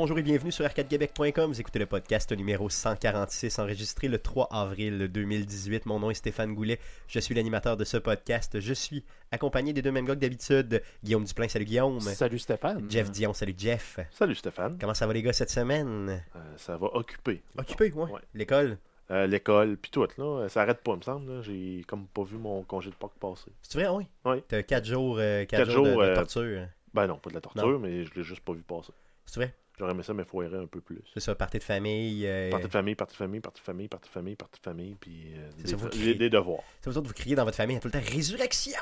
[0.00, 1.52] bonjour et bienvenue sur arcadequebec.com.
[1.52, 5.84] Vous écoutez le podcast numéro 146 enregistré le 3 avril 2018.
[5.84, 6.78] Mon nom est Stéphane Goulet.
[7.06, 8.60] Je suis l'animateur de ce podcast.
[8.60, 10.82] Je suis accompagné des deux mêmes gars que d'habitude.
[11.04, 12.00] Guillaume Duplain, salut Guillaume.
[12.00, 12.90] Salut Stéphane.
[12.90, 14.00] Jeff Dion, salut Jeff.
[14.10, 14.78] Salut Stéphane.
[14.80, 16.24] Comment ça va les gars cette semaine?
[16.34, 17.42] Euh, ça va occuper.
[17.58, 18.10] Occupé, ouais.
[18.10, 18.20] Ouais.
[18.32, 18.78] L'école?
[19.10, 21.42] Euh, L'école, puis tout, là, ça arrête pas, il me semble.
[21.42, 23.52] J'ai comme pas vu mon congé de Pâques passer.
[23.60, 24.06] C'est vrai, oui.
[24.24, 24.42] Oui.
[24.48, 26.66] T'as 4 jours, euh, quatre Quatre jours, de, jours, de euh, torture.
[26.94, 28.94] Ben non, pas de la torture, mais je l'ai juste pas vu passer.
[29.26, 29.54] C'est vrai?
[29.80, 31.00] J'aurais aimé ça m'effoirer un peu plus.
[31.14, 32.26] C'est ça, partie de famille.
[32.26, 34.64] euh, Partie de famille, partie de famille, partie de famille, partie de famille, partie de
[34.64, 36.14] famille, puis euh, C'est des, ça, vous des- criez.
[36.14, 36.62] des devoirs.
[36.82, 38.78] C'est vous autres, vous criez dans votre famille tout le temps résurrection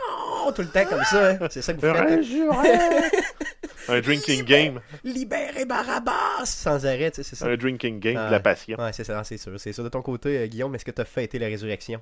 [0.54, 1.30] Tout le temps comme ça.
[1.30, 1.38] hein.
[1.50, 3.24] C'est ça que vous faites.
[3.90, 4.80] Un drinking game.
[5.02, 7.46] Libérez Barabbas Sans arrêt, tu sais, c'est ça.
[7.46, 8.26] Un drinking game, Ah.
[8.26, 8.76] de la passion.
[8.78, 9.58] Ouais, c'est ça, c'est sûr.
[9.58, 9.82] C'est sûr.
[9.84, 12.00] De ton côté, euh, Guillaume, est-ce que tu as fêté la résurrection?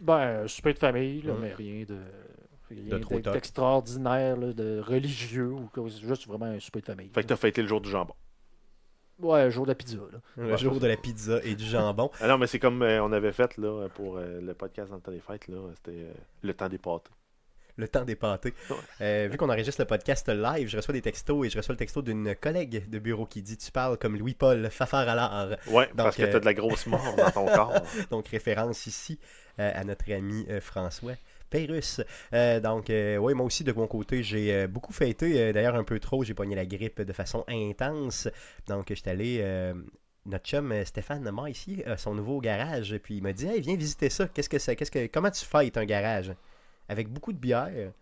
[0.00, 1.38] Ben, super de famille, là, Mm.
[1.40, 1.96] mais rien de.
[2.70, 5.68] De d'extraordinaire, là, de religieux, ou
[6.06, 7.10] juste vraiment un super de famille.
[7.14, 8.14] Fait que t'as fêté le jour du jambon.
[9.22, 10.18] Ouais, jour de la pizza, là.
[10.36, 12.10] Le Ouais, jour de la pizza et du jambon.
[12.20, 14.96] Ah non, mais c'est comme euh, on avait fait là, pour euh, le podcast dans
[14.96, 17.10] le temps des fêtes, là, c'était euh, le temps des pâtés.
[17.78, 18.52] Le temps des pâtés.
[18.68, 18.76] Ouais.
[19.00, 21.78] Euh, vu qu'on enregistre le podcast live, je reçois des textos et je reçois le
[21.78, 25.06] texto d'une collègue de bureau qui dit Tu parles comme Louis-Paul Fafard
[25.70, 27.72] Ouais, parce que euh, t'as de la grosse mort dans ton corps.
[28.10, 29.18] Donc, référence ici
[29.58, 31.14] euh, à notre ami euh, François
[31.52, 32.00] Pérusse.
[32.32, 35.52] Euh, donc, euh, oui, moi aussi, de mon côté, j'ai euh, beaucoup fêté.
[35.52, 36.24] D'ailleurs, un peu trop.
[36.24, 38.28] J'ai pogné la grippe de façon intense.
[38.66, 39.74] Donc, j'étais allé.
[40.24, 42.96] notre chum Stéphane Lemar ici son nouveau garage.
[43.02, 44.26] Puis il m'a dit Hey, viens visiter ça.
[44.28, 46.32] Qu'est-ce que c'est Qu'est-ce que Comment tu fêtes un garage
[46.88, 47.92] Avec beaucoup de bière.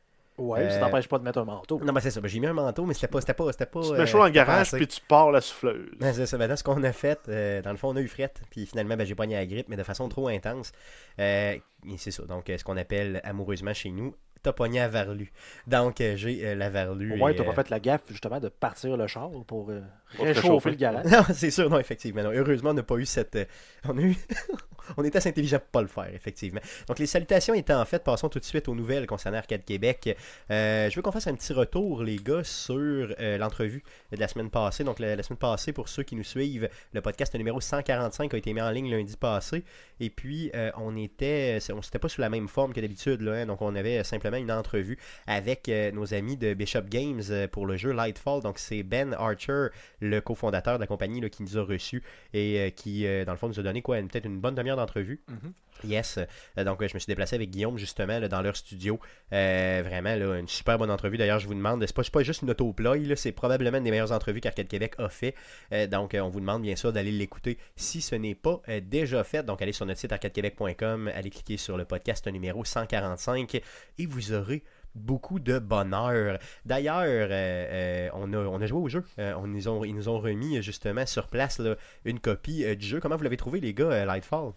[0.40, 1.78] Ouais, Euh, ça t'empêche pas de mettre un manteau.
[1.84, 2.20] Non, mais c'est ça.
[2.20, 3.20] Ben, J'ai mis un manteau, mais c'était pas.
[3.20, 3.52] C'était pas.
[3.52, 3.80] C'était pas.
[3.82, 5.90] tu te euh, mets chaud dans le c'était pas garage, puis tu pars la souffleuse.
[5.98, 6.38] Ben, c'est ça.
[6.38, 8.64] Ben, là, ce qu'on a fait, euh, dans le fond, on a eu frette, puis
[8.66, 10.72] finalement, ben, j'ai pogné la grippe, mais de façon trop intense.
[11.18, 11.56] Euh,
[11.98, 12.24] c'est ça.
[12.24, 15.32] Donc, euh, ce qu'on appelle amoureusement chez nous, t'as pogné à Varlu.
[15.66, 17.20] Donc, euh, j'ai euh, la Varlu.
[17.20, 19.80] Ouais, t'as pas euh, fait la gaffe, justement, de partir le char pour euh,
[20.18, 21.04] réchauffer le garage.
[21.10, 22.22] Non, c'est sûr, non, effectivement.
[22.22, 22.30] non.
[22.32, 23.36] Heureusement, on n'a pas eu cette.
[23.36, 23.44] euh,
[23.88, 24.16] on a eu.
[24.96, 26.60] on était assez intelligent pour pas le faire, effectivement.
[26.88, 30.16] Donc, les salutations étant faites, passons tout de suite aux nouvelles concernant Arcade Québec.
[30.48, 33.08] Je veux qu'on fasse un petit retour, les gars, sur
[33.38, 34.82] l'entrevue de la semaine passée.
[34.84, 38.36] Donc, la, la semaine passée, pour ceux qui nous suivent, le podcast numéro 145 a
[38.36, 39.64] été mis en ligne lundi passé.
[40.00, 41.58] Et puis, on était.
[41.72, 43.32] On s'était pas sous la même forme que d'habitude, là.
[43.34, 43.46] hein.
[43.46, 47.66] donc, on avait simplement une entrevue avec euh, nos amis de Bishop Games euh, pour
[47.66, 48.42] le jeu Lightfall.
[48.42, 49.68] Donc, c'est Ben Archer,
[50.00, 52.02] le cofondateur de la compagnie, là, qui nous a reçus
[52.32, 55.20] et euh, qui, dans le fond, nous a donné quoi, peut-être une bonne demi-heure d'entrevue.
[55.28, 55.52] Mhm.
[55.84, 56.18] Yes.
[56.56, 58.98] Donc, je me suis déplacé avec Guillaume, justement, là, dans leur studio.
[59.32, 61.16] Euh, vraiment, là, une super bonne entrevue.
[61.16, 64.12] D'ailleurs, je vous demande, c'est pas, pas juste une autoploy, c'est probablement une des meilleures
[64.12, 65.34] entrevues qu'Arcade Québec a fait.
[65.72, 69.24] Euh, donc, on vous demande bien sûr d'aller l'écouter si ce n'est pas euh, déjà
[69.24, 69.42] fait.
[69.44, 73.54] Donc, allez sur notre site arcadequebec.com, allez cliquer sur le podcast numéro 145
[73.98, 74.62] et vous aurez
[74.94, 76.38] beaucoup de bonheur.
[76.64, 79.04] D'ailleurs, euh, euh, on, a, on a joué au jeu.
[79.18, 82.86] Euh, on nous ont, ils nous ont remis justement sur place là, une copie du
[82.86, 83.00] jeu.
[83.00, 84.52] Comment vous l'avez trouvé, les gars, Lightfall?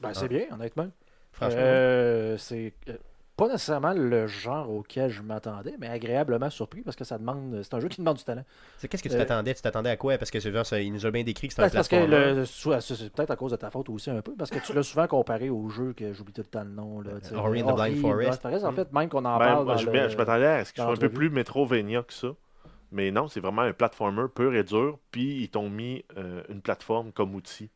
[0.00, 0.14] Ben, Ah.
[0.14, 0.90] c'est bien, honnêtement.
[1.32, 1.60] Franchement.
[2.38, 2.72] C'est
[3.38, 7.60] pas nécessairement le genre auquel je m'attendais, mais agréablement surpris parce que ça demande.
[7.62, 8.44] C'est un jeu qui demande du talent.
[8.76, 9.54] C'est qu'est-ce que tu Euh, t'attendais?
[9.54, 10.18] Tu t'attendais à quoi?
[10.18, 11.76] Parce que c'est genre, ça- il nous a bien décrit que c'était un Ben, c'est
[11.76, 11.96] parce que
[12.36, 14.58] le, soit- c'est c'est peut-être à cause de ta faute aussi un peu, parce que
[14.58, 17.00] tu l'as souvent comparé au jeu que j'oublie tout le temps le nom.
[17.00, 18.40] Là, Ori the Blind Ori, Forest.
[18.42, 19.64] c'est en fait, même qu'on en Ben, parle.
[19.64, 22.28] moi, je, le- je m'attendais à ce qu'il soit un peu plus Metrovania que ça.
[22.90, 24.98] Mais non, c'est vraiment un platformer pur et dur.
[25.10, 27.70] Puis ils t'ont mis euh, une plateforme comme outil.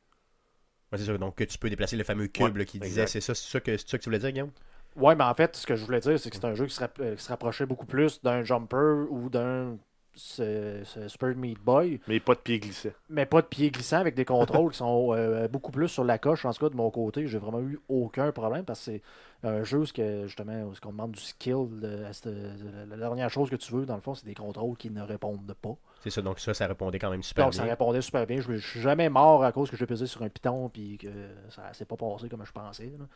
[0.90, 1.16] Ouais, c'est ça.
[1.18, 3.06] Donc, que tu peux déplacer le fameux cube Ouais, là, qui disait.
[3.06, 4.50] C'est ça, c'est ça, que, c'est ça que tu voulais dire, Guillaume?
[4.96, 6.74] Ouais, mais en fait, ce que je voulais dire, c'est que c'est un jeu qui
[6.74, 9.76] se, rapp- euh, qui se rapprochait beaucoup plus d'un jumper ou d'un
[10.14, 12.92] ce- ce Super Meat Boy, Mais pas de pied glissé.
[13.08, 16.18] mais pas de pied glissant avec des contrôles qui sont euh, beaucoup plus sur la
[16.18, 16.44] coche.
[16.44, 19.02] En tout cas, de mon côté, j'ai vraiment eu aucun problème parce que c'est
[19.48, 21.66] un jeu où ce que, justement où ce qu'on demande du skill.
[21.80, 24.34] de- à cette- la, la dernière chose que tu veux, dans le fond, c'est des
[24.34, 25.76] contrôles qui ne répondent pas.
[26.02, 26.20] C'est ça.
[26.20, 27.70] Donc, ça, ça répondait quand même super Donc, ça bien.
[27.70, 28.38] répondait super bien.
[28.42, 31.08] Je, je suis jamais mort à cause que j'ai pesé sur un piton puis que
[31.48, 32.92] ça s'est pas passé comme je pensais.
[32.98, 33.06] là.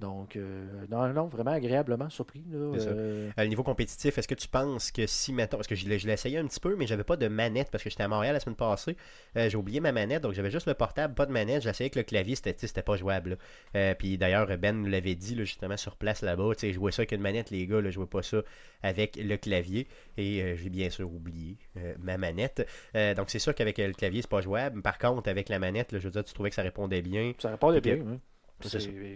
[0.00, 2.42] Donc, euh, non, non, vraiment agréablement surpris.
[2.50, 2.76] là.
[2.78, 2.88] Ça.
[2.88, 6.00] Euh, À niveau compétitif, est-ce que tu penses que si, mettons, parce que je l'ai
[6.00, 8.08] je l'ai essayé un petit peu, mais j'avais pas de manette parce que j'étais à
[8.08, 8.96] Montréal la semaine passée,
[9.36, 11.94] Euh, j'ai oublié ma manette, donc j'avais juste le portable, pas de manette, essayé avec
[11.94, 13.38] le clavier, c'était c'était pas jouable.
[13.76, 16.90] Euh, puis d'ailleurs, Ben nous l'avait dit là, justement sur place là-bas, tu sais, jouer
[16.90, 18.38] ça avec une manette, les gars, là, je jouais pas ça
[18.82, 19.86] avec le clavier,
[20.16, 22.66] et euh, j'ai bien sûr oublié euh, ma manette.
[22.96, 24.82] Euh, donc c'est sûr qu'avec euh, le clavier, c'est pas jouable.
[24.82, 27.34] Par contre, avec la manette, je veux dire, tu trouvais que ça répondait bien.
[27.38, 27.98] Ça répondait bien.
[28.04, 28.18] oui.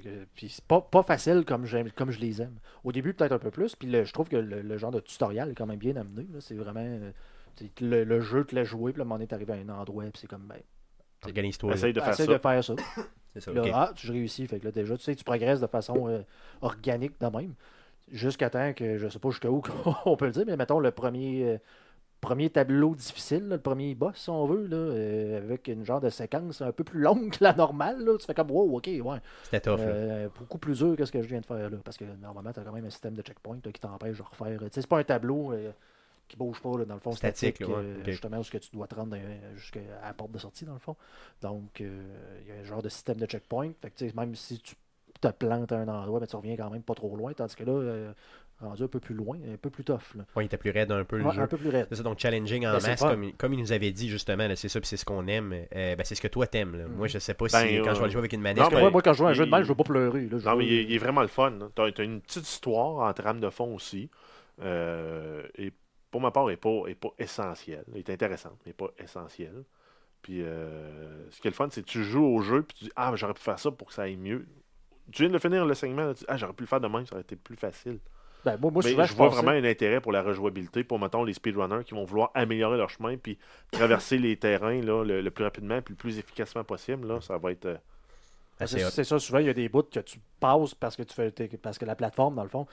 [0.06, 1.64] Euh, puis c'est pas, pas facile comme,
[1.94, 2.58] comme je les aime.
[2.84, 3.74] Au début, peut-être un peu plus.
[3.76, 6.26] Puis le- je trouve que le, le genre de tutoriel est quand même bien amené.
[6.32, 6.40] là.
[6.40, 6.80] C'est vraiment.
[6.84, 7.10] euh,
[7.80, 10.20] Le, le jeu te l'a joué, puis un moment donné, t'arrives à un endroit, puis
[10.20, 10.46] c'est comme.
[10.46, 10.58] Ben,
[11.24, 11.72] Organise-toi.
[11.72, 12.26] Essaye de faire ça.
[12.26, 12.74] de faire ça.
[13.32, 14.46] C'est ça, Puis là, ah, tu réussis.
[14.46, 16.22] Fait que là, déjà, tu sais, tu progresses de façon euh,
[16.62, 17.54] organique de même.
[18.10, 19.62] Jusqu'à temps que, je sais pas jusqu'à où
[20.06, 21.58] on peut le dire, mais mettons le premier, euh,
[22.26, 26.00] premier tableau difficile, là, le premier boss, si on veut, là, euh, avec une genre
[26.00, 28.04] de séquence un peu plus longue que la normale.
[28.04, 28.16] Là.
[28.18, 29.18] Tu fais comme, wow, ok, ouais.
[29.44, 29.78] C'était tough.
[29.78, 31.76] Euh, beaucoup plus dur que ce que je viens de faire là.
[31.84, 34.58] Parce que normalement, tu as quand même un système de checkpoint qui t'empêche de refaire.
[34.58, 35.70] Tu sais, c'est pas un tableau euh,
[36.26, 37.84] qui bouge pas, là, dans le fond, Statique, statique, ouais.
[38.04, 39.16] justement, où ce que tu dois te rendre
[39.54, 40.96] jusqu'à la porte de sortie, dans le fond.
[41.42, 41.86] Donc, il
[42.48, 43.70] y a un genre de système de checkpoint.
[43.80, 44.74] Fait que, même si tu
[45.20, 47.32] te plantes à un endroit, ben, tu reviens quand même pas trop loin.
[47.32, 48.12] Tandis que là, euh,
[48.60, 50.14] rendu un peu plus loin, un peu plus tough.
[50.14, 50.24] Là.
[50.34, 51.42] Ouais, il était plus raide un peu le Ouais, jeu.
[51.42, 51.86] un peu plus raide.
[51.90, 54.48] C'est ça, donc challenging en Ben, masse, comme, il- comme il nous avait dit justement,
[54.48, 55.52] là, c'est ça, puis c'est ce qu'on aime.
[55.52, 56.76] euh, ben, c'est ce que toi t'aimes.
[56.76, 56.86] là.
[56.88, 57.08] Moi, Mhm.
[57.08, 58.62] je sais pas Ben, si quand je vais euh, jouer avec une manette.
[58.62, 59.84] non, que moi, moi, quand je joue à un jeu de même, je veux pas
[59.84, 60.22] pleurer.
[60.28, 61.52] Là, je Non, veux- mais il est, il est vraiment le fun.
[61.74, 64.08] Tu as, une petite histoire en trame de fond aussi.
[64.62, 65.72] Euh, et
[66.10, 67.84] pour ma part, elle n'est pas, est pas essentielle.
[67.92, 69.64] Elle est intéressante, mais pas essentielle.
[70.22, 72.84] Puis euh, ce qui est le fun, c'est que tu joues au jeu puis tu
[72.84, 74.46] dis Ah, ben, j'aurais pu faire ça pour que ça aille mieux.
[75.12, 76.80] Tu viens de le finir le segment, là, tu dis Ah, j'aurais pu le faire
[76.80, 77.98] de même, ça aurait été plus facile.
[78.46, 80.98] Ben, moi, moi, mais souvent, je vois pensais- vraiment un intérêt pour la rejouabilité pour,
[80.98, 83.38] mettons, les speedrunners qui vont vouloir améliorer leur chemin puis
[83.72, 87.08] traverser les terrains là, le, le plus rapidement puis le plus efficacement possible.
[87.08, 87.66] Là, ça va être.
[87.66, 87.76] euh,
[88.60, 88.66] hot.
[88.90, 91.30] C'est ça, souvent, il y a des bouts que tu passes parce que tu fais
[91.62, 92.66] parce que la plateforme, dans le fond,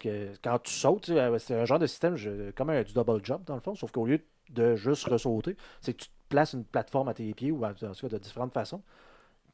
[0.00, 2.82] que quand tu sautes, tu sais, euh, c'est un genre de système je- comme un,
[2.82, 6.08] du double jump, dans le fond, sauf qu'au lieu de juste ressauter, c'est que tu
[6.08, 8.82] te places une plateforme à tes pieds ou en tout cas de différentes façons.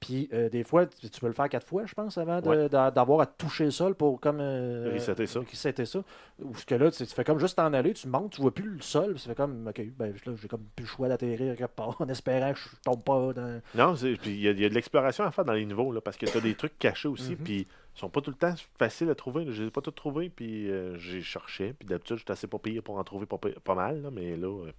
[0.00, 2.69] Puis euh, des fois, tu peux le faire quatre fois, je pense, avant Ouais.
[2.69, 5.40] d'avoir à toucher le sol pour comme euh, Resetter ça.
[5.40, 6.02] resetter ça.
[6.43, 8.52] Ou ce que là, tu, tu fais comme juste t'en aller, tu montes, tu vois
[8.54, 11.08] plus le sol, puis ça fait comme ok, ben là, j'ai comme plus le choix
[11.08, 13.60] d'atterrir quelque part en espérant que je tombe pas dans.
[13.75, 15.93] Non, puis il y, a- il y a de l'exploration à faire dans les niveaux,
[15.93, 17.37] là, parce que tu as des trucs cachés aussi, Mhm.
[17.38, 17.66] puis
[17.96, 19.44] ils sont pas tout le temps faciles à trouver.
[19.46, 19.52] là.
[19.52, 21.72] Je les ai pas tous trouvés, puis euh, j'ai cherché.
[21.78, 24.37] Puis d'habitude, j'étais assez pas pire pour en trouver pas, pire- pas mal, là, mais
[24.37, 24.72] là, euh,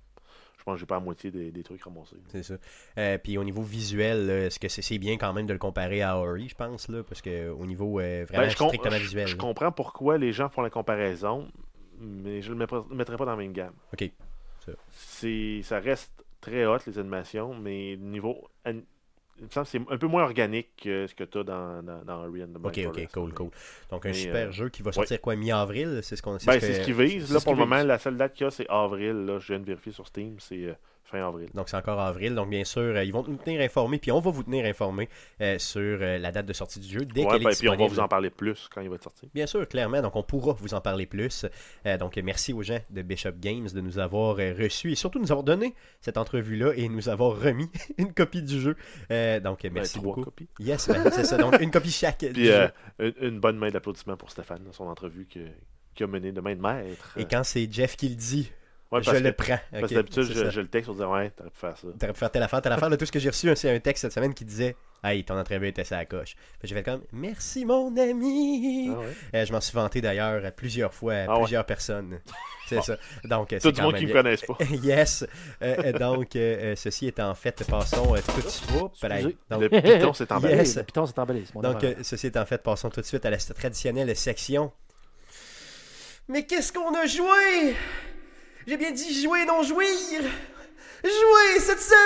[0.68, 2.18] pense que j'ai pas la moitié des, des trucs ramassés.
[2.28, 2.56] C'est ça.
[2.98, 6.18] Euh, puis au niveau visuel, est-ce que c'est bien quand même de le comparer à
[6.20, 9.04] Ori, je pense, là, parce que au niveau euh, vraiment Ben, je, com- strictement je-
[9.04, 9.28] visuel.
[9.28, 9.42] je là.
[9.42, 11.48] comprends pourquoi les gens font la comparaison,
[12.00, 13.74] mais je le mettrai, le mettrai pas dans la même gamme.
[13.94, 14.12] Ok.
[14.92, 16.12] C'est, ça reste
[16.42, 18.48] très hot, les animations, mais niveau.
[18.66, 18.82] an-
[19.66, 22.48] C'est un peu moins organique que ce que tu as dans, dans, dans Ori and
[22.48, 23.50] the Blind Ok, ok, cool, cool.
[23.92, 26.40] Donc un Mais, super euh, jeu qui va sortir quoi, mi-avril, c'est ce qu'on Ben,
[26.40, 27.32] ce c'est ce qu'ils visent.
[27.32, 29.26] Là, pour le moment, la seule date qu'il y a, c'est avril.
[29.26, 29.40] Là.
[29.40, 30.74] Je viens de vérifier sur Steam, c'est euh,
[31.08, 31.50] fin avril.
[31.54, 32.36] Donc c'est encore avril.
[32.36, 35.10] Donc bien sûr, euh, ils vont nous tenir informés, puis on va vous tenir informés
[35.42, 37.70] euh, sur euh, la date de sortie du jeu dès Ouais, qu'elle ben, est puis
[37.70, 39.30] on va vous en parler plus quand il va être sorti.
[39.34, 40.02] Bien sûr, clairement.
[40.02, 41.46] Donc, on pourra vous en parler plus.
[42.00, 45.44] Donc, merci aux gens de Bishop Games de nous avoir reçus et surtout nous avoir
[45.44, 48.76] donné cette entrevue-là et nous avoir remis une copie du jeu.
[49.10, 50.24] Donc, Ben, merci trois beaucoup.
[50.24, 50.50] copies.
[50.60, 51.38] Yes, ben, c'est ça.
[51.38, 52.20] Donc, une copie chaque.
[52.20, 52.70] du Puis jeu.
[53.00, 55.40] une, une bonne main d'applaudissement pour Stéphane, dans son entrevue que-
[55.96, 57.14] qui a mené de main de maître.
[57.18, 58.52] Et quand c'est Jeff qui le dit,
[58.92, 59.60] Ouais, je le prends.
[59.72, 60.50] parce que d'habitude, je, ça.
[60.50, 61.88] je le texte pour dire Ouais, t'aurais pu faire ça.
[62.00, 62.90] T'aurais pu faire telle affaire, telle affaire.
[62.90, 65.38] Là, tout ce que j'ai reçu, c'est un texte cette semaine qui disait Hey, ton
[65.38, 66.36] entrevue était sa coche.
[66.36, 68.90] Fait que J'ai fait comme Merci, mon ami.
[68.96, 69.06] Ah ouais.
[69.36, 71.42] Euh, je m'en suis vanté d'ailleurs à plusieurs fois à Ah ouais.
[71.42, 72.20] plusieurs personnes.
[72.68, 72.82] C'est Bon.
[72.82, 72.98] ça.
[73.26, 74.22] Donc, euh, Tout quand monde même qui ne bien.
[74.24, 74.58] connaissent pas.
[74.84, 75.26] yes.
[75.62, 78.72] Euh, donc, euh, ceci étant fait, passons euh, tout de suite.
[79.50, 80.56] Le piton s'est emballé.
[80.56, 80.76] Yes.
[80.78, 83.38] Le piton s'est emballé, donc, euh, ceci étant fait, passons tout de suite à la
[83.38, 84.72] traditionnelle section.
[86.30, 87.76] Mais qu'est-ce qu'on a joué?
[88.68, 89.88] J'ai bien dit jouer, non jouir.
[91.04, 91.98] Jouer cette semaine.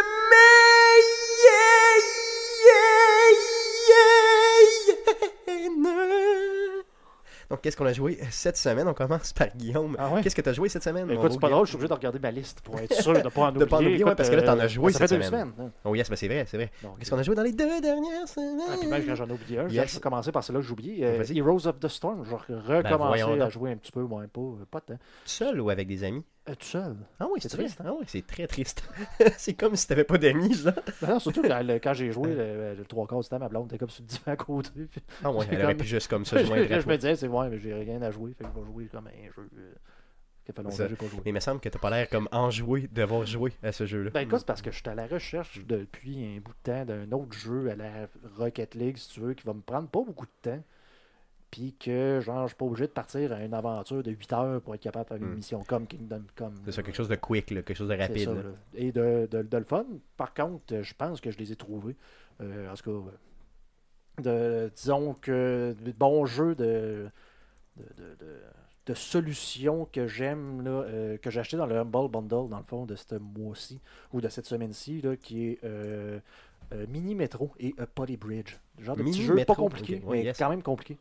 [7.50, 8.88] Donc, qu'est-ce qu'on a joué cette semaine?
[8.88, 9.98] On commence par Guillaume.
[10.00, 10.22] Ah ouais?
[10.22, 11.94] Qu'est-ce que tu as joué cette semaine écoute, c'est pas drôle, je suis obligé de
[11.94, 13.92] regarder ma liste pour être sûr de ne pas en De pas en oublier.
[13.96, 15.24] oublier, ouais, parce que là, t'en as euh, joué cette semaine.
[15.28, 15.52] semaines.
[15.60, 15.70] hein.
[15.84, 16.72] Oh yes, ben c'est vrai, c'est vrai.
[16.98, 18.62] Qu'est-ce qu'on a joué dans les deux dernières semaines?
[18.72, 19.96] Ah, puis même j'en ai oublié un, je Yes.
[19.96, 21.06] vais commencer par celui-là que j'ai oublié.
[21.06, 21.38] Euh, Vas-y.
[21.40, 22.24] Heroes of the Storm.
[22.24, 24.94] Je vais Ben, recommencer à jouer un petit peu, moins pas, euh, pas tant.
[24.94, 26.24] Tout seul ou avec des amis?
[26.50, 26.96] Euh, tout seul.
[27.20, 27.76] Ah oui, C'est triste.
[27.78, 27.86] triste, hein?
[27.90, 28.84] Ah oui, c'est très triste.
[29.38, 30.74] c'est comme si t'avais pas d'amis, genre.
[31.04, 33.48] Non, non, surtout quand, le- quand j'ai joué le, le trois quarts du temps, ma
[33.48, 34.72] blonde était comme sur le divan à côté.
[34.90, 36.92] puis Ah ouais, C'est elle aurait comme- pu juste comme ça je, à je toi.
[36.94, 38.34] me disais, c'est ouais, mais j'ai rien à jouer.
[38.34, 39.74] Fait que je vais jouer comme un jeu euh,
[40.44, 40.84] qui fait longtemps Ça.
[40.86, 41.20] que j'ai pas joué.
[41.26, 44.10] Mais il me semble que t'as pas l'air comme enjoué d'avoir joué à ce jeu-là.
[44.10, 46.86] Ben écoute, c'est parce que je suis à la recherche depuis un bout de temps
[46.86, 48.08] d'un autre jeu à la
[48.38, 50.64] Rocket League, si tu veux, qui va me prendre pas beaucoup de temps.
[51.52, 54.62] Puis que, genre, je suis pas obligé de partir à une aventure de 8 heures
[54.62, 55.36] pour être capable de faire une Hmm.
[55.36, 56.54] mission comme Kingdom Come.
[56.66, 58.24] c'est ça, quelque chose de quick, là, quelque chose de rapide.
[58.26, 58.42] ça, là.
[58.44, 58.50] là.
[58.74, 59.86] Et de, de, de le fun.
[60.16, 61.96] Par contre, euh, je pense que je les ai trouvés.
[62.42, 63.10] Euh, en tout cas,
[64.22, 67.10] euh, de, disons que de bons jeux de,
[67.78, 68.18] de,
[68.86, 72.86] de, solutions que j'aime, euh, que j'ai acheté dans le Humble Bundle, dans le fond,
[72.86, 73.80] de ce mois-ci,
[74.12, 76.20] ou de cette semaine-ci, qui est euh,
[76.74, 78.58] euh, Mini Metro et A Potty Bridge.
[78.80, 80.38] Genre de Mini petit jeu pas compliqué, ouais, mais yes.
[80.38, 80.98] quand même compliqué.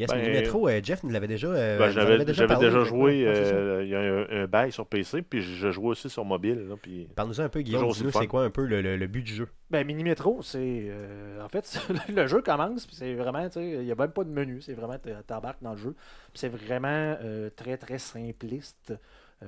[0.00, 1.48] Yes, Ben, Mini Metro, euh, Jeff nous l'avait déjà.
[1.48, 2.84] euh, Ben, J'avais parlé, déjà crois.
[2.84, 6.24] joué, euh, il y a un, un bail sur PC, puis je jouais aussi sur
[6.24, 6.66] mobile.
[6.68, 7.06] Là, puis...
[7.14, 7.82] Parle-nous un peu, Guillaume.
[7.92, 10.58] Dis-nous, c'est quoi un peu le, le- le but du jeu Ben, Mini Metro, c'est.
[10.88, 11.80] euh, en fait,
[12.14, 13.46] le jeu commence, puis c'est vraiment.
[13.48, 14.96] tu sais, Il n'y a même pas de menu, c'est vraiment.
[14.98, 15.92] tu T'embarques dans le jeu.
[16.32, 16.88] Puis c'est vraiment
[17.22, 18.94] euh, très, très simpliste.
[19.42, 19.46] Euh,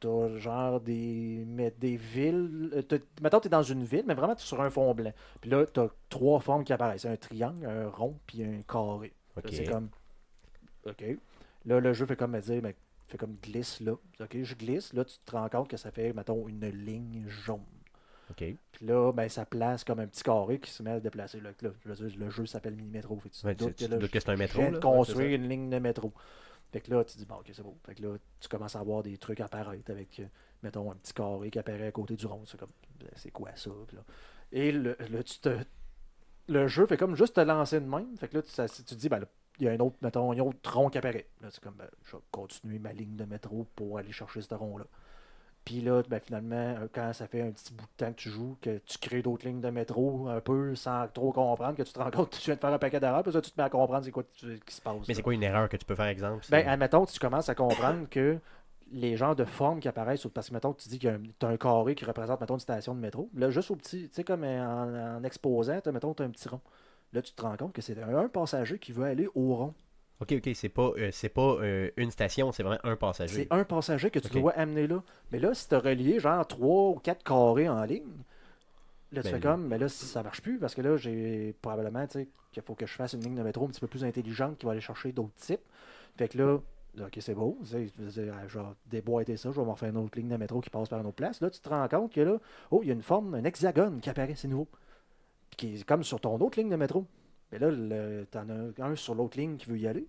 [0.00, 2.84] t'as genre des, mais des villes.
[2.88, 5.12] t'as- Mettons, t'es dans une ville, mais vraiment, t'es sur un fond blanc.
[5.40, 9.12] Puis là, t'as trois formes qui apparaissent un triangle, un rond, puis un carré.
[9.50, 9.88] C'est comme.
[10.86, 11.04] OK.
[11.64, 12.74] Là, le jeu fait comme me dire, mais
[13.08, 13.92] fait comme glisse là.
[14.20, 14.92] OK, je glisse.
[14.92, 17.60] Là, tu te rends compte que ça fait, mettons, une ligne jaune.
[18.30, 18.44] Ok.
[18.72, 21.40] Puis là, ben, ça place comme un petit carré qui se met à se déplacer.
[21.40, 23.18] Là, Là, je veux dire, le jeu s'appelle Mini-Métro.
[23.18, 24.60] Fait que tu Ouais, doutes tu que te là, doutes que c'est un je métro,
[24.60, 26.12] viens de construire Ouais, une ligne de métro.
[26.72, 27.76] Fait que là, tu dis, bon, ok, c'est beau.
[27.84, 30.24] Fait que là, tu commences à avoir des trucs apparaître avec, euh,
[30.62, 32.42] mettons, un petit carré qui apparaît à côté du rond.
[32.46, 33.70] C'est comme, ben, c'est quoi ça?
[33.86, 34.02] Puis là,
[34.52, 35.50] et le, là, tu te.
[36.48, 38.16] Le jeu fait comme juste te lancer de même.
[38.16, 39.26] Fait que là, tu, ça- tu te dis, ben là,
[39.58, 41.26] il y a un autre, mettons, un autre rond qui apparaît.
[41.40, 44.54] Là, c'est comme, ben, je vais continuer ma ligne de métro pour aller chercher ce
[44.54, 44.84] rond-là.
[45.64, 48.30] Puis là, ben, finalement, euh, quand ça fait un petit bout de temps que tu
[48.30, 51.92] joues, que tu crées d'autres lignes de métro un peu sans trop comprendre, que tu
[51.92, 53.60] te rends compte que tu viens de faire un paquet d'erreurs, puis là, tu te
[53.60, 55.06] mets à comprendre c'est quoi qui se passe.
[55.06, 56.44] Mais c'est quoi une erreur que tu peux faire, exemple?
[56.50, 58.38] Ben, admettons, tu commences à comprendre que
[58.92, 61.48] les genres de formes qui apparaissent, sur- parce que, mettons, tu dis que tu as
[61.48, 63.28] un carré qui représente, mettons, une station de métro.
[63.34, 66.48] Là, juste au petit, tu sais, comme en, en exposant, mettons, tu as un petit
[66.48, 66.60] rond.
[67.12, 69.74] Là, tu te rends compte que c'est un passager qui veut aller au rond.
[70.20, 73.48] Ok, ok, c'est pas, euh, c'est pas euh, une station, c'est vraiment un passager.
[73.48, 75.02] C'est un passager que tu dois amener là.
[75.32, 78.06] Mais là, si tu as relié genre trois ou quatre carrés en ligne,
[79.12, 82.06] là, tu Ben fais comme, mais là, ça marche plus parce que là, j'ai probablement,
[82.06, 84.04] tu sais, qu'il faut que je fasse une ligne de métro un petit peu plus
[84.04, 85.60] intelligente qui va aller chercher d'autres types.
[86.16, 86.58] Fait que là,
[87.00, 90.28] ok, c'est beau, tu je vais déboîter ça, je vais me refaire une autre ligne
[90.28, 91.40] de métro qui passe par une autre place.
[91.40, 92.38] Là, tu te rends compte que là,
[92.70, 94.68] oh, il y a une forme, un hexagone qui apparaît, c'est nouveau.
[95.56, 97.06] Qui est comme sur ton autre ligne de métro.
[97.50, 100.06] Mais là, le- t'en as un sur l'autre ligne qui veut y aller.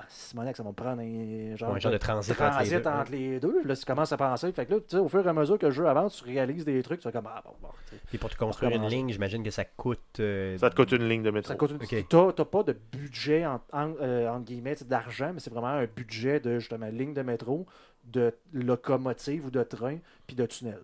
[0.00, 2.82] Ah, Simonac, ça va me prendre un genre, de transit, entre les deux.
[3.00, 3.62] entre les deux.
[3.64, 4.52] Là, tu commences à penser.
[4.52, 6.64] Fait que là, tu au fur et à mesure que le jeu avance, tu réalises
[6.64, 7.00] des trucs.
[7.00, 7.68] Tu fais comme, ah bon, bon.
[7.88, 7.96] tu.
[8.06, 10.20] Puis pour te construire une ligne, j'imagine que ça coûte.
[10.20, 11.52] euh, Ça te coûte une ligne de métro.
[11.70, 11.78] Une...
[12.08, 15.68] T'as t'as pas de budget, en, en- euh, entre guillemets, tu d'argent, mais c'est vraiment
[15.68, 17.66] un budget de, justement, ligne de métro,
[18.04, 20.80] de locomotive ou de train, puis de tunnel.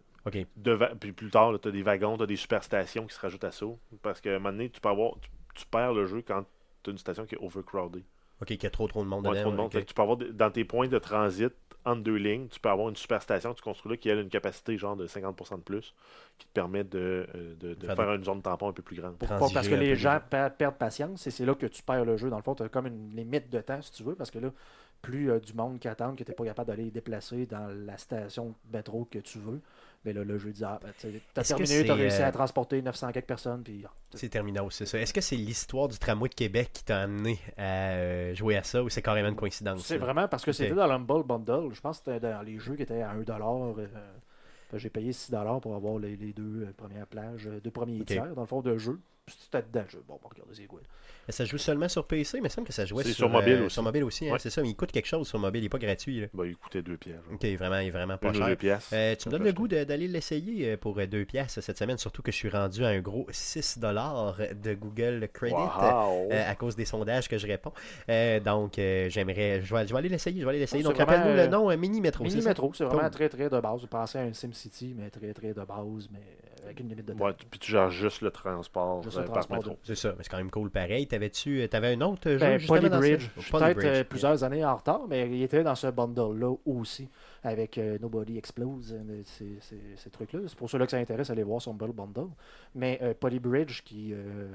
[0.56, 3.44] De Puis plus tard, tu as des wagons, tu as des superstations qui se rajoutent
[3.44, 3.66] à ça.
[4.02, 5.12] Parce qu'à un moment donné, tu peux avoir.
[5.21, 6.44] Tu, tu perds le jeu quand
[6.83, 8.02] tu as une station qui est overcrowded.
[8.41, 9.43] Ok, qu'il y a trop trop de monde Ouais, dedans.
[9.43, 9.67] trop de monde.
[9.67, 9.73] ok.
[9.73, 11.53] Fait que tu peux avoir dans tes points de transit
[11.85, 14.29] entre deux lignes, tu peux avoir une superstation que tu construis là qui a une
[14.31, 15.95] capacité genre de 50% de plus
[16.38, 18.97] qui te permet de, euh, de, de Faire faire une zone tampon un peu plus
[18.97, 19.17] grande.
[19.19, 20.21] Pour pas- Transiger parce que les gens gens.
[20.31, 22.31] per- perdent patience et c'est là que tu perds le jeu.
[22.31, 24.38] Dans le fond, tu as comme une limite de temps, si tu veux, parce que
[24.38, 24.50] là,
[25.03, 27.99] plus euh, du monde qui attend que tu n'es pas capable d'aller déplacer dans la
[27.99, 29.61] station de métro que tu veux,
[30.04, 32.00] mais là, le jeu dit Ah, ben, tu as Est-ce que terminé, tu as c'est,
[32.00, 34.99] réussi euh, à transporter 900 quelques personnes, puis ah, C'est Terminos, c'est ça.
[34.99, 38.62] Est-ce que c'est l'histoire du tramway de Québec qui t'a amené à euh, jouer à
[38.62, 39.84] ça ou c'est carrément une coïncidence?
[39.84, 41.73] C'est vraiment parce que c'était dans l'Humble Bundle.
[41.73, 43.78] Je pense que c'était dans les jeux qui étaient à 1$.
[43.78, 43.87] euh,
[44.78, 48.34] j'ai payé 6$ pour avoir les, les deux euh, premières plages, euh, deux premiers tiers
[48.34, 48.99] dans le fond de jeu.
[49.26, 49.85] C'était dedans.
[49.88, 50.81] Je, bon, bon, regardez, c'est quoi.
[51.31, 53.28] Ça joue seulement sur PC, mais il me semble que ça jouait C'est sur, sur
[53.31, 53.73] mobile euh, aussi.
[53.73, 54.38] Sur mobile aussi, hein, Ouais.
[54.38, 54.61] c'est ça.
[54.61, 56.21] Mais il coûte quelque chose sur mobile, il n'est pas gratuit.
[56.21, 56.26] là.
[56.35, 57.16] Ben, il coûtait 2 pièces.
[57.33, 58.47] Ok, vraiment, il est vraiment pas Une cher.
[58.49, 58.90] deux pièces.
[58.93, 62.21] Euh, tu me donnes le goût d'aller l'essayer euh, pour 2 pièces cette semaine, surtout
[62.21, 65.54] que je suis rendu à un gros 6$ de Google Credit.
[65.54, 66.28] Wow!
[66.31, 67.73] euh, à cause des sondages que je réponds.
[68.11, 69.62] Euh, donc, euh, j'aimerais.
[69.62, 70.38] Je vais, je vais aller l'essayer.
[70.38, 70.85] Je vais aller l'essayer.
[70.85, 72.25] Oh, donc, rappelle-nous le nom euh, Mini Metro.
[72.25, 72.43] Mini?
[72.43, 73.81] Metro, c'est vraiment très très de base.
[73.81, 76.21] Vous pensez à un SimCity, mais très très de base, mais
[76.64, 77.25] avec une limite de temps.
[77.25, 79.76] Ouais, tu- puis tu gères juste le transport, Juste le euh, par métro.
[79.83, 81.06] C'est ça, mais c'est quand même cool pareil.
[81.06, 83.23] T'avais-tu euh, t'avais un autre jeu Ben, Polybridge.
[83.23, 83.28] ça?
[83.37, 83.76] Je suis Polybridge.
[83.76, 87.09] peut-être euh, plusieurs années en retard, mais il était dans ce bundle-là aussi,
[87.42, 90.40] avec euh, Nobody Explode, euh, ces, ces- ces trucs-là.
[90.47, 92.28] C'est pour ceux-là que ça intéresse, allez voir son Bundle.
[92.75, 94.49] Mais euh, Polybridge, qui, euh,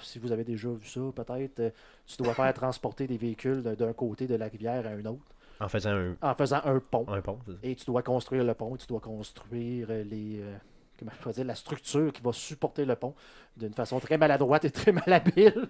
[0.00, 1.70] si vous avez déjà vu ça, peut-être, euh,
[2.06, 5.24] tu dois faire transporter des véhicules d'un- côté de la rivière à un autre,
[5.60, 7.06] En faisant un, en faisant un pont.
[7.08, 7.38] un pont.
[7.62, 10.40] Et tu dois construire le pont, tu dois construire euh, les.
[10.98, 13.14] Comment je pourrais dire, la structure qui va supporter le pont
[13.56, 15.68] d'une façon très maladroite et très malhabile.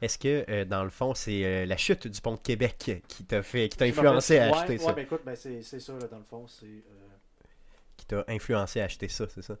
[0.00, 3.24] Est-ce que, euh, dans le fond, c'est euh, la chute du pont de Québec qui
[3.24, 4.92] t'a fait, qui t'a influencé fait- à ouais, acheter ouais, ça?
[4.92, 6.46] ben écoute, ben c'est c'est ça, là, dans le fond.
[6.46, 6.66] C'est.
[6.66, 7.08] euh,
[7.96, 9.56] Qui t'a influencé à acheter ça, c'est ça?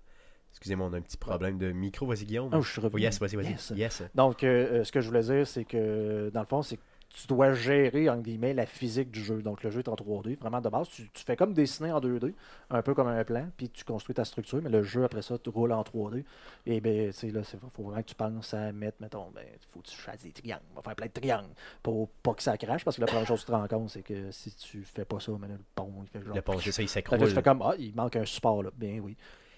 [0.52, 2.06] Excusez-moi, on a un petit problème de micro.
[2.06, 2.50] Vas-y, Guillaume.
[2.54, 3.02] Oh, je suis Oh, revenu.
[3.02, 3.50] yes, vas-y, vas-y.
[3.50, 3.72] Yes.
[3.76, 4.02] Yes.
[4.14, 7.52] Donc, ce que je voulais dire, c'est que, dans le fond, c'est que tu dois
[7.52, 9.42] gérer, entre guillemets, la physique du jeu.
[9.42, 10.88] Donc, le jeu est en 3D, vraiment de base.
[10.88, 12.34] Tu, tu fais comme dessiner en 2D,
[12.70, 15.38] un peu comme un plan, puis tu construis ta structure, mais le jeu, après ça,
[15.38, 16.24] tu roules en 3D.
[16.66, 19.44] Et ben, tu sais, là, il faut vraiment que tu penses à mettre, mettons, ben,
[19.72, 20.62] faut que tu fasses des triangles.
[20.72, 23.26] On va faire plein de triangles pour pas que ça crache, parce que la première
[23.26, 25.58] chose que tu te rends compte, c'est que si tu fais pas ça, ben, le
[25.74, 26.34] pont, il fait genre.
[26.34, 27.18] Le pont, c'est ça, il s'écroule.
[27.18, 28.70] tu fais comme, ah, il manque un support, là.
[28.76, 29.16] Bien, oui.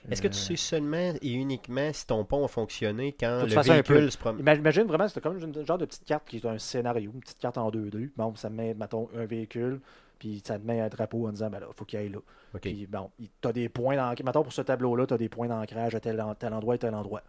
[0.09, 3.55] Est-ce que Euh, tu sais seulement et uniquement si ton pont a fonctionné quand le
[3.75, 4.43] véhicule se promène?
[4.43, 7.21] Ima- Imagine vraiment, c'est comme une genre de petite carte qui est un scénario, une
[7.21, 8.11] petite carte en 2D.
[8.17, 9.81] Bon, ça met, mettons, un véhicule,
[10.19, 12.19] puis ça te met un drapeau en disant, ben là, faut qu'il aille là.
[12.55, 12.61] Ok.
[12.63, 13.11] Puis bon,
[13.43, 14.25] tu as des points d'ancrage.
[14.25, 16.79] Mettons, pour ce tableau-là, tu as des points d'ancrage à tel, en- tel endroit et
[16.79, 17.23] tel endroit.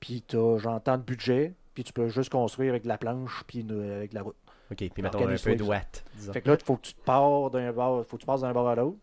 [0.00, 2.98] Puis tu as, genre, tant de budget, puis tu peux juste construire avec de la
[2.98, 4.36] planche, puis avec de la route.
[4.72, 5.50] Ok, puis mettons un peu
[6.16, 6.32] disons.
[6.32, 8.40] Fait que là, il faut que tu te pars d'un bord, faut que tu passes
[8.40, 8.96] d'un bord à l'autre.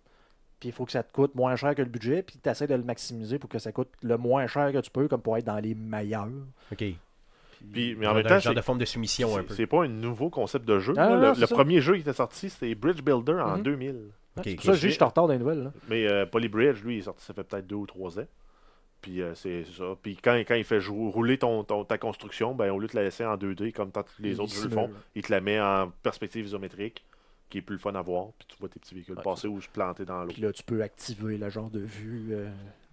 [0.64, 2.68] Puis il faut que ça te coûte moins cher que le budget, puis tu essaies
[2.68, 5.36] de le maximiser pour que ça coûte le moins cher que tu peux, comme pour
[5.38, 6.30] être dans les meilleurs.
[6.72, 6.86] Ok.
[7.74, 9.44] Puis, mais en Genre même de- temps, genre c'est- de forme de soumission un c'est
[9.48, 9.54] peu.
[9.56, 10.94] c'est pas un nouveau concept de jeu.
[10.96, 11.18] Ah, là.
[11.18, 13.64] non, le c'est premier jeu qui était sorti, c'était Bridge Builder en Mhm.
[13.64, 13.96] 2000.
[14.38, 14.56] Ok, c'est ok.
[14.56, 15.64] pour ça que je dis que je suis en retard dans les nouvelles.
[15.66, 15.72] là.
[15.90, 18.26] Mais euh, Polybridge, lui, il est sorti, ça fait peut-être deux ou trois ans.
[19.02, 19.96] Puis euh, c'est c'est ça.
[20.02, 23.04] Puis quand, quand il fait rouler ton, ton- ta construction, ben, au lieu de la
[23.04, 25.60] laisser en 2D comme tant les Il autres jeux le font, il te la met
[25.60, 27.04] en perspective isométrique,
[27.50, 28.28] qui est plus le fun à voir.
[28.38, 30.30] Puis tu vois tes petits véhicules Ouais, passer ou se planter dans l'eau.
[30.30, 32.50] Puis là, tu peux activer le genre de vue, euh,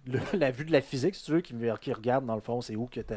[0.07, 2.61] le- la vue de la physique, si tu veux, qui, qui regarde dans le fond,
[2.61, 3.13] c'est où que tu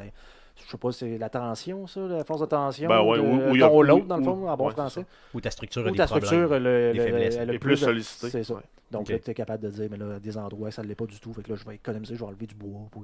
[0.56, 2.88] Je sais pas, c'est la tension, ça, la force de tension.
[2.88, 5.04] Ben ouais, de, où- où ton où- dans le fond, où- en bon ouais, français.
[5.34, 6.92] Ou ta structure des ta structure, le,
[7.48, 8.30] plus plus de- sollicité.
[8.30, 8.54] C'est ça.
[8.54, 8.60] Ouais.
[8.90, 11.06] Donc là, tu es capable de dire, mais là, des endroits, ça ne l'est pas
[11.06, 11.32] du tout.
[11.32, 13.02] Fait que là, je vais économiser, je vais enlever du bois pour,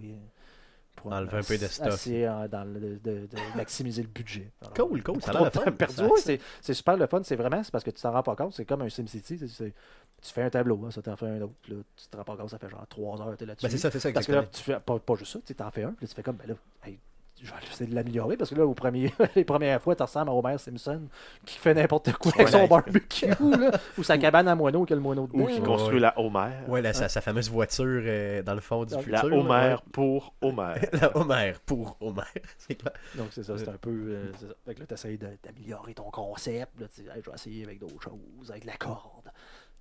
[0.96, 2.06] pour Enlever un peu de stuff.
[2.08, 4.50] euh, dans le- de, de- de maximiser le budget.
[4.60, 5.22] Alors, Cool, cool.
[5.22, 5.72] Ça a l'air fun.
[5.72, 6.02] perdu.
[6.02, 7.22] Ouais, c'est- c'est super le fun.
[7.22, 8.52] C'est vraiment, c'est parce que tu t'en rends pas compte.
[8.54, 9.38] C'est comme un SimCity.
[9.38, 9.74] c'est- c'est-
[10.22, 11.54] Tu fais un tableau, hein, ça t'en fait un autre.
[11.68, 13.64] Là, tu te rends pas compte, ça fait genre 3 heures, tu es là-dessus.
[13.66, 15.54] Ben, c'est ça, c'est ça, Parce que là, tu fais pas, pas juste ça, tu
[15.54, 16.54] t'en fais un, puis là, tu fais comme, ben là,
[16.84, 16.98] hey,
[17.42, 20.30] je vais essayer de l'améliorer, parce que là, au premier, les premières fois, tu ressembles
[20.30, 21.02] à Homer Simpson
[21.44, 24.96] qui fait n'importe quoi avec son barbecue, là, ou sa cabane à moineau qui a
[24.96, 25.44] le moineau dedans.
[25.44, 26.00] Ou qui construit ouais.
[26.00, 26.50] la Homer.
[26.68, 29.12] Ouais, là, sa, sa fameuse voiture euh, dans le fond du La futur.
[29.12, 29.80] La là, Homer ouais.
[29.92, 30.74] pour Homer.
[30.92, 32.22] La Homer pour Homer.
[32.58, 32.92] C'est clair.
[33.14, 33.90] Donc, c'est ça, c'est un peu.
[33.90, 34.52] euh, c'est ça.
[34.66, 36.80] Fait que là, tu essaies d'améliorer ton concept.
[36.80, 39.30] Là, Hey, je vais essayer avec d'autres choses, avec la corde,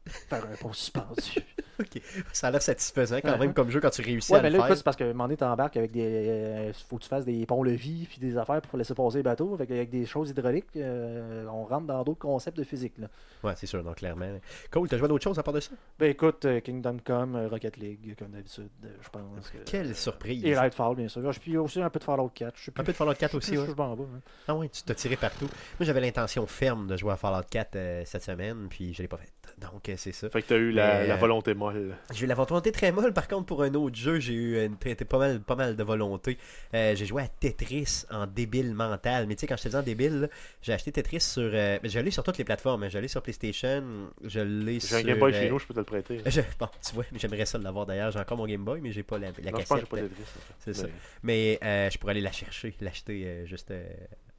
[0.09, 1.39] faire un pont suspendu.
[1.81, 2.01] Ok.
[2.33, 4.57] Ça a l'air satisfaisant quand même comme jeu quand tu réussis Ouais, à mais le
[4.57, 4.75] là, faire.
[4.75, 6.03] c'est parce que un moment donné, t'embarques avec des.
[6.03, 9.55] euh, faut que tu fasses des ponts-levis puis des affaires pour laisser passer les bateaux.
[9.55, 12.97] Fait avec des choses hydrauliques, euh, on rentre dans d'autres concepts de physique.
[12.97, 13.07] Là.
[13.45, 14.27] Ouais, c'est sûr, donc clairement.
[14.73, 15.71] Cool, t'as joué à d'autres choses à part de ça?
[15.97, 18.67] Ben écoute, euh, Kingdom Come, euh, Rocket League, comme d'habitude,
[19.01, 19.49] je pense.
[19.49, 19.59] Que...
[19.59, 20.43] Quelle surprise!
[20.43, 21.31] Et Lightfall, bien sûr.
[21.31, 22.57] Je suis aussi un peu de Fallout 4.
[22.57, 22.81] Je sais plus.
[22.81, 23.67] Un peu de Fallout 4 je sais aussi, ouais.
[23.73, 24.19] je m'en vais, hein.
[24.49, 25.45] Ah ouais, tu t'as tiré partout.
[25.79, 29.07] Moi, j'avais l'intention ferme de jouer à Fallout 4 euh, cette semaine, puis je l'ai
[29.07, 29.31] pas fait.
[29.59, 30.29] Donc, c'est ça.
[30.29, 31.95] Fait que t'as eu la, euh, volonté molle.
[32.13, 34.75] J'ai eu la volonté très molle, par contre, pour un autre jeu, j'ai eu une,
[34.77, 36.37] pas, mal, pas mal de volonté.
[36.73, 39.27] Euh, j'ai joué à Tetris en débile mental.
[39.27, 40.29] Mais tu sais, quand je te dis en débile,
[40.61, 41.43] j'ai acheté Tetris sur.
[41.53, 42.83] euh, je l'ai sur toutes les plateformes.
[42.83, 42.89] hein.
[42.89, 43.83] Je l'ai sur PlayStation,
[44.23, 44.97] je l'ai sur.
[44.97, 46.21] J'ai un Game Boy euh, chez nous, je peux te le prêter.
[46.25, 48.11] je- bon, tu vois, j'aimerais ça l'avoir d'ailleurs.
[48.11, 49.85] J'ai encore mon Game Boy, mais j'ai pas la, la non, je pense cassette.
[49.85, 50.23] que pas Tetris.
[50.59, 50.87] C'est ça.
[51.23, 53.83] Mais- euh, je pourrais aller la chercher, l'acheter euh, juste euh,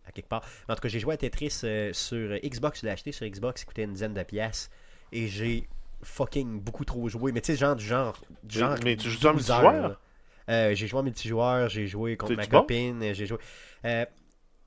[0.07, 0.43] à quelque part.
[0.69, 2.81] En tout cas, j'ai joué à Tetris euh, sur Xbox.
[2.81, 4.71] Je l'ai acheté sur Xbox, il coûtait une dizaine de pièces.
[5.13, 5.69] Et j'ai
[6.03, 7.33] fucking beaucoup trop joué.
[7.33, 8.17] Mais tu sais, genre du genre.
[8.43, 10.01] Du Mais- genre mais tu joues en 12 heures, multijoueur?
[10.49, 12.61] Euh, J'ai joué en multijoueur, j'ai joué contre ma bon?
[12.61, 13.39] copine, euh, j'ai joué.
[13.85, 14.05] Euh,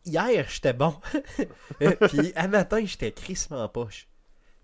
[0.05, 0.95] hier, j'étais bon.
[2.09, 4.07] Puis à matin, j'étais crissement en poche.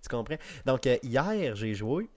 [0.02, 0.38] Tu comprends?
[0.66, 2.08] Donc euh, hier, j'ai joué.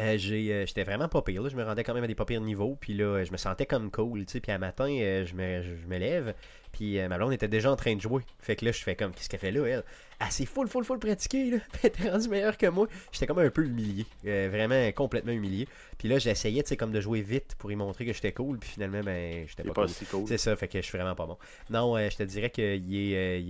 [0.00, 1.40] Euh, j'ai, euh, j'étais vraiment pas pire.
[1.42, 1.48] là.
[1.48, 2.76] Je me rendais quand même à des pas pires niveaux.
[2.80, 4.24] Puis là, je me sentais comme cool.
[4.26, 4.40] tu sais.
[4.40, 6.34] Puis à matin, euh, je, me, je, je me lève.
[6.74, 8.22] Puis euh, ma blonde était déjà en train de jouer.
[8.40, 9.84] Fait que là, je fais comme, qu'est-ce qu'elle fait là, elle?
[10.20, 11.50] Elle s'est full, full, full pratiquée.
[11.50, 11.56] Là.
[11.82, 12.86] Elle était rendue meilleure que moi.
[13.10, 14.06] J'étais comme un peu humilié.
[14.24, 15.66] Euh, vraiment complètement humilié.
[15.98, 18.58] Puis là, j'essayais, tu sais, comme de jouer vite pour y montrer que j'étais cool.
[18.58, 19.90] Puis finalement, ben, j'étais pas, pas cool.
[19.90, 20.24] si cool.
[20.28, 21.36] C'est ça, fait que je suis vraiment pas bon.
[21.68, 22.80] Non, euh, je te dirais que est,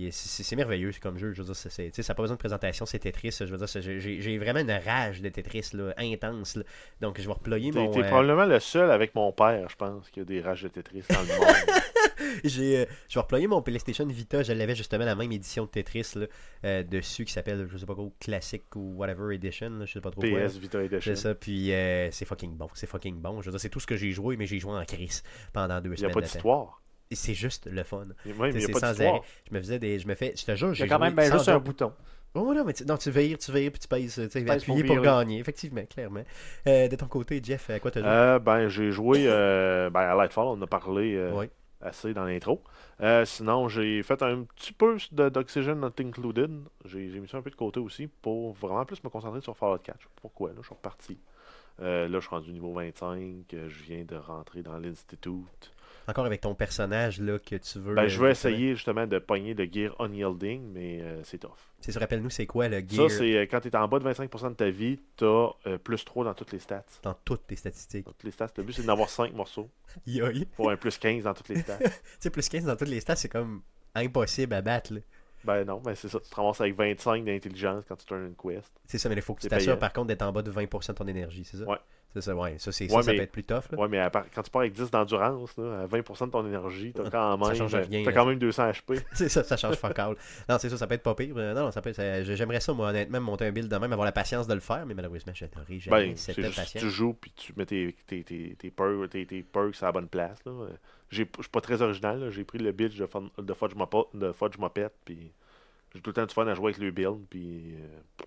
[0.03, 1.33] euh, c'est merveilleux comme jeu.
[1.33, 3.35] Je veux dire, c'est- ça n'a pas besoin de présentation, c'est Tetris.
[3.39, 3.67] Je veux dire,
[3.99, 6.55] j'ai vraiment une rage de Tetris là, intense.
[6.55, 6.63] là.
[6.99, 7.91] Donc, je vais reployer T'es mon.
[7.91, 11.03] t'es probablement le seul avec mon père, je pense, qui a des rages de Tetris
[11.09, 11.81] dans le monde.
[12.43, 14.43] j'ai, je vais reployer mon PlayStation Vita.
[14.43, 16.25] Je l'avais justement la même édition de Tetris là,
[16.65, 19.69] euh, dessus qui s'appelle, je sais pas quoi, Classic ou whatever Edition.
[19.69, 20.45] là, je sais pas trop quoi.
[20.47, 20.99] PS Vita Edition.
[21.01, 23.39] C'est ça, puis euh, c'est fucking bon, c'est fucking bon.
[23.39, 25.23] Je veux dire, c'est tout ce que j'ai joué, mais j'ai joué en crise
[25.53, 26.13] pendant deux Il n'y a semaines.
[26.13, 26.81] pas d'histoire.
[27.09, 28.07] C'est juste le fun.
[28.25, 28.89] Il a pas sans d'histoire.
[28.89, 29.21] arrêt.
[29.49, 29.97] Je me faisais des.
[29.97, 30.33] Je me fais.
[30.35, 31.93] Je te jure, j'ai quand même ben, juste un bouton.
[32.33, 34.63] Oh non, mais tu, non, tu vires, tu vires, puis tu pèses, tu sais, pèses
[34.63, 36.23] appuyer pour gagner, effectivement, clairement.
[36.67, 38.09] Euh, de ton côté, Jeff, à quoi t'as joué?
[38.09, 41.45] Euh, ben, j'ai joué euh, ben, à Lightfall, on en a parlé Oui.
[41.81, 42.61] Assez dans l'intro.
[43.01, 46.51] Euh, sinon, j'ai fait un petit peu d'Oxygen Not Included.
[46.85, 49.79] J'ai mis ça un peu de côté aussi pour vraiment plus me concentrer sur Fallout
[49.79, 49.97] 4.
[49.99, 51.17] Je sais pas pourquoi, là, je suis reparti.
[51.81, 53.53] Euh, là, je suis rendu niveau 25.
[53.53, 55.71] euh, Je viens de rentrer dans l'Institute.
[56.07, 57.95] Encore avec ton personnage là que tu veux.
[57.95, 58.51] Ben, euh, je vais justement.
[58.53, 61.51] essayer justement de pogner le Gear Unyielding, mais euh, c'est tough.
[61.81, 63.09] C'est rappelle-nous, c'est quoi le gear?
[63.09, 65.49] Ça, c'est euh, quand tu es en bas de 25% de ta vie, tu as
[65.83, 66.83] plus 3 dans toutes les stats.
[67.03, 68.05] dans toutes tes statistiques.
[68.05, 68.49] Dans toutes les stats.
[68.57, 69.69] Le but, c'est d'en avoir 5 morceaux
[70.05, 71.79] Tu pour un plus 15 dans toutes les stats.
[72.19, 73.61] sais, plus 15 dans toutes les stats, c'est comme
[73.95, 74.93] impossible à battre.
[74.93, 74.99] là.
[75.45, 76.19] Ben non, ben c'est ça.
[76.19, 78.71] Tu te ramasses avec 25 d'intelligence quand tu turns une quest.
[78.87, 80.87] C'est ça, mais il faut que tu t'assures par contre d'être en bas de 20%
[80.87, 81.65] de ton énergie, c'est ça?
[81.65, 81.77] Ouais.
[82.15, 82.55] C'est ça, ouais.
[82.59, 83.63] Ça, c'est, Ouais, ça, ça peut être plus tough.
[83.71, 83.77] Là.
[83.77, 87.09] Ouais, mais part- quand tu pars avec 10 d'endurance, à 20% de ton énergie, t'as
[87.09, 88.13] quand Ça même, change rien, t'as là.
[88.13, 88.99] quand même 200 HP.
[89.13, 90.15] c'est ça, ça change fuck all.
[90.49, 91.35] Non, c'est ça, ça peut être pas pire.
[91.35, 94.05] Non, non, ça peut ça- j'aimerais ça, moi, honnêtement, monter un build de même, avoir
[94.05, 96.37] la patience de le faire, mais malheureusement, je n'aurai jamais Ben, cette
[96.77, 99.91] tu joues puis tu mets tes, tes, tes, tes, perks, tes, tes perks à la
[99.91, 100.39] bonne place.
[100.45, 100.51] Là.
[101.09, 102.29] Je suis pas très original.
[102.31, 105.31] J'ai pris le build de, Fun- de Fudge Mopet, de Fudge Mopet, puis
[105.93, 108.23] j'ai tout le temps du fun à jouer avec le build, puis euh,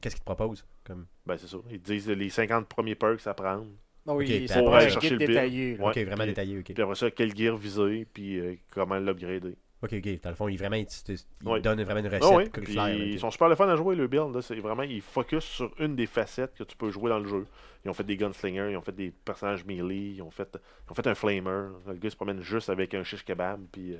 [0.00, 1.06] Qu'est-ce qu'ils te proposent comme...
[1.26, 1.58] Ben, c'est ça.
[1.70, 3.66] Ils te disent les 50 premiers perks à prendre.
[4.08, 5.76] Ah oui, Ok, c'est un guide détaillé.
[5.78, 5.88] Ouais.
[5.88, 6.72] Ok, vraiment puis- détaillé, ok.
[6.72, 9.54] Puis après ça, quel gear viser, puis euh, comment l'upgrader.
[9.82, 10.20] Ok, ok.
[10.22, 11.60] Dans le fond, ils, vraiment, ils, te- ils Ouais.
[11.60, 12.22] donnent vraiment une recette
[12.54, 12.88] Ah puis ok.
[12.98, 14.34] ils sont super le fun à jouer, le build.
[14.34, 14.42] là.
[14.42, 17.46] C'est vraiment, ils focus sur une des facettes que tu peux jouer dans le jeu.
[17.84, 20.48] Ils ont fait des gunslingers, ils ont fait des personnages melee, ils ont fait,
[20.86, 21.68] ils ont fait un flamer.
[21.86, 23.94] Le gars se promène juste avec un shish kebab, puis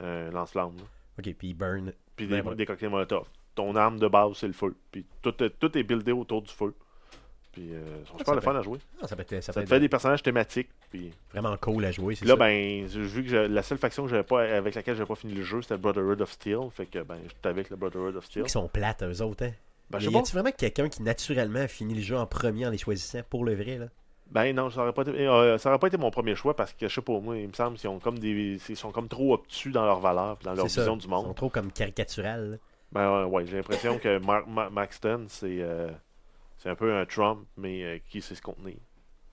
[0.00, 0.76] euh, un lance-flamme.
[1.18, 1.92] Ok, puis ils burn.
[2.16, 3.26] Puis des, des cocktails molotov.
[3.54, 4.74] Ton arme de base, c'est le feu.
[4.92, 6.74] Puis tout, est- tout est buildé autour du feu.
[7.52, 8.78] Puis euh, ils sont Ah, super le fun à jouer.
[9.02, 10.68] Ah, ça peut être, ça Ça peut te être fait des personnages thématiques.
[10.90, 12.36] Puis vraiment cool à jouer, c'est là, ça.
[12.36, 15.60] ben, vu que la seule faction que pas, avec laquelle j'avais pas fini le jeu,
[15.62, 16.58] c'était Brotherhood of Steel.
[16.72, 18.44] Fait que ben, j'étais avec le Brotherhood of Steel.
[18.46, 19.52] Ils sont plates, eux autres, hein.
[19.90, 22.70] Ben, je y a-tu vraiment quelqu'un qui naturellement a fini le jeu en premier en
[22.70, 23.86] les choisissant pour le vrai, là?
[24.30, 26.72] Ben non, ça aurait pas été, euh, ça aurait pas été mon premier choix parce
[26.72, 29.08] que je sais pas moi, il me semble qu'ils ont comme des, ils sont comme
[29.08, 30.82] trop obtus dans leurs valeurs, puis dans leur ça.
[30.82, 31.34] vision du Ils sont monde.
[31.34, 32.60] trop comme caricatural.
[32.92, 35.90] Ben ouais, ouais, j'ai l'impression que Mark, Ma- Maxton c'est, euh,
[36.64, 38.76] un peu un Trump mais euh, qui sait se contenir.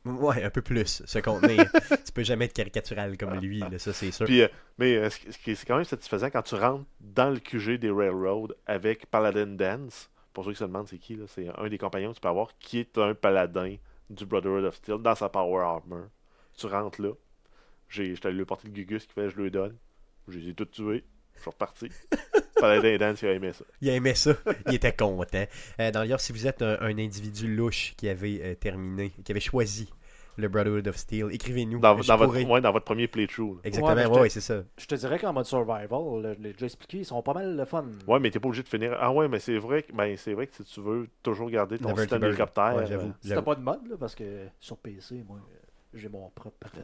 [0.05, 1.69] Ouais, un peu plus, se contenir.
[2.05, 4.25] tu peux jamais être caricatural comme lui, là, ça c'est sûr.
[4.25, 7.39] Puis, euh, mais ce qui- est c'est quand même satisfaisant quand tu rentres dans le
[7.39, 10.09] QG des Railroad avec Paladin Dance.
[10.33, 12.27] Pour ceux qui se demandent c'est qui, là, c'est un des compagnons que tu peux
[12.29, 13.75] avoir qui est un paladin
[14.09, 16.05] du Brotherhood of Steel dans sa Power Armor.
[16.55, 17.11] Tu rentres là.
[17.89, 19.75] J'ai, j'étais allé lui porter le Gugus qui fait je le donne.
[20.27, 21.03] Je les ai tous tués.
[21.35, 21.89] Je suis reparti.
[22.61, 23.65] Il a aimé ça.
[23.81, 24.31] Il aimait ça,
[24.67, 25.45] il était content.
[25.79, 29.39] Euh, D'ailleurs, si vous êtes un, un individu louche qui avait euh, terminé, qui avait
[29.39, 29.89] choisi
[30.39, 31.79] le Brotherhood of Steel, écrivez-nous.
[31.79, 33.55] Dans, dans pourrais- votre, ouais, dans votre premier playthrough.
[33.55, 33.61] là.
[33.63, 34.63] Exactement, Ouais, ouais, ouais, c'est ça.
[34.77, 35.89] Je te dirais qu'en mode survival,
[36.37, 37.85] je l'ai déjà expliqué, ils sont pas mal le fun.
[38.07, 38.95] Ouais, mais t'es pas obligé de finir.
[38.99, 41.79] Ah ouais, mais c'est vrai que ben, c'est vrai que si tu veux toujours garder
[41.79, 42.75] ton Never système d'hélicoptère.
[42.75, 43.07] Ouais, j'avoue.
[43.07, 45.39] euh, Si t'as pas de mode, là, parce que sur PC, moi,
[45.95, 46.81] j'ai mon propre euh,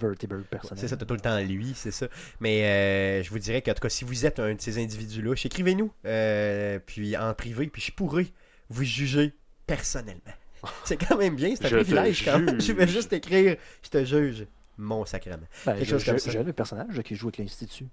[0.00, 0.78] Vertibird personnel.
[0.80, 2.06] C'est ça, t'as tout le temps lui, c'est ça.
[2.40, 5.34] Mais euh, je vous dirais qu'en tout cas, si vous êtes un de ces individus-là,
[5.44, 8.26] écrivez-nous, euh, puis en privé, puis je pourrais
[8.68, 9.34] vous juger
[9.66, 10.20] personnellement.
[10.84, 12.60] C'est quand même bien, c'est un Je privilège quand même.
[12.60, 15.36] Je vais juste écrire, je te juge, mon sacrement.
[15.64, 16.30] Ben, quelque je- chose comme je- ça.
[16.32, 17.86] J'ai un personnage qui joue avec l'Institut.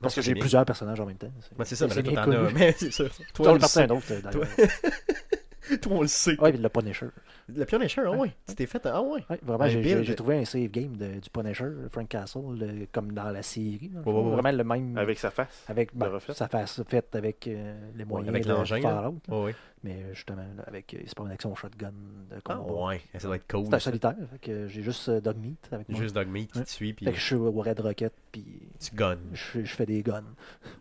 [0.00, 1.32] Parce que ça, j'ai plusieurs personnages en même temps.
[1.64, 2.54] C'est ça, mais c'est là, toi, bien t'en as, connu.
[2.54, 3.04] mais c'est ça.
[3.34, 3.82] Toi, le est parti sait.
[3.82, 4.46] un autre, euh, d'ailleurs.
[5.82, 6.38] Toi, on le sait.
[6.40, 7.06] Ouais, puis le Punisher.
[7.48, 8.18] Le Punisher, ah Ouais.
[8.18, 8.34] ouais.
[8.46, 9.24] Tu t'es fait, ah ouais.
[9.30, 9.98] Ouais, vraiment, j'ai- build.
[9.98, 13.42] j'ai j'ai trouvé un save game de- du Punisher, Frank Castle, le- comme dans la
[13.42, 13.90] série.
[14.04, 14.96] Vraiment le même.
[14.98, 15.64] Avec sa face.
[15.68, 19.12] avec ben, sa face faite avec euh, les moyens avec de l'engin, là.
[19.28, 19.54] Ouais, ouais.
[19.84, 21.92] Mais justement, là, avec, euh, c'est pas une action shotgun
[22.30, 22.86] de Ah combat.
[22.88, 23.64] ouais, ça doit être cool.
[23.66, 26.00] C'est un solitaire, fait que j'ai juste euh, Dogmeat avec moi.
[26.00, 26.64] Juste Dogmeat qui Ouais.
[26.64, 28.44] te suit, puis Fait que je suis au Red Rocket, puis
[28.80, 30.24] tu je, je fais des guns.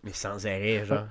[0.04, 1.06] Mais sans arrêt, genre.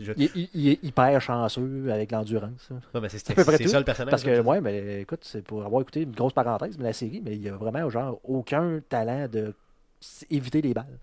[0.00, 2.68] Je- Il, il- il est hyper chanceux avec l'endurance.
[2.94, 3.70] Ouais, mais c'est à peu près c'est tout.
[3.70, 4.10] ça le personnage.
[4.10, 7.22] Parce que, ouais, mais écoute, c'est pour avoir écouté une grosse parenthèse, mais la série,
[7.24, 9.54] mais il y a vraiment, genre, aucun talent de
[10.30, 10.98] éviter les balles.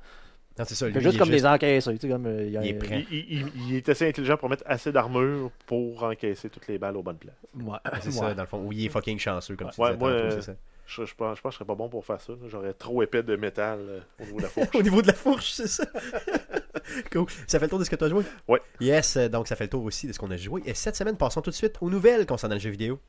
[0.59, 0.87] Non, c'est ça.
[0.87, 2.25] Il lui, il juste est comme des encaisseurs, tu sais, comme...
[2.25, 3.05] euh, il a Il est un- prêt.
[3.09, 6.77] Il, il- il- il est assez intelligent pour mettre assez d'armure pour encaisser toutes les
[6.77, 7.35] balles aux bonnes places.
[7.55, 7.77] Ouais.
[8.01, 8.11] C'est Ouais.
[8.11, 8.61] ça, dans le fond.
[8.65, 10.53] Oui, il est fucking chanceux, comme tu Ouais, disais moi, tantôt, euh, ça.
[10.85, 12.33] Je, je, pense, je pense que je serais pas bon pour faire ça.
[12.47, 14.67] J'aurais trop épais de métal euh, au niveau de la fourche.
[14.75, 15.85] Au niveau de la fourche, c'est ça.
[17.11, 17.25] cool.
[17.47, 18.23] Ça fait le tour de ce que tu as joué?
[18.47, 18.61] Ouais.
[18.79, 20.61] Yes, euh, donc ça fait le tour aussi de ce qu'on a joué.
[20.65, 22.99] Et cette semaine, passons tout de suite aux nouvelles concernant le jeu vidéo.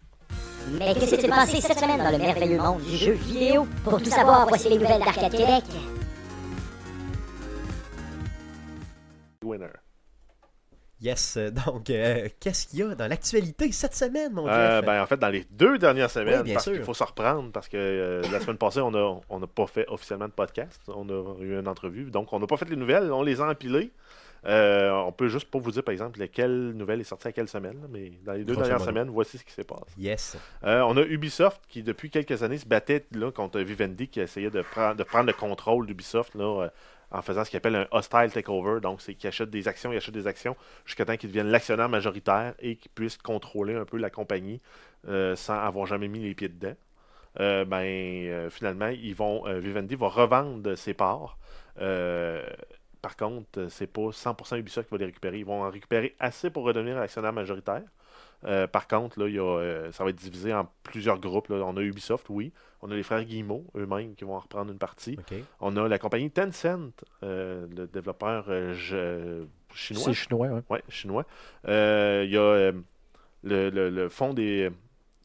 [0.79, 3.67] Mais que s'est-il passé cette semaine dans le merveilleux monde du jeu vidéo?
[3.85, 5.65] Pour tout savoir, voici les nouvelles d'Arcade Québec.
[9.45, 9.82] Winner.
[11.03, 14.87] Yes, euh, donc euh, qu'est-ce qu'il y a dans l'actualité cette semaine, mon Euh, Jeff?
[14.87, 17.69] ben, en fait, dans les deux dernières semaines, Oui, parce qu'il faut se reprendre, parce
[17.69, 20.81] que euh, la semaine passée, on n'a on a pas fait officiellement de podcast.
[20.89, 22.11] On a eu une entrevue.
[22.11, 23.13] Donc, on n'a pas fait les nouvelles.
[23.13, 23.91] On les a empilées.
[24.45, 27.49] Euh, on peut juste pas vous dire, par exemple, laquelle nouvelle est sortie à quelle
[27.49, 27.79] semaine.
[27.91, 29.83] mais dans les deux dernières semaines, voici ce qui s'est passé.
[29.99, 30.37] Yes.
[30.63, 34.63] On a Ubisoft qui, depuis quelques années, se battait là, contre Vivendi qui essayait de,
[34.63, 36.69] prendre de prendre le contrôle d'Ubisoft là,
[37.13, 38.81] en faisant ce qu'il appelle un hostile takeover.
[38.81, 41.89] Donc, c'est qu'il achète des actions, il achète des actions jusqu'à temps qu'il devienne l'actionnaire
[41.89, 44.61] majoritaire et qu'il puisse contrôler un peu la compagnie
[45.09, 46.75] euh, sans avoir jamais mis les pieds dedans.
[47.41, 51.39] Euh, ben, euh, finalement, ils vont, Vivendi va revendre ses parts.
[51.77, 55.39] Par contre, c'est pas 100% Ubisoft qui va les récupérer.
[55.39, 57.83] Ils vont en récupérer assez pour redevenir actionnaire majoritaire.
[58.73, 61.51] Par contre, là, y a, ça va être divisé en plusieurs groupes.
[61.51, 62.53] On a Ubisoft, oui.
[62.85, 65.17] On a les frères Guillemot, eux-mêmes, qui vont en reprendre une partie.
[65.61, 66.91] On a la compagnie Tencent,
[67.23, 70.03] euh, le développeur euh, je- chinois.
[70.07, 70.63] C'est chinois, ouais.
[70.69, 71.25] Ouais, chinois.
[71.69, 72.73] Euh, Il y a euh,
[73.45, 74.71] le, le, le fonds des.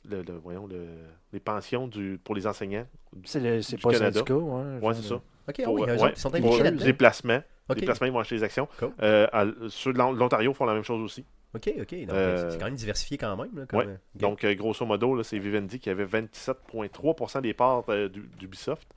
[0.09, 0.85] Le, le- voyons, le-
[1.33, 2.85] les pensions du, pour les enseignants.
[3.25, 4.13] C'est le- c'est Du pas Canada.
[4.19, 4.79] syndicat, ouais.
[4.81, 5.15] Genre c'est ça.
[5.15, 7.41] OK, ah oui, euh, ouais, ils sont impliqués placements.
[7.75, 8.67] Les placements, ils vont acheter des actions.
[8.79, 8.91] Cool.
[9.01, 11.25] Euh, à- ceux de l'On- l'Ontario font la même chose aussi.
[11.57, 11.99] OK, OK.
[12.05, 13.49] Donc, Euh, c'est quand même diversifié quand même.
[13.55, 13.85] Là, comme, ouais.
[13.87, 13.95] euh.
[14.15, 18.87] Donc, euh, grosso modo, là, c'est Vivendi qui avait 27,3% des parts euh, d'U- d'Ubisoft.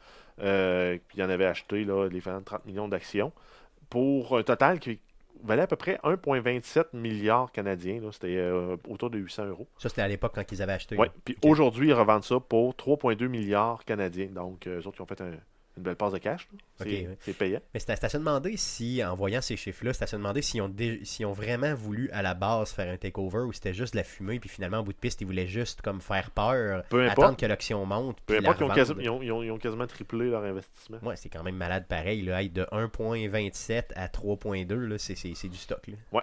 [0.41, 3.33] Euh, puis il en avait acheté là, de 30 millions d'actions.
[3.91, 5.01] Pour un total qui
[5.43, 8.01] valait à peu près 1,27 milliards canadiens.
[8.13, 9.67] C'était euh, autour de 800 euros.
[9.79, 10.97] Ça, c'était à l'époque quand ils avaient acheté.
[10.97, 11.11] Ouais.
[11.25, 14.27] Puis aujourd'hui, ils revendent ça pour 3,2 milliards canadiens.
[14.29, 15.33] Donc, euh, eux autres, ils ont fait un-
[15.81, 16.47] une belle passe de cash.
[16.77, 17.17] C'est Ok, ouais.
[17.21, 17.61] c'est payant.
[17.75, 20.61] Mais c'est à, se demander si, en voyant ces chiffres-là, c'est à se demander s'ils
[20.63, 20.73] ont,
[21.29, 24.39] ont vraiment voulu à la base faire un takeover ou c'était juste de la fumée,
[24.39, 27.19] puis finalement, au bout de piste, ils voulaient juste comme faire peur, Peu importe.
[27.19, 28.19] attendre que l'action monte.
[28.27, 28.75] Peu importe, ils ont, revendre.
[28.75, 30.99] quasi- ils ont- ils ont- ils ont quasiment triplé leur investissement.
[31.03, 32.23] Ouais, c'est quand même malade pareil.
[32.23, 32.43] Là.
[32.47, 35.15] De 1.27 à 3.2, là, c'est,
[35.49, 35.87] du stock.
[35.87, 35.95] Là.
[36.13, 36.23] Ouais.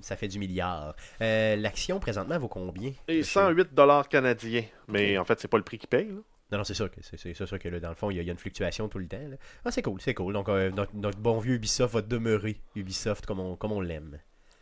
[0.00, 0.96] Ça fait du milliard.
[1.20, 2.92] Euh, l'action, présentement, vaut combien?
[3.06, 3.40] Et monsieur?
[3.40, 4.64] 108 dollars canadiens.
[4.88, 6.08] Mais en fait, c'est pas le prix qu'ils payent.
[6.08, 6.20] là.
[6.52, 8.22] Non, non, c'est sûr que c'est, sûr que là, dans le fond, il y, a,
[8.22, 9.16] il y a une fluctuation tout le temps.
[9.18, 9.36] là.
[9.64, 10.34] Ah, c'est cool, c'est cool.
[10.34, 14.18] Donc, euh, notre, notre bon vieux Ubisoft va demeurer Ubisoft comme on, comme on l'aime.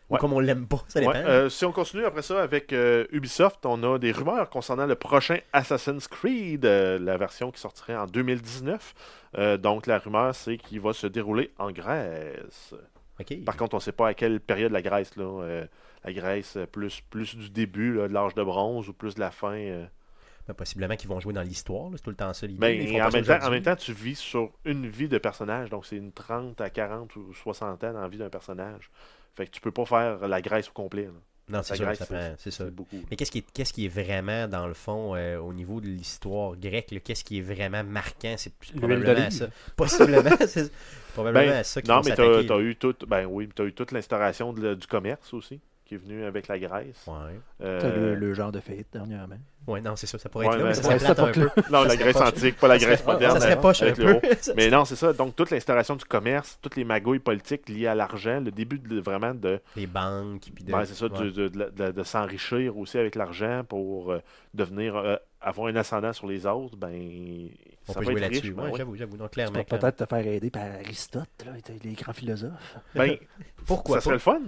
[0.09, 0.18] Ou Ouais.
[0.18, 1.12] comme on l'aime pas, ça dépend.
[1.12, 4.87] Ouais, euh, si on continue après ça avec euh, Ubisoft, on a des rumeurs concernant
[4.87, 8.94] le prochain Assassin's Creed, euh, la version qui sortirait en 2019.
[9.38, 12.74] Euh, donc la rumeur, c'est qu'il va se dérouler en Grèce.
[13.46, 15.14] Par contre, on ne sait pas à quelle période la Grèce.
[15.16, 15.64] Là,
[16.05, 19.31] la Grèce, plus, plus du début là, de l'âge de bronze ou plus de la
[19.31, 19.87] fin.
[20.51, 22.59] Ben, possiblement qu'ils vont jouer dans l'histoire, c'est tout le temps ça l'idée.
[22.61, 23.55] Mais font en pas ça même, temps, en aujourd'hui.
[23.57, 25.71] même temps, tu vis sur une vie de personnage.
[25.71, 28.91] Donc c'est une 30 à 40 ou 60 ans dans la vie d'un personnage.
[29.35, 31.05] Fait que tu peux pas faire la Grèce au complet.
[31.05, 31.11] là.
[31.49, 32.65] Non, c'est La sûr, Grèce, ça prend- c'est ça.
[32.71, 32.97] Beaucoup.
[33.11, 35.87] Mais qu'est-ce qui, est, qu'est-ce qui est vraiment, dans le fond, euh, au niveau de
[35.89, 38.35] l'histoire grecque, qu'est-ce qui est vraiment marquant?
[38.37, 39.49] C'est probablement ça.
[39.75, 40.71] Possiblement, c'est
[41.13, 42.63] probablement Ben, à ça qu'ils non, mais t'as s'attaquer, as là.
[42.63, 46.46] eu toute, ben oui, t'as eu toute l'instauration du commerce aussi, qui est venue avec
[46.46, 47.05] la Grèce.
[47.09, 47.40] Ouais.
[47.62, 49.35] Euh, le, le genre de fête dernièrement.
[49.66, 51.48] ouais, non, c'est ça, ça pourrait Ouais, être là, mais ça un peu.
[51.68, 53.33] Non, ça la Grèce antique, pas la Grèce serait- moderne.
[53.35, 54.20] Ça serait hein, poche un avec le haut.
[54.20, 54.29] peu.
[54.40, 55.12] Ça Mais non, c'est ça.
[55.12, 59.00] Donc, toute l'instauration du commerce, toutes les magouilles politiques liées à l'argent, le début de,
[59.00, 60.70] vraiment de, Les banques, puis de...
[60.70, 61.18] ben, c'est ça, ouais.
[61.24, 64.20] de, de- de- de- de s'enrichir aussi avec l'argent pour euh,
[64.55, 66.92] devenir, euh, avoir un ascendant sur les autres, ben,
[67.88, 68.37] On ça peut jouer être riche.
[68.37, 68.53] là-dessus.
[68.55, 68.79] ben Ouais, oui.
[68.79, 69.16] j'avoue, j'avoue.
[69.16, 69.59] Donc, Tu clairement.
[69.59, 69.88] vas clairement.
[69.88, 72.76] peut-être te faire aider par Aristote, là, les grands philosophes.
[72.94, 73.16] Ben,
[73.66, 74.40] Pourquoi ça serait le fun.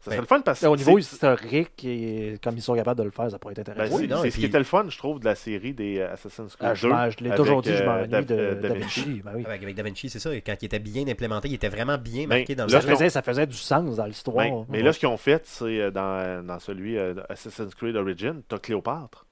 [0.00, 2.98] Ça Ben, serait le fun parce que Au niveau historique, et comme ils sont capables
[3.00, 3.96] de le faire, ça pourrait être ben, intéressant.
[3.96, 5.98] c'est Oui, c'est et ce qui était le fun, je trouve, de la série des
[5.98, 6.92] euh, Assassin's Creed Ah, je 2.
[6.94, 9.22] m'en- je l'ai toujours dit, je euh, m'ennuie Da- de euh, Da Vinci.
[9.24, 9.44] Ben oui.
[9.44, 10.32] Avec, avec Da Vinci, c'est ça.
[10.32, 12.80] et Quand il était bien implémenté, il était vraiment bien Ben, marqué dans le Ça
[12.80, 14.36] faisait, ça faisait du sens dans l'histoire.
[14.36, 17.74] Ben, mais là, ce qu'ils ont fait, c'est euh, dans, dans celui euh, de Assassin's
[17.74, 19.26] Creed Origin, t'as Cléopâtre,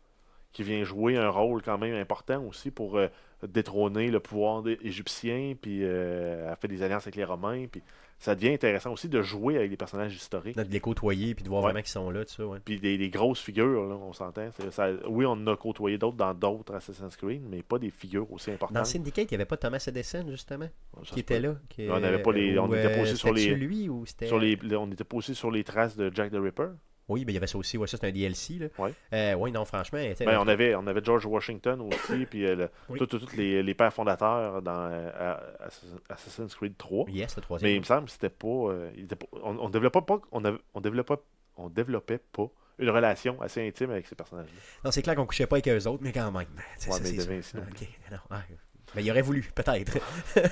[0.53, 3.07] qui vient jouer un rôle quand même important aussi pour euh,
[3.47, 7.83] détrôner le pouvoir des égyptien, puis euh, elle fait des alliances avec les Romains, puis
[8.19, 10.57] ça devient intéressant aussi de jouer avec des personnages historiques.
[10.57, 11.69] de les côtoyer, puis de voir Ouais.
[11.71, 12.47] vraiment qu'ils sont là, ça.
[12.47, 12.59] Ouais.
[12.65, 14.49] Puis des, des grosses figures, là, on s'entend.
[14.71, 18.31] Ça- oui, on en a côtoyé d'autres dans d'autres Assassin's Creed, mais pas des figures
[18.33, 18.87] aussi Dans importantes.
[18.87, 20.69] Syndicate, il n'y avait pas Thomas Edison, justement,
[21.05, 21.57] Ça qui était là.
[21.69, 24.05] qui- On avait pas les- on était euh, aussi sur les- lui ou.
[24.25, 26.69] Sur les, on n'était pas aussi sur les traces de Jack the Ripper?
[27.09, 27.79] Oui, mais il y avait ça aussi.
[27.79, 28.55] Ouais, ça, c'est un DLC.
[28.55, 28.67] Là.
[28.79, 28.93] Ouais.
[29.13, 29.99] Euh, oui, non, franchement.
[30.19, 32.99] Ben, on, avait, on avait George Washington aussi, puis euh, Oui.
[32.99, 35.37] tous les, les pères fondateurs dans euh,
[36.09, 37.07] Assassin's Creed 3.
[37.11, 37.71] Yes, le Mais troisième.
[37.73, 38.47] il me semble que c'était pas,
[39.17, 41.15] pas- on, on développait pas, on, avait- on développait,
[41.57, 44.53] on développait pas une relation assez intime avec ces personnages-là.
[44.85, 46.35] Non, c'est clair qu'on couchait pas avec eux autres, mais quand même.
[46.35, 46.91] Ouais, ça,
[48.97, 49.99] mais il ben, aurait voulu, peut-être.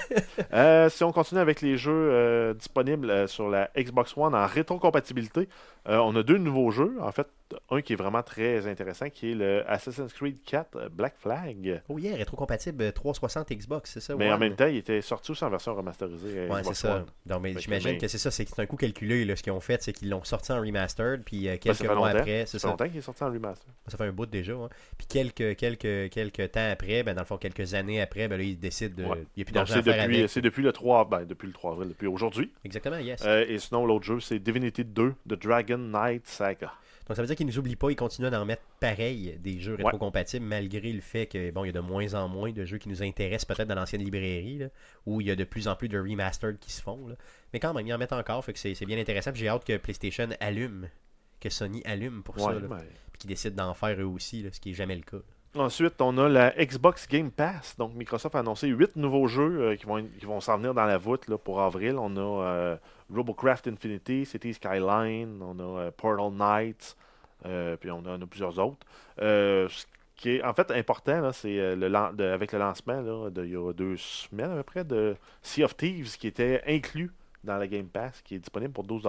[0.53, 4.47] Euh, si on continue avec les jeux euh, disponibles euh, sur la Xbox One en
[4.47, 5.49] rétrocompatibilité,
[5.89, 6.97] euh, on a deux nouveaux jeux.
[7.01, 7.27] En fait,
[7.71, 11.83] un qui est vraiment très intéressant, qui est le Assassin's Creed 4 euh, Black Flag.
[11.89, 14.15] oh yeah, rétrocompatible euh, 360 Xbox, c'est ça?
[14.17, 16.47] Mais en même temps, il était sorti aussi en version remasterisée.
[16.49, 17.05] Ouais, c'est ça.
[17.29, 17.41] One.
[17.43, 19.25] Mais j'imagine mais- que c'est ça, c'est un coup calculé.
[19.25, 21.85] Là, ce qu'ils ont fait, c'est qu'ils l'ont sorti en remastered, puis euh, Ben, quelques
[21.85, 22.19] mois longtemps.
[22.19, 23.67] après, c'est Ça longtemps qu'il est sorti en remaster.
[23.89, 24.53] Ça fait un bout déjà.
[24.55, 24.69] hein.
[24.99, 28.43] Puis quelques, quelques, quelques temps après, ben, dans le fond, quelques années après, ben, là,
[28.43, 29.09] ils décident de.
[29.09, 29.25] Ouais.
[29.37, 30.29] Il n'y a plus d'argent c'est depuis, avec.
[30.31, 32.51] c'est depuis le 3 ben, depuis le 3 avril, depuis aujourd'hui.
[32.65, 33.23] Exactement, yes.
[33.27, 36.73] Euh, et sinon, l'autre jeu, c'est Divinity 2 de Dragon Knight Saga.
[37.07, 39.75] Donc ça veut dire qu'ils nous oublient pas, ils continuent d'en mettre pareil des jeux
[39.77, 39.85] Ouais.
[39.85, 42.79] rétrocompatibles malgré le fait que bon, il y a de moins en moins de jeux
[42.79, 44.67] qui nous intéressent peut-être dans l'ancienne librairie là,
[45.05, 47.07] où il y a de plus en plus de remastered qui se font.
[47.07, 47.15] là.
[47.53, 49.33] Mais quand même, ils en mettent encore, fait que c'est bien intéressant.
[49.35, 50.89] J'ai hâte que PlayStation allume,
[51.41, 52.79] que Sony allume pour ça, Ouais, là, ben.
[53.13, 55.19] puis qu'ils décident d'en faire eux aussi, là, ce qui est jamais le cas.
[55.57, 57.77] Ensuite, on a la Xbox Game Pass.
[57.79, 60.85] Donc, Microsoft a annoncé 8 nouveaux jeux euh, qui vont, qui vont s'en venir dans
[60.85, 61.97] la voûte pour avril.
[61.97, 62.77] On a euh,
[63.15, 66.97] Robocraft Infinity, City Skyline, on a euh, Portal Knights,
[67.81, 68.85] puis on a plusieurs autres.
[69.19, 69.85] Ce
[70.17, 74.51] qui est en fait important, c'est avec le lancement de, il y a deux semaines
[74.51, 77.13] à peu près de Sea of Thieves qui était inclus
[77.45, 79.07] dans la Game Pass, qui est disponible pour 12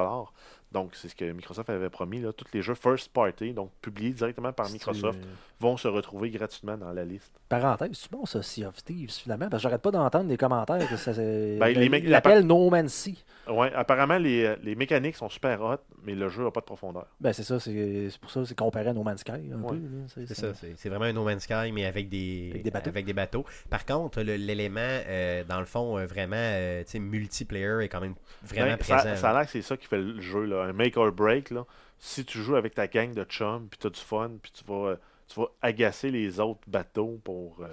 [0.76, 2.20] Donc, c'est ce que Microsoft avait promis.
[2.20, 2.34] Là.
[2.34, 5.20] Tous les jeux first party, donc publiés directement par Microsoft,
[5.62, 7.32] vont se retrouver gratuitement dans la liste.
[7.48, 10.86] Parenthèse, c'est bon ça, Sea of Thieves, finalement, parce que j'arrête pas d'entendre des commentaires
[10.90, 11.14] que ça.
[11.14, 12.04] Ben, les mecs-
[12.44, 13.24] No Man's Sea.
[13.48, 17.06] Ouais, apparemment, les, les mécaniques sont super hot, mais le jeu n'a pas de profondeur.
[17.20, 19.70] Ben, c'est ça, c'est pour ça, c'est comparé à No Man's Sky, un Ouais.
[19.70, 19.76] peu.
[19.76, 22.72] là, C'est ça, c'est c'est vraiment un No Man's Sky, mais avec des, Avec des
[22.72, 22.90] bateaux.
[22.90, 23.46] avec des bateaux.
[23.70, 27.90] Par contre, le- l'élément, euh, dans le fond, euh, vraiment euh, tu sais, multiplayer est
[27.90, 29.16] quand même vraiment Ben, ça, présent.
[29.16, 30.64] ça a l'air que c'est ça qui fait le jeu, là.
[30.64, 31.52] un make or break.
[31.52, 31.66] Là.
[32.00, 34.64] Si tu joues avec ta gang de chums, puis tu as du fun, puis tu
[34.66, 34.96] vas, euh,
[35.28, 37.58] tu vas agacer les autres bateaux pour.
[37.62, 37.68] euh,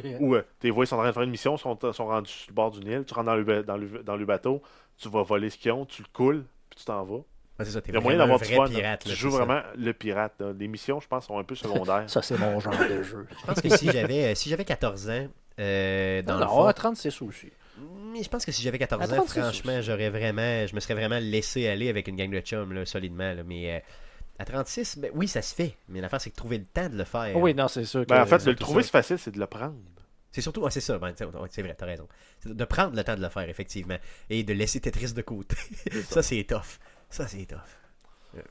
[0.20, 2.50] ou euh, tes voix sont en train de faire une mission, sont, sont rendus sur
[2.50, 4.62] le bord du Nil, tu rentres dans le, dans le, dans le bateau,
[4.96, 7.20] tu vas voler ce qu'ils ont, tu le coules, puis tu t'en vas.
[7.64, 8.78] Ça, Il y a moyen vraiment d'avoir du fun.
[8.80, 9.00] pirate.
[9.02, 9.38] tu là, joues ça.
[9.38, 10.34] vraiment le pirate.
[10.38, 10.52] là.
[10.56, 12.04] Les missions, je pense, sont un peu secondaires.
[12.08, 13.26] Ça, c'est mon genre de jeu.
[13.40, 15.26] Je pense que si j'avais euh, si j'avais 14 ans,
[15.58, 17.48] euh, dans Non, le non, fond, à 36 aussi.
[18.12, 20.78] Mais je pense que si j'avais 14 À ans, 36 franchement, j'aurais vraiment, je me
[20.78, 23.32] serais vraiment laissé aller avec une gang de chums, là, solidement.
[23.34, 23.42] là.
[23.44, 23.80] Mais euh,
[24.38, 25.76] à 36, ben, oui, ça se fait.
[25.88, 27.36] Mais l'affaire, c'est de trouver le temps de le faire.
[27.36, 28.02] Oui, non, c'est sûr.
[28.02, 29.74] Que, Ben, en fait, de le trouver, c'est facile, c'est de le prendre.
[30.30, 32.06] C'est surtout, ah, c'est ça, ben, c'est vrai, t'as raison.
[32.40, 33.96] C'est de prendre le temps de le faire, effectivement.
[34.30, 35.56] Et de laisser Tetris de côté.
[36.08, 36.78] ça, c'est tough.
[37.10, 38.42] Ça, c'est tough.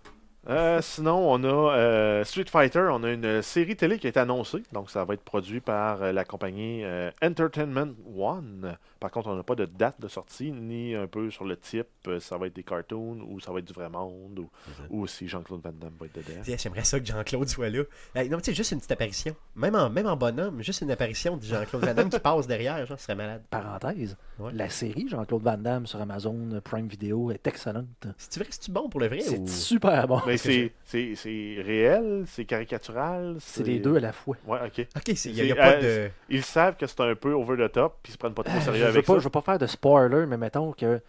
[0.49, 4.19] Euh, sinon, on a euh, Street Fighter, on a une série télé qui a été
[4.19, 4.63] annoncée.
[4.71, 8.77] Donc, ça va être produit par euh, la compagnie euh, Entertainment One.
[8.99, 11.87] Par contre, on n'a pas de date de sortie, ni un peu sur le type.
[12.07, 14.49] euh, ça va être des cartoons ou ça va être du vrai monde ou,
[14.89, 16.41] ou si Jean-Claude Van Damme va être dedans.
[16.41, 17.79] T'sais, J'aimerais ça que Jean-Claude soit là.
[17.79, 17.83] Non,
[18.15, 19.35] mais tu sais, juste une petite apparition.
[19.55, 22.85] Même en, même en bonhomme, juste une apparition de Jean-Claude Van Damme qui passe derrière,
[22.85, 23.43] genre, ce serait malade.
[23.49, 24.51] Parenthèse, Ouais.
[24.53, 27.85] la série Jean-Claude Van Damme sur Amazon Prime Video est excellente.
[28.17, 29.47] C'est-tu vrai que c'est-tu bon pour le vrai C'est ou...
[29.47, 30.21] super bon.
[30.27, 33.35] Mais c'est c'est- c'est réel, c'est caricatural.
[33.39, 34.35] C'est les deux à la fois.
[34.45, 34.87] Ouais, ok.
[34.95, 36.11] Ok, il n'y a, C'est- pas euh, de.
[36.29, 38.57] Ils savent que c'est un peu over the top, puis ils se prennent pas trop
[38.57, 39.19] Euh, sérieux avec pas, ça.
[39.19, 41.01] je veux pas faire de spoiler, mais mettons que.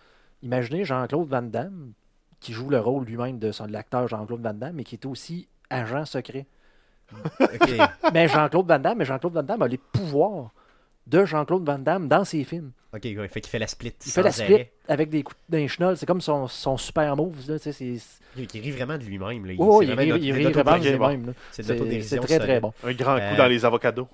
[0.42, 1.92] Imaginez Jean-Claude Van Damme,
[2.40, 5.04] qui joue le rôle lui-même de, son- de l'acteur Jean-Claude Van Damme, mais qui est
[5.06, 6.46] aussi agent secret.
[8.12, 10.50] Mais Jean-Claude Van Damme, mais Jean-Claude Van Damme a les pouvoirs
[11.08, 12.70] de Jean-Claude Van Damme dans ses films.
[12.94, 13.92] Ok, ouais, fait qu'il fait la split.
[14.06, 14.72] Il fait la split arrêt.
[14.88, 15.96] avec des coups d'un chenol.
[15.96, 17.34] C'est comme son, son super move.
[17.48, 17.70] Là, c'est...
[17.80, 18.00] Il
[18.36, 19.44] il rit vraiment de lui-même.
[19.44, 19.52] là.
[19.52, 21.34] Il- Oh, c'est il rit, il rit vraiment de lui-même.
[21.52, 22.72] C'est de C'est l'autodérision c'est très, très bon.
[22.84, 24.08] Un grand Euh, coup dans les avocados.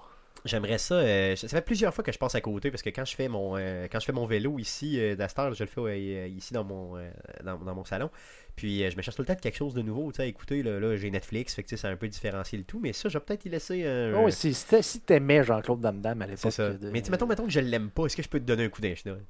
[0.45, 0.97] J'aimerais ça.
[0.97, 3.29] euh, ça fait plusieurs fois que je passe à côté parce que quand je fais
[3.29, 6.53] mon euh, quand je fais mon vélo ici euh, d'Astor, je le fais euh, ici
[6.53, 7.11] dans mon euh,
[7.43, 8.11] dans, dans mon salon.
[8.55, 10.29] Puis euh, je me cherche tout le temps de quelque chose de nouveau, tu sais,
[10.29, 10.63] écouter.
[10.63, 12.79] Là, là, j'ai Netflix, fait que tu sais, c'est un peu différencié le tout.
[12.79, 14.13] Mais ça, je vais peut-être y laisser un.
[14.15, 16.53] Oh, si si- si t'aimais Jean-Claude Van Damme à c'est l'époque.
[16.53, 16.71] ça.
[16.71, 18.65] de- Mais tu mettons, mettons que je l'aime pas, est-ce que je peux te donner
[18.65, 19.23] un coup d'un chenol?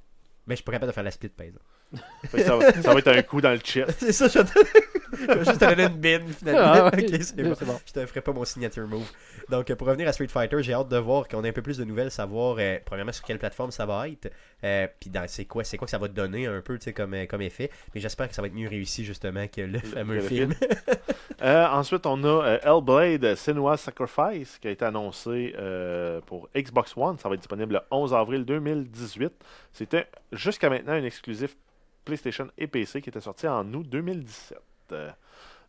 [0.47, 1.65] Mais je suis pas capable de faire la split, par exemple.
[2.45, 3.95] Ça, va, ça va être un coup dans le chest.
[3.99, 4.39] c'est ça, je
[5.15, 6.61] te- juste te donner une bine finalement.
[6.73, 7.05] Ah, ouais.
[7.13, 7.79] Ok, c'est bon.
[7.85, 9.09] Je te ferai pas mon signature move.
[9.49, 11.77] Donc, pour revenir à Street Fighter, j'ai hâte de voir qu'on ait un peu plus
[11.77, 14.31] de nouvelles, savoir euh, premièrement sur quelle plateforme ça va être,
[14.63, 16.93] euh, puis dans c'est quoi, c'est quoi que ça va donner un peu, tu sais,
[16.93, 17.69] comme, euh, comme effet.
[17.93, 20.53] Mais j'espère que ça va être mieux réussi justement que le fameux le film.
[21.41, 26.93] Euh, ensuite, on a euh, Hellblade Senua's Sacrifice qui a été annoncé euh, pour Xbox
[26.95, 27.17] One.
[27.17, 29.33] Ça va être disponible le 11 avril 2018.
[29.73, 31.57] C'était jusqu'à maintenant un exclusif
[32.05, 34.57] PlayStation et PC qui était sorti en août 2017.
[34.91, 35.09] Euh,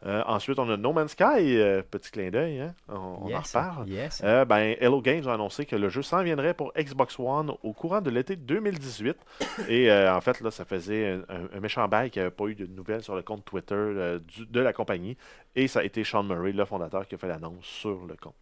[0.04, 2.74] euh, ensuite, on a No Man's Sky, euh, petit clin d'œil, hein?
[2.88, 3.88] on, on en reparle.
[3.88, 4.20] yes.
[4.22, 7.72] Euh, ben, Hello Games a annoncé que le jeu s'en viendrait pour Xbox One au
[7.72, 9.16] courant de l'été 2018.
[9.68, 13.02] Et en fait, là, ça faisait un, méchant bail qui n'avait pas eu de nouvelles
[13.02, 15.16] sur le compte Twitter du- de la compagnie.
[15.54, 18.34] Et ça a été Sean Murray, le fondateur, qui a fait l'annonce sur le compte.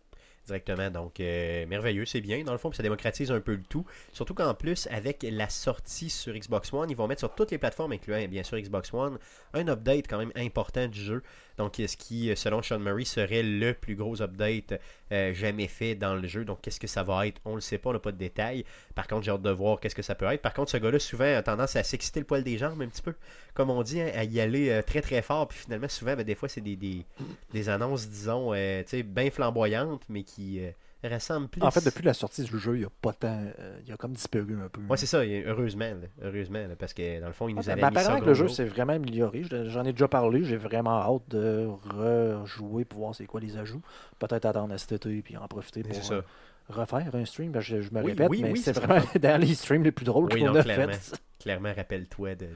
[0.47, 3.87] Directement, donc euh, merveilleux, c'est bien dans le fond, ça démocratise un peu le tout.
[4.13, 7.57] Surtout qu'en plus, avec la sortie sur Xbox One, ils vont mettre sur toutes les
[7.57, 9.19] plateformes, incluant bien sûr Xbox One,
[9.55, 11.23] un update quand même important du jeu.
[11.59, 14.75] Donc, ce qui, euh, selon Sean Murray, serait le plus gros update
[15.13, 16.45] euh, jamais fait dans le jeu?
[16.45, 17.41] Donc, qu'est-ce que ça va être?
[17.45, 18.65] On le sait pas, on n'a pas de détails.
[18.95, 20.43] Par contre, j'ai hâte de voir qu'est-ce que ça peut être.
[20.43, 23.03] Par contre, ce gars-là, souvent, a tendance à s'exciter le poil des jambes un petit
[23.03, 23.15] peu,
[23.55, 25.49] comme on dit, hein, à y aller euh, très très fort.
[25.49, 27.05] Puis finalement, souvent, ben, des fois, c'est des, des,
[27.53, 30.61] des annonces, disons, euh, bien flamboyantes, mais qui
[31.09, 31.63] ressemblent plus.
[31.63, 33.43] En fait, depuis la sortie du jeu, il a pas tant.
[33.59, 34.81] euh, il a comme disparu un peu.
[34.89, 37.75] Ouais, c'est ça, heureusement, là, heureusement, là, parce que dans le fond, ils nous Ah,
[37.75, 39.43] ben, mis ça apparemment que le jeu s'est vraiment amélioré.
[39.45, 40.45] Je- J'en ai déjà parlé.
[40.45, 43.83] J'ai vraiment hâte de rejouer pour voir c'est quoi les ajouts.
[44.19, 46.15] Peut-être attendre à cet été puis en profiter pour ça.
[46.15, 46.23] euh,
[46.69, 47.53] refaire un stream.
[47.61, 50.05] je, je me Oui, répète, oui, mais oui, c'est vraiment dans les streams les plus
[50.05, 50.93] drôles qu'on a clairement.
[50.93, 51.21] fait.
[51.41, 52.51] Clairement, rappelle-toi de, de,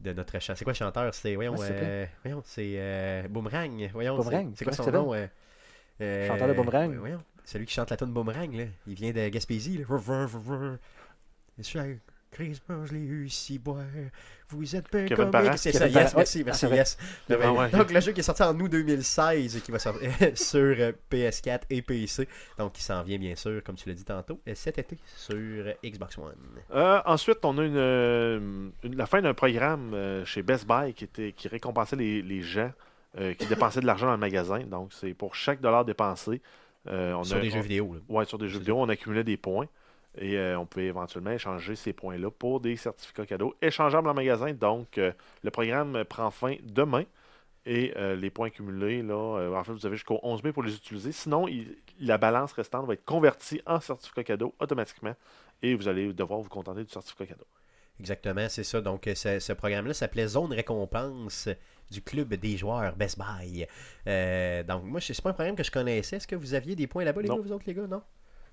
[0.00, 0.58] de notre chanteur.
[0.58, 1.14] C'est quoi le chanteur?
[1.14, 3.88] C'est, voyons, Ouais, c'est euh, voyons, c'est euh, Boomerang.
[3.92, 6.94] Voyons, Boomerang, c'est, quoi son nom euh, Chanteur de Boomerang.
[6.96, 8.64] Voyons, celui qui chante la tune Boomerang, là.
[8.86, 9.84] Il vient de Gaspésie, là.
[12.30, 13.84] Christmas, je l'ai eu si boire.
[14.48, 15.30] Vous êtes bien Kevin comique.
[15.30, 15.56] Parent.
[15.56, 16.98] C'est ça, yes, merci, merci, yes.
[17.30, 17.68] Ah.
[17.68, 20.90] Donc, le jeu qui est sorti en août 2016 et qui va sortir sur euh,
[21.12, 22.28] PS4 et PC.
[22.58, 25.36] Donc, qui s'en vient, bien sûr, comme tu l'as dit tantôt, euh, cet été sur
[25.36, 26.34] euh, Xbox One.
[26.72, 31.30] Euh, ensuite, on a une, une- la fin d'un programme chez Best Buy qui, était,
[31.32, 32.72] qui récompensait les, les gens
[33.20, 34.58] euh, qui dépensaient de l'argent dans le magasin.
[34.64, 36.42] Donc, c'est pour chaque dollar dépensé.
[36.88, 37.94] Euh, on Sur a- des on- jeux vidéo.
[37.94, 38.00] là.
[38.08, 39.66] Ouais, sur des jeux vidéo, on accumulait des points.
[40.16, 44.52] Et euh, on pouvait éventuellement échanger ces points-là pour des certificats cadeaux échangeables en magasin.
[44.52, 45.12] Donc, euh,
[45.42, 47.04] le programme prend fin demain.
[47.66, 50.74] Et euh, les points cumulés, là, en fait, vous avez jusqu'au 11 mai pour les
[50.76, 51.10] utiliser.
[51.12, 55.14] Sinon, il- la balance restante va être convertie en certificat cadeau automatiquement.
[55.62, 57.46] Et vous allez devoir vous contenter du certificat cadeau.
[57.98, 58.80] Exactement, c'est ça.
[58.80, 61.48] Donc, ce, ce programme-là s'appelait Zone Récompense
[61.90, 63.66] du club des joueurs Best Buy.
[64.06, 66.16] Euh, donc, moi, c'est pas un programme que je connaissais.
[66.16, 67.86] Est-ce que vous aviez des points là-bas, les gars, vous autres, les gars?
[67.86, 68.02] Non?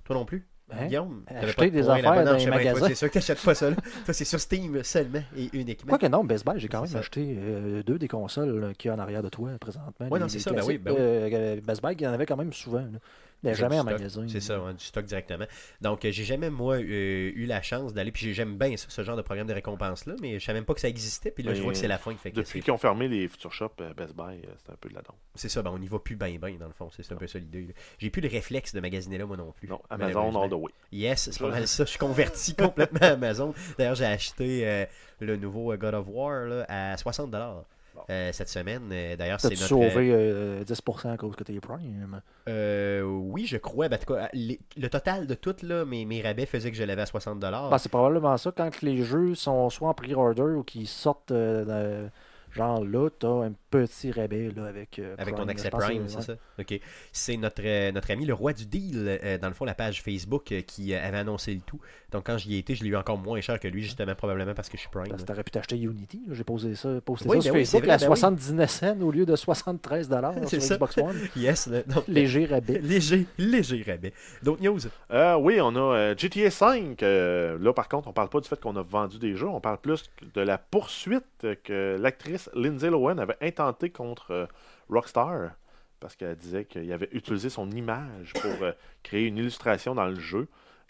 [0.03, 0.47] Toi non plus?
[0.73, 0.87] Hein?
[0.87, 1.23] Guillaume?
[1.27, 2.87] Acheter t'avais pas de des affaires dans les magasins.
[2.87, 3.69] C'est sûr que t'achètes pas ça.
[3.71, 3.75] Là.
[4.05, 5.89] Toi, c'est sur Steam seulement et uniquement.
[5.89, 6.99] Quoique non, Best Buy, j'ai quand même ça.
[6.99, 10.07] acheté euh, deux des consoles euh, qu'il y a en arrière de toi présentement.
[10.07, 10.97] Ouais, Les- non, c'est ça, ben oui, ben oui.
[10.99, 12.79] euh, Best Buy, il y en avait quand même souvent.
[12.79, 12.99] là.
[13.43, 14.25] Mais J'ai jamais en magasin.
[14.27, 15.45] C'est ça, ouais, du stock directement.
[15.81, 18.11] Donc, euh, j'ai jamais, moi, euh, eu la chance d'aller.
[18.11, 20.75] Puis j'aime bien ça, ce genre de programme de récompense-là, mais je savais même pas
[20.75, 21.31] que ça existait.
[21.31, 22.15] Puis là, je vois que c'est la fin.
[22.15, 24.75] Fait que Depuis qu'ils ont fermé les Future Shop, euh, Best Buy, euh, c'est un
[24.79, 25.13] peu de la don.
[25.35, 26.89] c'est ça, ben, on y va plus bien, bien, dans le fond.
[26.91, 27.73] C'est un peu ça l'idée.
[27.97, 29.67] J'ai plus le réflexe de magasiner là, moi non plus.
[29.67, 30.71] Non, Amazon all the way.
[30.91, 31.85] Yes, c'est pas mal ça.
[31.85, 33.53] Je suis converti complètement à Amazon.
[33.77, 34.85] D'ailleurs, j'ai acheté euh,
[35.19, 37.65] le nouveau God of War là, à 60$ Bon.
[38.09, 38.89] Euh, cette semaine.
[38.91, 39.67] Euh, D'ailleurs, c'est notre.
[39.67, 42.21] sauvé euh, 10% à cause que t'es Prime?
[42.47, 43.87] Euh, oui, je crois.
[43.89, 47.01] Ben, cas, les- le total de tout, là, mes, mes rabais faisaient que je l'avais
[47.01, 47.39] à 60$.
[47.69, 48.51] Ben, c'est probablement ça.
[48.55, 52.09] Quand les jeux sont soit en pre-order ou qu'ils sortent euh, de-
[52.53, 56.33] genre là, t'as un petit rabais là, avec euh, Avec ton accès Prime, c'est- ça?
[56.59, 56.79] OK.
[57.11, 60.01] C'est notre, euh, notre ami le roi du deal, euh, dans le fond, la page
[60.01, 61.79] Facebook euh, qui avait annoncé le tout.
[62.11, 64.53] Donc, quand j'y ai été, je l'ai eu encore moins cher que lui, justement, probablement
[64.53, 65.07] parce que je suis Prime.
[65.07, 66.21] Parce que t'aurais pu t'acheter Unity.
[66.31, 68.17] J'ai posé ça, posté Oui, ça sur ben oui, c'est Facebook vrai, à ben oui.
[68.17, 70.09] 79 cents au lieu de 73
[70.47, 70.75] C'est sur ça.
[70.75, 71.15] Xbox One.
[71.37, 72.79] Yes, le- donc, Léger rabais.
[72.79, 74.13] léger, léger rabais.
[74.43, 74.79] D'autres news?
[75.11, 76.95] Euh, oui, on a euh, GTA V.
[77.03, 79.47] euh, là, par contre, on parle pas du fait qu'on a vendu des jeux.
[79.47, 81.23] On parle plus de la poursuite
[81.63, 84.45] que l'actrice Lindsay Lohan avait intentée contre euh,
[84.89, 85.51] Rockstar.
[85.99, 88.71] Parce qu'elle disait qu'il avait utilisé son image pour euh,
[89.03, 90.47] créer une illustration dans le jeu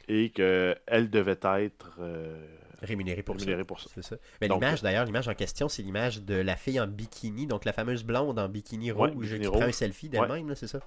[0.07, 2.45] et qu'elle devait être euh,
[2.81, 3.65] Rémunéré pour rémunérée ça.
[3.65, 3.89] pour ça.
[3.93, 4.15] C'est ça.
[4.39, 7.73] Mais l'image, d'ailleurs, l'image en question, c'est l'image de la fille en bikini, donc la
[7.73, 9.73] fameuse blonde en bikini Ouais, rouge bikini qui prend un rouge.
[9.73, 10.79] selfie d'elle-même, là, c'est ça?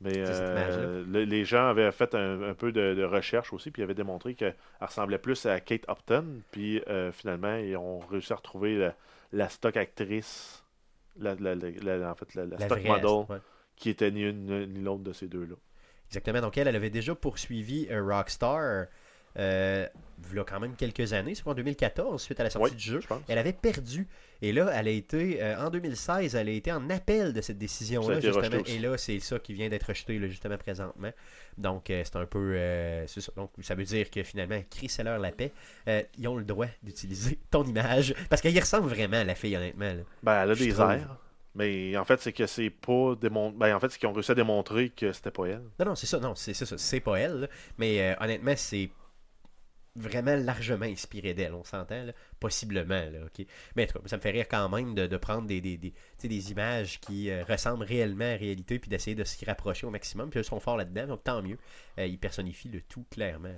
[0.00, 3.82] Mais euh, le- les gens avaient fait un, un peu de, de recherche aussi, puis
[3.82, 6.24] ils avaient démontré qu'elle ressemblait plus à Kate Upton.
[6.50, 8.94] Puis euh, finalement, ils ont réussi à retrouver la,
[9.36, 10.64] la stock actrice,
[11.18, 13.38] la, la- la- la- en fait, la, stock vraie, model, ouais.
[13.76, 15.56] qui était ni une ni l'autre de ces deux-là.
[16.08, 16.40] Exactement.
[16.40, 18.86] Donc, elle, elle avait déjà poursuivi euh, Rockstar,
[19.38, 19.86] euh,
[20.32, 22.76] il y a quand même quelques années, c'est en 2014, suite à la sortie Oui,
[22.76, 23.00] du jeu.
[23.00, 23.06] je.
[23.28, 24.08] Elle avait perdu.
[24.42, 27.58] Et là, elle a été, euh, en 2016, elle a été en appel de cette
[27.58, 28.62] décision-là, justement.
[28.66, 31.10] Et là, c'est ça qui vient d'être rejeté, là, justement, présentement.
[31.58, 32.54] Donc, euh, c'est un peu.
[32.56, 33.32] euh, ça.
[33.36, 35.52] Donc, ça veut dire que finalement, Chris leur la paix.
[36.18, 38.14] Ils ont le droit d'utiliser ton image.
[38.28, 39.92] Parce qu'elle y ressemble vraiment à la fille, honnêtement.
[39.92, 40.02] là.
[40.22, 40.90] Ben, elle a Je des trouve.
[40.90, 41.16] airs.
[41.54, 43.14] Mais en fait, c'est que c'est pas.
[43.20, 45.62] Ben, en fait, c'est qu'ils ont réussi à démontrer que c'était pas elle.
[45.78, 46.18] Non, non, c'est ça.
[46.18, 46.66] Non, c'est ça.
[46.76, 47.40] C'est pas elle.
[47.40, 47.46] là.
[47.78, 48.90] Mais honnêtement, c'est
[49.96, 51.54] vraiment largement inspiré d'elle.
[51.54, 52.12] On s'entend, là.
[52.38, 53.46] Possiblement, là.
[53.74, 55.92] Mais ça me fait rire quand même de, prendre des, des, des,
[56.22, 59.90] des images qui euh, ressemblent réellement à la réalité puis d'essayer de s'y rapprocher au
[59.90, 60.30] maximum.
[60.30, 61.58] Puis eux sont forts là-dedans, donc tant mieux.
[61.98, 63.48] Euh, ils personnifient le tout clairement.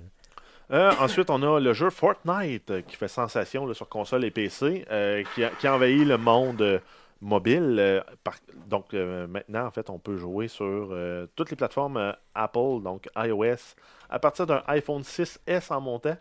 [0.71, 4.85] Euh, ensuite, on a le jeu Fortnite qui fait sensation sur console et PC,
[5.33, 6.81] qui, a, qui a envahi le monde
[7.21, 8.03] mobile.
[8.67, 10.95] donc maintenant, en fait, on peut jouer sur
[11.35, 13.73] toutes les plateformes Apple, donc iOS,
[14.09, 16.17] à partir d'un iPhone 6S en montant,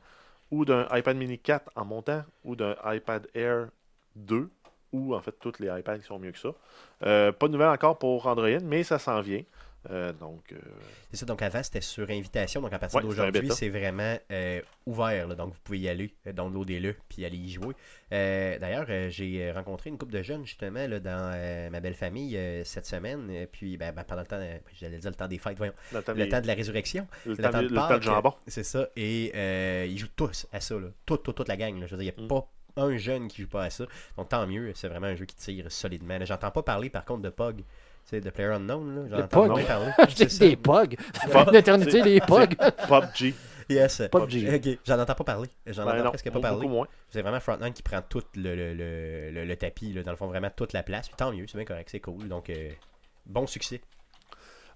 [0.51, 3.69] ou d'un iPad mini 4 en montant, ou d'un iPad Air
[4.17, 4.51] 2,
[4.93, 6.51] ou en fait toutes les iPads qui sont mieux que ça.
[7.05, 9.43] Euh, pas de nouvelles encore pour Android, mais ça s'en vient.
[9.91, 10.57] Euh, donc, euh,
[11.13, 14.61] C'est ça, donc avant c'était sur invitation, donc à partir Ouais, d'aujourd'hui c'est vraiment euh,
[14.87, 15.35] ouvert, là.
[15.37, 17.75] donc vous pouvez y aller, downloader-le, puis aller y jouer.
[18.11, 23.47] D'ailleurs, j'ai rencontré une couple de jeunes justement là, dans ma belle famille cette semaine,
[23.53, 24.41] puis ben, ben, pendant le temps,
[24.75, 27.07] j'allais dire le temps des fêtes, voyons, le temps, le des- temps de la résurrection,
[27.25, 28.35] le le temps temps de- temps jambon.
[28.47, 30.89] c'est ça, et ils jouent tous à ça, là.
[31.07, 31.87] Toute, toute, toute la gang, là.
[31.87, 32.29] je veux dire, il n'y a Mm.
[32.29, 35.25] pas un jeune qui joue pas à ça, donc tant mieux, c'est vraiment un jeu
[35.25, 36.19] qui tire solidement.
[36.25, 37.63] J'entends pas parler par contre de POG,
[38.11, 39.27] sais, de Player Unknown, là.
[39.31, 39.91] J'en moins parler.
[40.15, 40.45] C'est ça.
[40.47, 40.85] des bugs.
[41.15, 42.47] Ça fait Pas- une éternité, c'est- les bugs.
[42.87, 43.35] PUBG.
[43.71, 44.03] Yes.
[44.11, 44.55] PUBG.
[44.57, 45.49] Ok, j'en entends pas parler.
[45.67, 46.69] J'en Ben entends non, presque pas beaucoup parler.
[46.69, 46.87] moins.
[47.11, 50.17] C'est vraiment Frontline qui prend tout le, le, le, le- le tapis, là, dans le
[50.17, 51.09] fond, vraiment toute la place.
[51.09, 52.29] Puis tant mieux, c'est bien correct, c'est cool.
[52.29, 52.71] Donc, euh,
[53.27, 53.81] bon succès.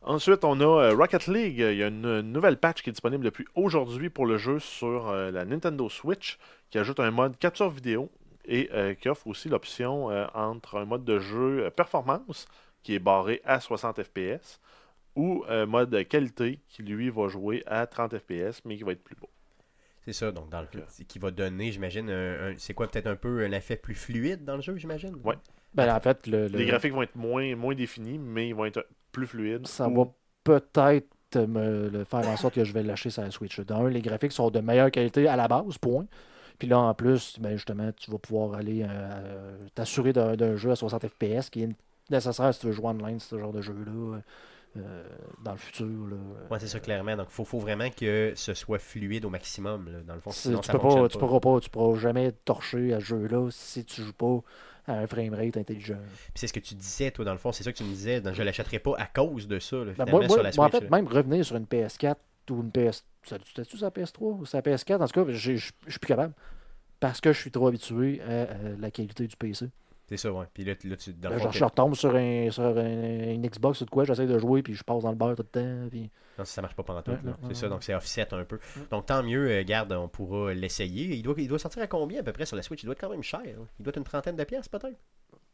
[0.05, 1.59] Ensuite, on a euh, Rocket League.
[1.59, 5.09] Il y a une, nouvelle patch qui est disponible depuis aujourd'hui pour le jeu sur
[5.09, 6.39] euh, la Nintendo Switch
[6.71, 8.11] qui ajoute un mode capture vidéo
[8.45, 12.47] et euh, qui offre aussi l'option euh, entre un mode de jeu performance
[12.83, 14.61] qui est barré à 60 FPS
[15.17, 19.05] ou euh, mode qualité qui lui va jouer à 30 FPS mais qui va être
[19.05, 19.29] plus beau.
[20.05, 20.85] C'est ça, donc, dans le Ok.
[20.89, 23.95] c'est qui va donner, j'imagine, un, un- c'est quoi, peut-être un peu un effet plus
[23.95, 25.15] fluide dans le jeu, j'imagine?
[25.25, 25.37] Ouais.
[25.75, 28.65] Ben, en fait, le, le- Les graphiques vont être moins, moins définis mais ils vont
[28.67, 29.67] être plus fluides.
[29.67, 30.07] ça ou- va
[30.45, 33.59] peut-être me le faire en sorte que je vais lâcher sur la Switch.
[33.61, 36.07] Dans un, les graphiques sont de meilleure qualité à la base, point.
[36.59, 40.71] Puis là, en plus, ben justement, tu vas pouvoir aller euh, t'assurer d'un d'un jeu
[40.71, 41.69] à 60 FPS qui est
[42.11, 44.21] nécessaire si tu veux jouer online, ce genre de jeu-là.
[44.79, 45.05] euh,
[45.45, 45.85] dans le futur.
[45.87, 46.17] Là.
[46.51, 47.15] Ouais, c'est ça, clairement.
[47.15, 49.93] Donc, il faut, faut vraiment que ce soit fluide au maximum.
[49.93, 49.99] là.
[50.01, 50.71] Dans le fond, C'est- sinon, tu,
[51.11, 54.39] tu pourras pas, tu pourras jamais torcher à ce jeu-là si tu joues pas
[54.87, 55.99] à un framerate intelligent.
[55.99, 57.53] Puis c'est ce que tu disais, toi, dans le fond.
[57.53, 58.23] C'est ça que tu me disais.
[58.23, 60.71] Donc, je l'achèterai pas à cause de ça, là, Ben, moi, sur la moi, en
[60.71, 60.81] Switch.
[60.85, 60.97] fait, là.
[60.97, 62.17] même revenir sur une PS4
[62.51, 63.05] ou une PS.
[63.25, 66.09] C'était-tu sur la PS3 ou sur la PS4 En tout cas, je je suis plus
[66.09, 66.33] capable.
[66.99, 69.67] Parce que je suis trop habitué à, à la qualité du PC.
[70.09, 70.45] C'est ça, ouais.
[70.53, 73.47] Puis là, tu- là, tu, dans Là, genre, je retombe sur, un, sur un- une
[73.47, 75.49] Xbox ou de quoi, j'essaie de jouer, puis je passe dans le beurre tout le
[75.61, 75.89] temps.
[75.91, 76.11] Puis...
[76.39, 77.13] Non, ça marche pas pendant tout.
[77.13, 78.57] Ouais, c'est ça, donc c'est offset un peu.
[78.77, 78.83] Ouais.
[78.91, 81.15] Donc tant mieux, euh, garde, on pourra l'essayer.
[81.15, 82.83] Il doit, il doit sortir à combien à peu près sur la Switch?
[82.83, 83.41] Il doit être quand même cher.
[83.43, 83.53] là.
[83.79, 84.97] Il doit être une trentaine de pièces peut-être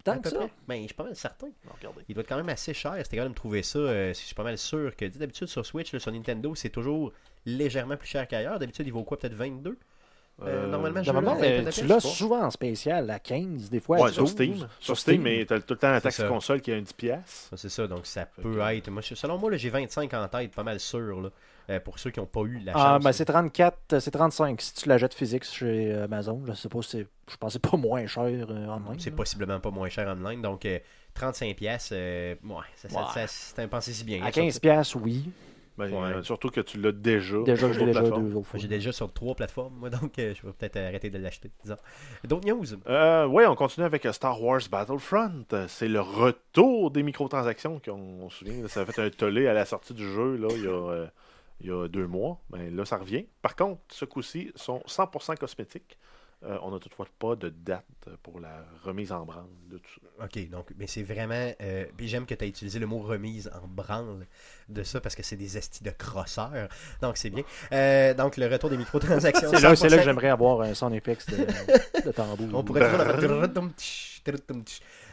[0.04, 0.48] Tant que peu ça.
[0.66, 1.48] Ben, je suis pas mal certain.
[1.76, 2.02] Regardez.
[2.08, 2.94] Il doit être quand même assez cher.
[3.02, 3.78] C'était quand même trouver ça.
[3.80, 7.12] euh, je suis pas mal sûr que d'habitude sur Switch, là, sur Nintendo, c'est toujours
[7.44, 8.58] légèrement plus cher qu'ailleurs.
[8.58, 9.76] D'habitude, il vaut quoi Peut-être 22
[10.40, 13.80] Euh, normalement, je- Normalement, jeu-là, euh, tu pièces, l'as souvent en spécial à 15, des
[13.80, 14.30] fois à Ouais, sur 12.
[14.32, 14.68] Steam.
[14.78, 16.28] Sur Steam, mais t'as tout le temps la taxe ça.
[16.28, 16.94] console qui est un 10$.
[16.94, 17.26] piastres.
[17.50, 18.88] Ça, C'est ça, donc ça peut que- être.
[18.90, 21.20] Moi, selon moi, là, j'ai 25 en tête, pas mal sûr.
[21.22, 21.30] Là,
[21.70, 22.82] euh, pour ceux qui n'ont pas eu la chance.
[22.84, 26.40] Ah, ben c'est 34, euh, c'est 35 si tu la jettes physique chez euh, Amazon.
[26.46, 27.06] Je sais pas si c'est.
[27.28, 28.98] Je c'est pas moins cher euh, en ligne.
[29.00, 30.40] C'est possiblement pas moins cher online.
[30.40, 30.78] Donc, euh,
[31.14, 33.04] 35$, pièces, euh, ouais, ça, ça, Ouais.
[33.12, 34.22] ça- c'est un pensée si bien.
[34.22, 35.30] À hein, 15$, surtout- piastres, oui.
[35.78, 36.14] Ben, Ouais.
[36.16, 37.38] euh, Surtout que tu l'as déjà.
[37.42, 38.28] Déjà, sur je l'ai d'autres déjà plateformes.
[38.30, 38.58] deux autres fois.
[38.60, 41.50] J'ai déjà sur trois plateformes, moi, donc euh, je vais peut-être arrêter de l'acheter.
[42.24, 42.64] D'autres news?
[42.88, 45.44] Euh, oui, on continue avec Star Wars Battlefront.
[45.68, 47.80] C'est le retour des microtransactions.
[47.84, 50.36] qu'on- On, se souvient, là, ça a fait un tollé à la sortie du jeu
[50.36, 51.06] là, il, y a, euh,
[51.60, 52.40] il y a deux mois.
[52.50, 53.26] Ben, là, ça revient.
[53.42, 55.96] Par contre, ce coup-ci, sont 100% cosmétiques.
[56.44, 57.84] Euh, on n'a toutefois pas de date
[58.22, 60.24] pour la remise en branle de tout ça.
[60.24, 61.52] Ok, donc, mais c'est vraiment.
[61.60, 64.24] euh, puis j'aime que tu as utilisé le mot remise en branle
[64.68, 66.68] de ça parce que c'est des estis de crosseurs.
[67.02, 67.42] Donc, c'est bien.
[67.72, 69.50] Euh, donc, le retour des microtransactions.
[69.52, 69.98] C'est là, c'est là 100%.
[69.98, 72.48] que j'aimerais avoir un sound effects de, de tambour.
[72.52, 73.48] On pourrait la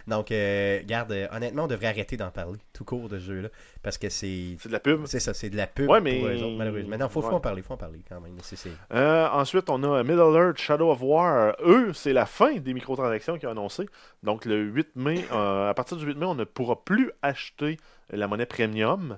[0.07, 3.49] Donc, euh, garde, euh, honnêtement, on devrait arrêter d'en parler tout court de ce jeu-là
[3.81, 4.55] parce que c'est.
[4.59, 5.05] C'est de la pub.
[5.07, 6.89] C'est ça, c'est de la pub Ouais, mais- pour eux autres, malheureusement.
[6.89, 8.37] Mais non, faut, faut en parler, faut en parler quand même.
[8.41, 11.55] C'est- Euh, ensuite, on a Middle Earth Shadow of War.
[11.65, 13.85] Eux, c'est la fin des microtransactions qui ont annoncé.
[14.23, 17.77] Donc, le 8 mai, euh, à partir du 8 mai, on ne pourra plus acheter
[18.11, 19.17] la monnaie premium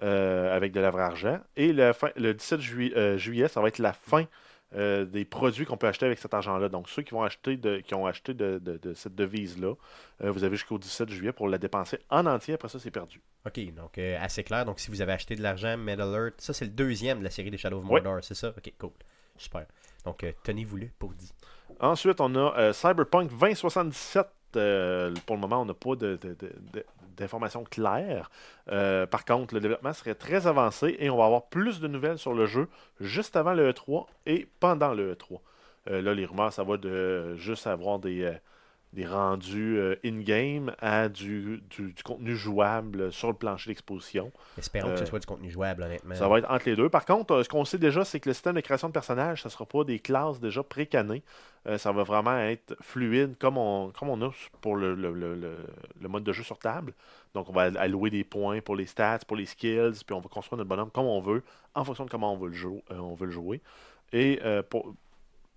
[0.00, 1.40] avec de la vraie argent.
[1.56, 4.26] Et le, fin- le 17 jui- euh, juillet, ça va être la fin
[4.74, 6.68] euh, des produits qu'on peut acheter avec cet argent-là.
[6.68, 9.74] Donc, ceux qui vont acheter de, qui ont acheté de, de- de cette devise-là,
[10.22, 12.54] euh, vous avez jusqu'au 17 juillet pour la dépenser en entier.
[12.54, 13.20] Après ça, c'est perdu.
[13.46, 14.64] Ok, donc euh, assez clair.
[14.66, 17.30] Donc, si vous avez acheté de l'argent, Metal Alert, ça c'est le deuxième de la
[17.30, 17.84] série des Shadow of.
[17.84, 18.48] Mordor, c'est ça?
[18.50, 18.90] Ok, cool.
[19.36, 19.66] Super.
[20.04, 21.32] Donc, tenez-vous-le pour dit.
[21.80, 24.26] Ensuite, on a Cyberpunk 2077.
[24.56, 25.94] Euh, pour le moment, on n'a pas
[27.16, 28.30] d'informations claires.
[28.70, 32.18] Euh, par contre, le développement serait très avancé et on va avoir plus de nouvelles
[32.18, 32.68] sur le jeu
[33.00, 35.40] juste avant le E3 et pendant le E3.
[35.90, 38.32] Euh, là, les rumeurs, ça va de juste avoir des,
[38.94, 44.32] des rendus euh, in-game à du, du- du contenu jouable sur le plancher d'exposition.
[44.56, 46.14] Espérons que ce Euh, soit du contenu jouable, honnêtement.
[46.14, 46.88] Ça va être entre les deux.
[46.88, 49.42] Par contre, euh, ce qu'on sait déjà, c'est que le système de création de personnages,
[49.42, 51.22] ça ne sera pas des classes déjà pré-cannées.
[51.66, 54.30] Euh, ça va vraiment être fluide comme on, comme on a
[54.62, 56.94] pour le, le- le- mode de jeu sur table.
[57.34, 60.28] Donc, on va allouer des points pour les stats, pour les skills, puis on va
[60.30, 61.42] construire notre bonhomme comme on veut,
[61.74, 63.60] en fonction de comment on veut le, jou- on veut le jouer.
[64.14, 64.94] Et pour,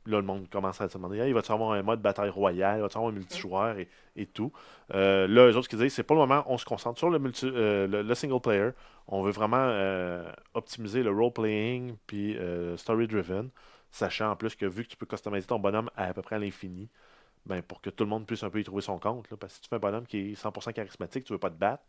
[0.06, 2.82] là, le monde commence à se demander il va-tu avoir un mode bataille royale, il
[2.82, 4.52] va-tu avoir un multijoueur et, et tout?
[4.94, 7.20] Euh, là, eux autres, qu'ils disent, c'est pour le moment, on se concentre sur le,
[7.20, 8.70] multi, euh, le, le single player.
[9.08, 12.38] On veut vraiment euh, optimiser le role-playing puis
[12.78, 13.50] story-driven,
[13.92, 16.36] sachant en plus que vu que tu peux customiser ton bonhomme à, à peu près
[16.38, 16.90] à l'infini,
[17.46, 19.30] ben, pour que tout le monde puisse un peu y trouver son compte.
[19.32, 21.50] là, parce que si tu fais un bonhomme qui est 100% charismatique, tu veux pas
[21.50, 21.84] te battre,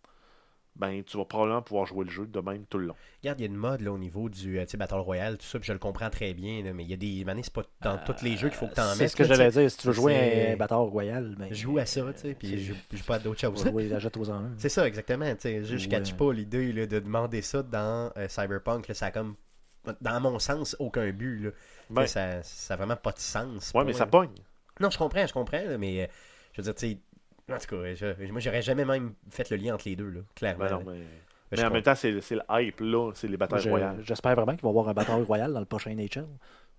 [0.74, 2.94] ben, tu vas probablement pouvoir jouer le jeu de même tout le long.
[3.22, 5.58] Regarde, il y a une mode là, au niveau du euh, Battle Royale, tout ça,
[5.58, 7.64] puis je le comprends très bien, là, mais il y a des manies, c'est pas
[7.82, 9.10] dans tous les jeux qu'il faut que tu en C'est mettes.
[9.10, 9.70] ce que j'allais dire.
[9.70, 12.48] Si tu veux jouer c'est- un bâtard royal, ben, joue à ça, tu sais, puis
[12.48, 13.64] c'est- je joue pas à d'autres choses.
[13.66, 14.24] la jette aux.
[14.56, 15.26] C'est ça, exactement.
[15.42, 18.88] je catch pas l'idée de demander ça dans euh, Cyberpunk.
[18.88, 19.34] là, ça a comme,
[20.00, 21.44] dans mon sens, aucun but.
[21.44, 21.50] Là.
[21.90, 23.72] Ben, ça, ça a vraiment pas de sens.
[23.74, 24.30] ouais, mais ça pogne.
[24.80, 26.06] Non, je comprends, je comprends, là, mais euh,
[26.54, 26.98] je veux dire, tu sais,
[27.50, 30.20] en tout cas, je- moi, j'aurais jamais même fait le lien entre les deux, là,
[30.34, 30.64] clairement.
[30.64, 30.98] Ben non, mais, Mais
[31.52, 33.96] mais je en même temps, c'est c'est le hype, là, c'est les batailles royales.
[34.04, 36.26] J'espère vraiment qu'il va y avoir un bâtard royal dans le prochain NHL.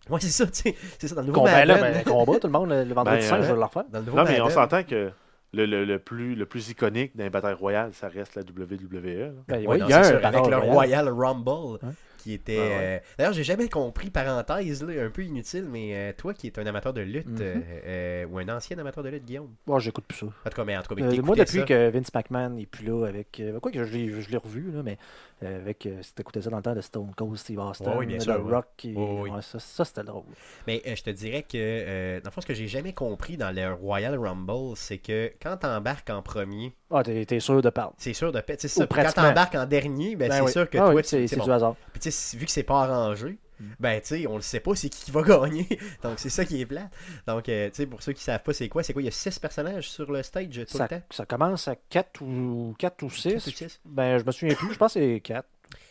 [0.10, 0.76] Ouais, c'est ça, tu sais.
[1.00, 3.22] C'est ça, dans le nouveau Combat, là, ben, combat, tout le monde, le vendredi Ben,
[3.22, 3.84] 5, je vais le refaire.
[3.90, 5.12] Dans le nouveau Non, mais on s'entend que
[5.54, 9.20] le, le- le plus, le plus iconique d'un bataille royale, ça reste la WWE.
[9.20, 9.32] là.
[9.48, 11.08] Ben, Ouais, oui, non, il y a un sûr, avec le royal.
[11.10, 11.80] Rumble.
[12.24, 12.58] Qui était.
[12.58, 12.72] Ah ouais.
[12.82, 16.58] euh, D'ailleurs, j'ai jamais compris, parenthèse, là, un peu inutile, mais euh, toi qui es
[16.60, 17.38] un amateur de lutte, Mhm.
[17.42, 17.56] euh,
[17.86, 19.50] euh, ou un ancien amateur de lutte, Guillaume?
[19.68, 20.26] Moi, j'écoute plus ça.
[20.28, 21.66] En tout cas, mais en tout cas, mais t'écoutais moi, depuis ça.
[21.66, 23.42] que Vince McMahon n'est plus là, avec.
[23.62, 24.98] quoi que je l'ai je l'ai revu, là, mais
[25.42, 25.88] avec.
[26.02, 28.24] si t'écoutais ça dans le temps de Stone Cold, Steve Austin, Ouais, oui, bien The
[28.24, 28.54] sûr, ouais.
[28.54, 29.30] Rock, qui- Ouais, oui.
[29.32, 30.24] ouais, ça, ça, c'était drôle.
[30.68, 33.74] Mais je te dirais que, dans le fond, ce que j'ai jamais compris dans le
[33.74, 37.94] Royal Rumble, c'est que quand t'embarques en premier, Ah, t'es sûr de perdre.
[37.98, 38.62] C'est sûr de perdre.
[38.62, 38.86] C'est ça.
[38.88, 40.52] Quand t'embarques en dernier, ben, Ben c'est oui.
[40.52, 41.46] sûr que Ah toi, oui, tu- c'est c'est c'est bon.
[41.46, 41.76] du hasard.
[41.92, 43.66] Puis tu sais, vu que c'est pas arrangé, Mm.
[43.80, 45.68] ben tu sais, on le sait pas c'est qui qui va gagner.
[46.02, 46.90] Donc c'est ça qui est plat.
[47.28, 49.08] Donc euh, tu sais, pour ceux qui savent pas c'est quoi, c'est quoi, il y
[49.08, 51.02] a six personnages sur le stage tout Ça, le temps.
[51.12, 53.34] ça commence à 4 ou, 4 ou 6.
[53.34, 53.80] Quatre ou six.
[53.86, 54.74] Ben, je me souviens plus.
[54.74, 55.46] Je pense que c'est 4.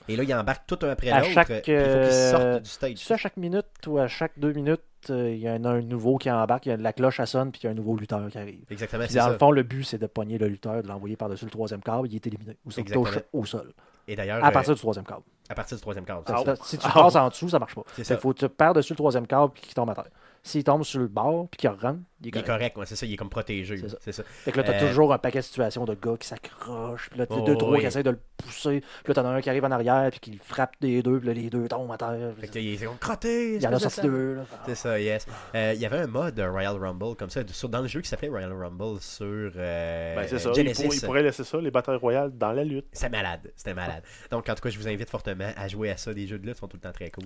[0.09, 1.31] Et là, ils embarquent tout un après À l'autre.
[1.31, 2.95] Il faut qu'ils euh, sortent du stage.
[2.95, 5.71] Tu sais, à chaque minute ou à chaque 2 minutes, euh, il y en a
[5.71, 6.67] un nouveau qui embarque.
[6.67, 8.39] Il y a la cloche, à sonne, puis il y a un nouveau lutteur qui
[8.39, 8.65] arrive.
[8.71, 11.45] Exactement, Puis dans le fond, le but, c'est de pogner le lutteur, de l'envoyer par-dessus
[11.45, 12.09] le troisième câble.
[12.09, 12.57] Il est éliminé.
[12.65, 13.73] Ou ça touche au sol.
[14.09, 15.23] Et d'ailleurs, À euh, partir du troisième câble.
[15.49, 16.23] à partir du troisième cadre.
[16.27, 17.83] Ah, Ça- Si tu Ah, passes en dessous, ça marche pas.
[17.99, 20.09] Il faut que tu perds dessus le troisième câble puis qu'il tombe à terre.
[20.43, 22.47] S'il tombe sur le bord puis qu'il rentre, il est Il est correct.
[22.47, 23.77] correct, ouais, c'est ça, il est comme protégé.
[23.77, 23.97] C'est ça.
[24.01, 24.23] C'est ça.
[24.25, 27.19] Fait que là, t'as Euh, toujours un paquet de situations de gars qui s'accrochent, puis
[27.19, 27.81] là, t'as Oh, deux, trois oui.
[27.81, 30.21] qui essayent de le pousser, puis là, t'en as un qui arrive en arrière, puis
[30.21, 32.33] qui frappe des deux, puis là, les deux tombent à terre.
[32.41, 33.55] Fait qu'il est crotté.
[33.57, 34.35] Il y en a sorti deux.
[34.37, 34.43] là.
[34.67, 35.27] C'est ça, yes.
[35.55, 38.09] Euh, Il y avait un mode Royal Rumble comme ça sur- dans le jeu qui
[38.09, 40.51] s'appelait Royal Rumble sur euh, Ben, c'est ça.
[40.51, 40.83] Il, Genesis.
[40.85, 42.87] pour- il pourrait laisser ça, les batailles royales, dans la lutte.
[42.93, 44.03] C'était malade, c'était malade.
[44.31, 46.13] Donc en tout cas, je vous invite fortement à jouer à ça.
[46.15, 47.25] Des jeux de lutte sont tout le temps très cool.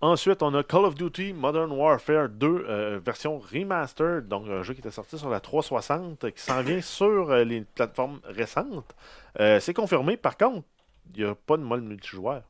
[0.00, 4.74] Ensuite, on a Call of Duty Modern Warfare 2, euh, version remastered, donc un jeu
[4.74, 8.94] qui était sorti sur la 360, qui s'en vient sur euh, les plateformes récentes.
[9.38, 10.66] Euh, c'est confirmé, par contre,
[11.14, 12.42] il n'y a pas de mode multijoueur.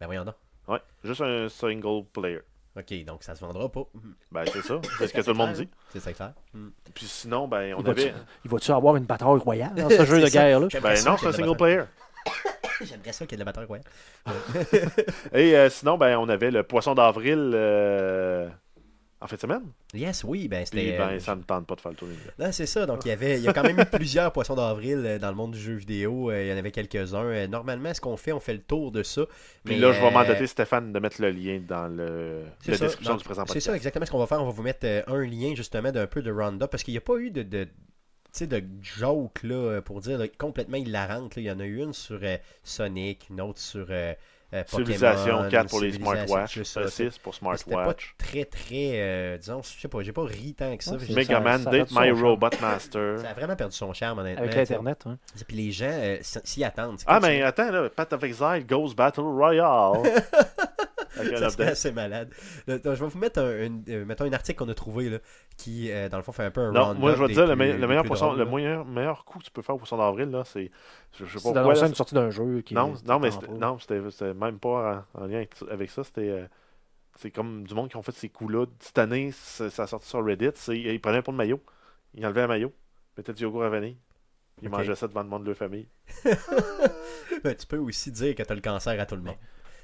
[0.00, 0.34] Ben voyons donc.
[0.66, 2.40] Ouais, juste un single player.
[2.76, 3.84] Ok, donc ça se vendra pas.
[4.32, 5.68] Ben, c'est ça, c'est ce que tout le monde dit.
[5.90, 6.32] C'est ça clair.
[6.52, 6.72] Mhm.
[6.92, 8.14] Puis sinon, ben, on Il avait.
[8.44, 10.66] il va-tu avoir une bataille royale dans ce jeu de guerre-là?
[10.82, 11.82] Ben non, c'est un single player.
[12.80, 13.86] J'aimerais ça qu'il y ait de la bataille royale.
[15.32, 18.48] Et euh, sinon, ben, on avait le Poisson d'avril euh,
[19.24, 19.62] en fin de semaine?
[19.94, 20.98] Yes, oui, ben c'était.
[20.98, 22.84] ben, ça me tente pas de faire le tour des Non, c'est ça.
[22.86, 25.30] Donc, il y avait, il y a quand même eu plusieurs poissons d'avril euh, dans
[25.30, 26.30] le monde du jeu vidéo.
[26.30, 27.24] Euh, Il y en avait quelques-uns.
[27.24, 29.24] Euh, Normalement, ce qu'on fait, on fait le tour de ça.
[29.64, 32.76] Puis Mais, là, je vais euh, mandater Stéphane de mettre le lien dans le, la
[32.76, 32.84] ça.
[32.84, 34.42] description du présent C'est ça exactement ce qu'on va faire.
[34.42, 37.02] On va vous mettre un lien justement d'un peu de Roundup parce qu'il n'y a
[37.02, 37.66] pas eu de, de,
[38.32, 41.36] sais, de joke là, pour dire là, complètement hilarante.
[41.36, 41.42] là.
[41.42, 44.12] Il y en a eu une sur euh, Sonic, une autre sur euh,
[44.62, 44.86] Pokémon.
[44.86, 46.80] Civilisation 4 pour les smartwatch, c'est ça.
[46.80, 48.14] euh, 6 pour pas smartwatch.
[48.16, 50.96] très très, euh, disons, je sais pas, j'ai pas ri tant que ça.
[51.10, 52.10] Mega Man, Date My.
[52.10, 53.18] Robot Master.
[53.18, 54.44] Ça a vraiment perdu son charme honnêtement.
[54.44, 55.18] Avec l'Internet, hein.
[55.48, 57.00] Puis les gens euh, s'y attendent.
[57.06, 60.02] Ah, mais attends, là, Path of Exile Ghost Battle Royale.
[61.18, 62.30] Un Ça serait assez malade.
[62.66, 65.18] Là, je vais vous mettre un, une- euh, mettons un article qu'on a trouvé là,
[65.56, 67.46] qui, euh, dans le fond, fait un peu un Non, moi je vais te dire,
[67.46, 70.30] le, me- meilleur drôles, le meilleur, meilleur coup que tu peux faire au poisson d'avril,
[70.30, 70.70] là, c'est.
[71.18, 71.86] Je, je sais pas pourquoi.
[71.86, 74.58] une sortie d'un jeu qui non, est- non, mais c'était- en non, c'était c'était même
[74.58, 76.02] pas en, en lien avec, avec ça.
[76.04, 76.28] C'était.
[76.28, 76.46] euh,
[77.16, 78.66] c'est comme du monde qui ont fait ces coups-là.
[78.80, 80.48] Cette année, ça a sorti sur Reddit.
[80.68, 81.60] Ils prenaient un pot de maillot.
[82.14, 82.72] Ils enlevaient un maillot.
[83.16, 83.96] Mettaient du yogourt à vanille.
[84.62, 84.74] Ils Ok.
[84.78, 85.86] mangeaient ça devant le monde de leur famille.
[87.44, 89.36] Ben, tu peux aussi dire que tu as le cancer à tout le monde.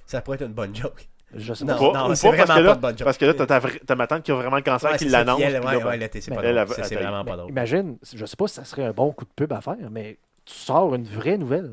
[0.07, 1.09] Ça pourrait être une bonne joke.
[1.35, 2.09] Je sais Non, pas.
[2.09, 3.05] Non, c'est vraiment là- pas de bonne joke.
[3.05, 5.39] Parce que là, t'as ta, ma tante qui a vraiment le cancer Ouais, qui l'annonce.
[5.39, 7.51] ouais, là, ouais, ben, là, t'es- c'est vraiment pas drôle.
[7.51, 10.19] Imagine, je sais pas si ça serait un bon coup de pub à faire, mais
[10.45, 11.71] tu sors une vraie nouvelle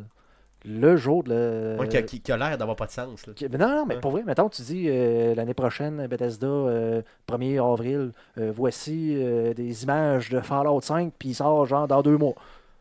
[0.65, 1.77] le jour de le.
[1.79, 3.25] Ouais, qui a, qui- qui a l'air d'avoir pas de sens.
[3.25, 3.33] Là.
[3.49, 4.01] Mais non, non, mais Ouais.
[4.01, 9.53] pour vrai, mettons, tu dis euh, l'année prochaine, Bethesda, euh, 1er avril, euh, voici euh,
[9.53, 12.33] des images de Fallout 5, puis il sort genre dans deux mois.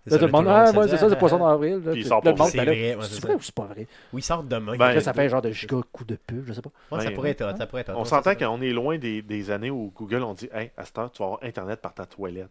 [0.06, 1.82] Là, tout le monde, ah, moi, c'est ça, c'est poisson d'avril.
[1.84, 3.86] là, Puis il sort C'est ben vrai, c'est vrai ou c'est pas vrai?
[4.12, 4.76] Oui, ils sortent demain.
[4.76, 6.70] Ben, ça fait un genre de giga coup de pub, je sais pas.
[6.92, 7.92] Ouais, ça ben, pourrait être ça pourrait être.
[7.96, 10.96] On s'entend qu'on est loin des, des années où Google on dit Hey, à cette
[10.98, 12.50] heure, tu vas avoir Internet par ta toilette.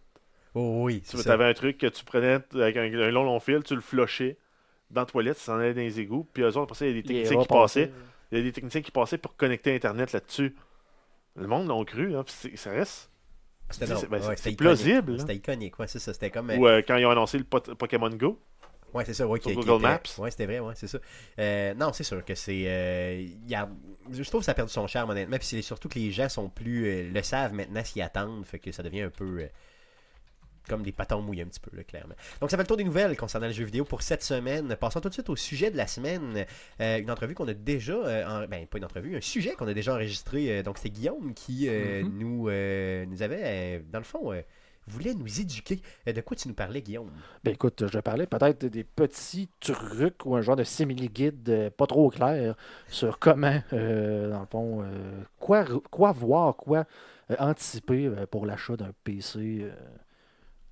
[0.54, 3.62] Oh, oui, Tu avais un truc que tu prenais avec un, un long, long fil,
[3.64, 4.38] tu le flushais
[4.92, 6.26] dans la toilette, ça s'en allait dans les égouts.
[6.34, 7.92] Puis eux autres, après ça, il y a des Il techniciens qui passaient.
[8.32, 10.56] Il y a des techniciens qui passaient pour connecter Internet là-dessus.
[11.36, 13.10] Le monde l'ont cru, hein, puis c'est- ça reste.
[13.70, 15.20] C'était ben, Ouais, plausible.
[15.20, 16.14] C'était iconique, ouais, c'est ça.
[16.14, 16.50] C'était comme.
[16.52, 18.40] euh, Ou euh, quand ils ont annoncé le Pokémon Go.
[18.94, 20.20] Ouais, c'est ça, ouais, Sur qui, qui Google était- Maps.
[20.24, 21.00] Ouais, c'était vrai, ouais, c'est ça.
[21.40, 22.64] Euh, non, c'est sûr que c'est.
[22.68, 23.70] euh, a-
[24.12, 25.38] Je trouve que ça a perdu son charme, honnêtement.
[25.38, 27.12] Puis c'est surtout que les gens sont plus.
[27.12, 28.46] le savent maintenant s'y attendent.
[28.46, 29.48] Fait que ça devient un peu.
[30.68, 32.16] Comme des patons mouillés un petit peu, là, clairement.
[32.42, 34.76] Donc, ça fait le tour des nouvelles concernant le jeu vidéo pour cette semaine.
[34.80, 36.46] Passons tout de suite au sujet de la semaine.
[36.82, 37.94] Euh, une entrevue qu'on a déjà.
[37.94, 40.60] euh, en- Ben, pas une entrevue, un sujet qu'on a déjà enregistré.
[40.60, 42.18] Euh, donc, c'est Guillaume qui Mhm.
[42.20, 44.32] nous, nous avait, dans le fond,
[44.88, 45.82] voulait nous éduquer.
[46.06, 47.10] De quoi tu nous parlais, Guillaume?
[47.44, 52.10] Ben écoute, je parlais peut-être des petits trucs ou un genre de simili-guide pas trop
[52.12, 52.56] clair
[52.88, 56.86] sur comment, euh, dans le fond, euh, quoi, quoi voir, quoi
[57.40, 59.72] anticiper pour l'achat d'un PC euh,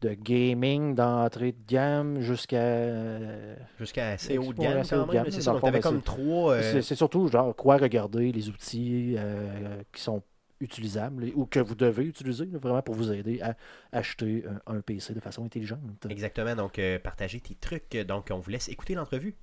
[0.04, 2.58] de gaming d'entrée de gamme jusqu'à.
[2.58, 5.32] euh, Jusqu'à assez haut de gamme, quand même.
[5.32, 6.54] C'est ça, ben, comme trois...
[6.54, 10.22] euh, C'est surtout genre quoi regarder, les outils euh, qui sont
[10.60, 13.56] utilisables ou que vous devez utiliser là, vraiment pour vous aider à
[13.92, 16.06] acheter un, un PC de façon intelligente.
[16.10, 17.96] Exactement, donc euh, partager tes trucs.
[18.08, 19.36] Donc, on vous laisse écouter l'entrevue.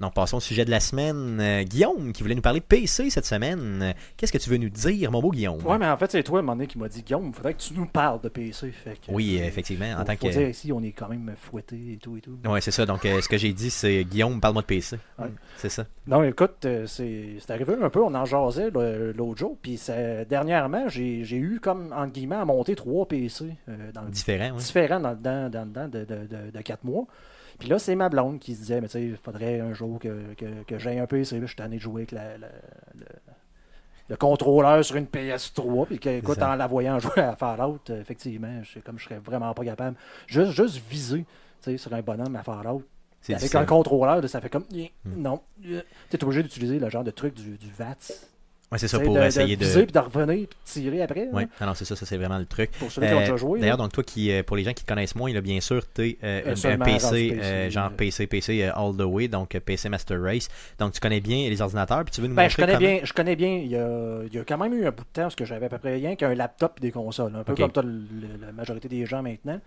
[0.00, 1.40] Donc, passons au sujet de la semaine.
[1.40, 3.94] Euh, Guillaume, qui voulait nous parler PC cette semaine.
[4.16, 5.60] Qu'est-ce que tu veux nous dire, mon beau Guillaume?
[5.66, 7.34] Ouais, mais en fait, c'est toi, à un moment donné, qui m'a dit Guillaume, il
[7.34, 8.70] faudrait que tu nous parles de PC.
[8.70, 11.08] Fait que, Oui, euh, effectivement, en faut- tant faut que- dire ici, on est quand
[11.08, 12.38] même fouetté et tout et tout.
[12.48, 12.86] Ouais, c'est ça.
[12.86, 14.98] Donc, euh, ce que j'ai dit, c'est Guillaume, parle-moi de PC.
[15.18, 15.26] Ouais.
[15.56, 15.84] C'est ça.
[16.06, 19.80] Non, écoute, c'est c'est arrivé un peu, on en jasait le- l'autre jour, puis
[20.30, 23.46] dernièrement, j'ai j'ai eu comme, entre guillemets, à monter trois PC
[23.92, 24.58] dans le Différent, ouais.
[24.62, 25.16] différents dans le
[25.50, 27.04] dans le de, de, de, de quatre mois.
[27.58, 29.98] Puis là, c'est ma blonde qui se disait, mais tu sais, il faudrait un jour
[29.98, 31.06] que, que, que j'aie un.
[31.10, 32.48] Là, je suis tanné de jouer avec la- la-
[32.94, 33.04] le,
[34.08, 35.86] le contrôleur sur une PS3.
[35.86, 39.52] Puis que, écoute, en la voyant jouer à Fallout, effectivement, je comme je serais vraiment
[39.54, 39.96] pas capable.
[40.26, 41.26] Juste, juste viser,
[41.62, 42.82] tu sais, sur un bonhomme à Fallout.
[43.34, 43.58] Avec difficile.
[43.58, 44.64] un contrôleur, ça fait comme.
[44.72, 44.86] Hmm.
[45.16, 45.40] Non.
[45.60, 45.74] Tu
[46.12, 48.30] es obligé d'utiliser le genre de truc du, du VATS.
[48.70, 49.82] Ouais, c'est ça pour de, essayer de de.
[49.84, 51.28] puis de revenir puis de tirer après.
[51.32, 52.70] Oui, non, non, c'est ça, ça c'est vraiment le truc.
[52.72, 53.60] Pour ceux qui ont Euh, déjà joué.
[53.60, 55.82] D'ailleurs, donc toi qui, euh, pour les gens qui te connaissent moins, là, bien sûr,
[55.90, 57.90] tu es Euh, un PC, euh, genre.
[57.92, 60.48] PC, PC all the way, donc PC Master Race.
[60.78, 62.86] Donc tu connais bien les ordinateurs, puis tu veux nous Ben, montrer je connais comment-
[62.96, 63.56] bien, je connais bien.
[63.56, 65.46] Il y a, il y a quand même eu un bout de temps parce que
[65.46, 67.34] j'avais à peu près rien qu'un laptop et des consoles.
[67.36, 67.58] Un peu Ok.
[67.60, 69.60] comme toi, la majorité des gens maintenant.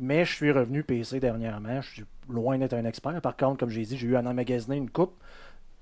[0.00, 1.80] Mais je suis revenu PC dernièrement.
[1.82, 3.20] Je suis loin d'être un expert.
[3.20, 5.12] Par contre, comme j'ai dit, j'ai eu à en emmagasiner une coupe.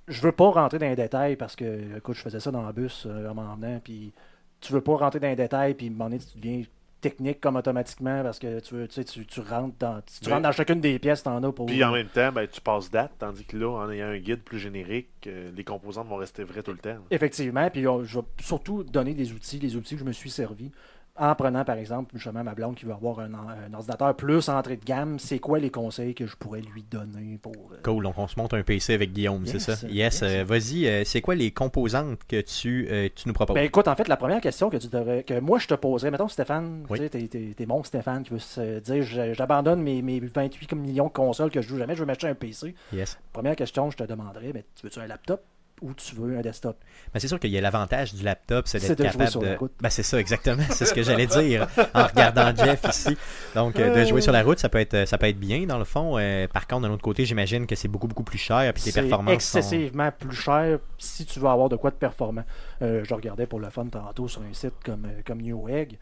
[0.09, 2.73] Je veux pas rentrer dans les détails parce que, écoute, je faisais ça dans le
[2.73, 3.81] bus euh, en m'en venant.
[3.83, 4.13] Puis
[4.61, 5.75] tu veux pas rentrer dans les détails.
[5.75, 6.63] Puis à un moment donné, tu deviens
[7.01, 10.33] technique comme automatiquement parce que tu, veux, tu, sais, tu, tu rentres dans, tu Mais-
[10.33, 11.67] rentres dans chacune des pièces, t'en as pour.
[11.67, 14.41] Puis en même temps, ben, tu passes date, tandis que là, en ayant un guide
[14.43, 16.97] plus générique, euh, les composantes vont rester vraies tout le temps.
[17.13, 20.31] Effectivement, puis on- je vais surtout donner des outils, les outils que je me suis
[20.31, 20.73] servi.
[21.21, 24.77] En prenant, par exemple, justement, ma blonde qui veut avoir un, un ordinateur plus entrée
[24.77, 27.53] de gamme, c'est quoi les conseils que je pourrais lui donner pour.
[27.73, 29.87] euh, Cool, donc on se monte un PC avec Guillaume, Yes, c'est ça?
[29.89, 30.23] Yes, yes.
[30.23, 33.55] euh, vas-y, euh, c'est quoi les composantes que tu, tu nous proposes?
[33.57, 36.11] Ben écoute, en fait, la première question que tu devrais, que moi je te poserais,
[36.13, 37.01] mettons Stéphane, Oui.
[37.11, 39.03] tu sais, t'es, mon Stéphane qui veut se dire
[39.35, 42.35] j'abandonne mes, mes 28 millions de consoles que je joue jamais, je veux m'acheter un
[42.35, 42.75] PC.
[42.93, 43.19] yes.
[43.33, 45.43] Première question, je te demanderais, ben, tu veux-tu un laptop?
[45.83, 46.77] Ou tu veux un desktop?
[47.13, 49.41] Ben, c'est sûr qu'il y a l'avantage du laptop, c'est d'être de jouer capable sur
[49.41, 49.47] de.
[49.47, 49.73] la route.
[49.81, 50.63] Ben, c'est ça, exactement.
[50.71, 53.17] C'est ce que j'allais dire en regardant Jeff ici.
[53.55, 55.79] Donc, euh, de jouer sur la route, ça peut être, ça peut être bien, dans
[55.79, 56.19] le fond.
[56.19, 58.73] Euh, par contre, d'un autre côté, j'imagine que c'est beaucoup, beaucoup plus cher.
[58.75, 59.59] Puis tes performances sont.
[59.59, 62.45] excessivement plus cher si tu veux avoir de quoi de performant.
[62.83, 65.91] Euh, je regardais pour le fun tantôt sur un site comme, euh, comme Newegg.
[65.91, 65.99] Tu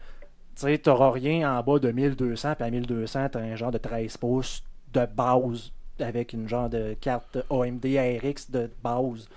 [0.55, 4.17] sais, t'auras rien en bas de 1200, puis à 1200, t'as un genre de 13
[4.17, 4.63] pouces
[4.93, 9.27] de base avec une genre de carte AMD ARX de base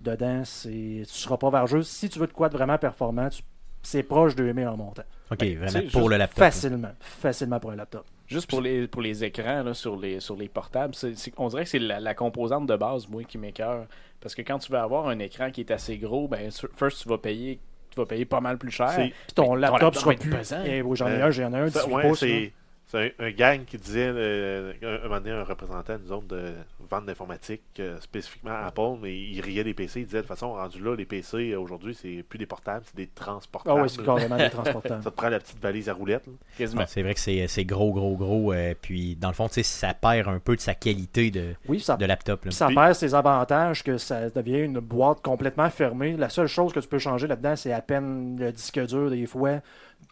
[0.00, 0.42] dedans.
[0.44, 1.82] C'est, tu seras pas vergeux.
[1.82, 3.42] Si tu veux de quoi de vraiment performant, tu-
[3.82, 5.02] c'est proche de 2000 en montant.
[5.30, 6.38] Ok, Ben, vraiment pour le laptop.
[6.38, 6.90] Facilement.
[7.00, 8.04] Facilement pour un laptop.
[8.26, 10.92] Juste pour les, pour les écrans là, sur, les, sur les portables,
[11.38, 13.86] on dirait que c'est la, la composante de base, moi, qui m'écœure.
[14.20, 17.08] Parce que quand tu veux avoir un écran qui est assez gros, ben, first, tu
[17.08, 17.58] vas payer,
[17.90, 18.92] tu vas payer pas mal plus cher.
[18.96, 20.30] Puis ton laptop, laptop sera plus.
[20.30, 20.62] pesant.
[20.66, 22.52] Eh oui, j'en ai Euh, un, j'en ai un Ça, 18 ouais, c'est
[22.88, 26.26] c'est un, un gang qui disait, euh, un, un moment donné, un représentant, nous autres,
[26.28, 26.52] de
[26.90, 30.00] vente d'informatique, euh, spécifiquement à Apple, mais il riait des PC.
[30.00, 32.84] Il disait, de toute façon, rendu là, les PC, euh, aujourd'hui, c'est plus des portables,
[32.86, 33.82] c'est des Ah transportables.
[33.82, 35.02] oui, c'est carrément des transportables.
[35.02, 36.26] Ça te prend la petite valise à roulettes.
[36.26, 36.32] là.
[36.56, 36.80] Quasiment.
[36.80, 38.52] Non, C'est vrai que c'est c'est gros, gros, gros.
[38.54, 41.54] euh, puis, dans le fond, tu sais, ça perd un peu de sa qualité de,
[41.68, 42.46] Oui, ça, de laptop.
[42.46, 42.50] là.
[42.52, 46.16] ça Puis- perd ses avantages que ça devient une boîte complètement fermée.
[46.16, 49.26] La seule chose que tu peux changer là-dedans, c'est à peine le disque dur des
[49.26, 49.60] fois.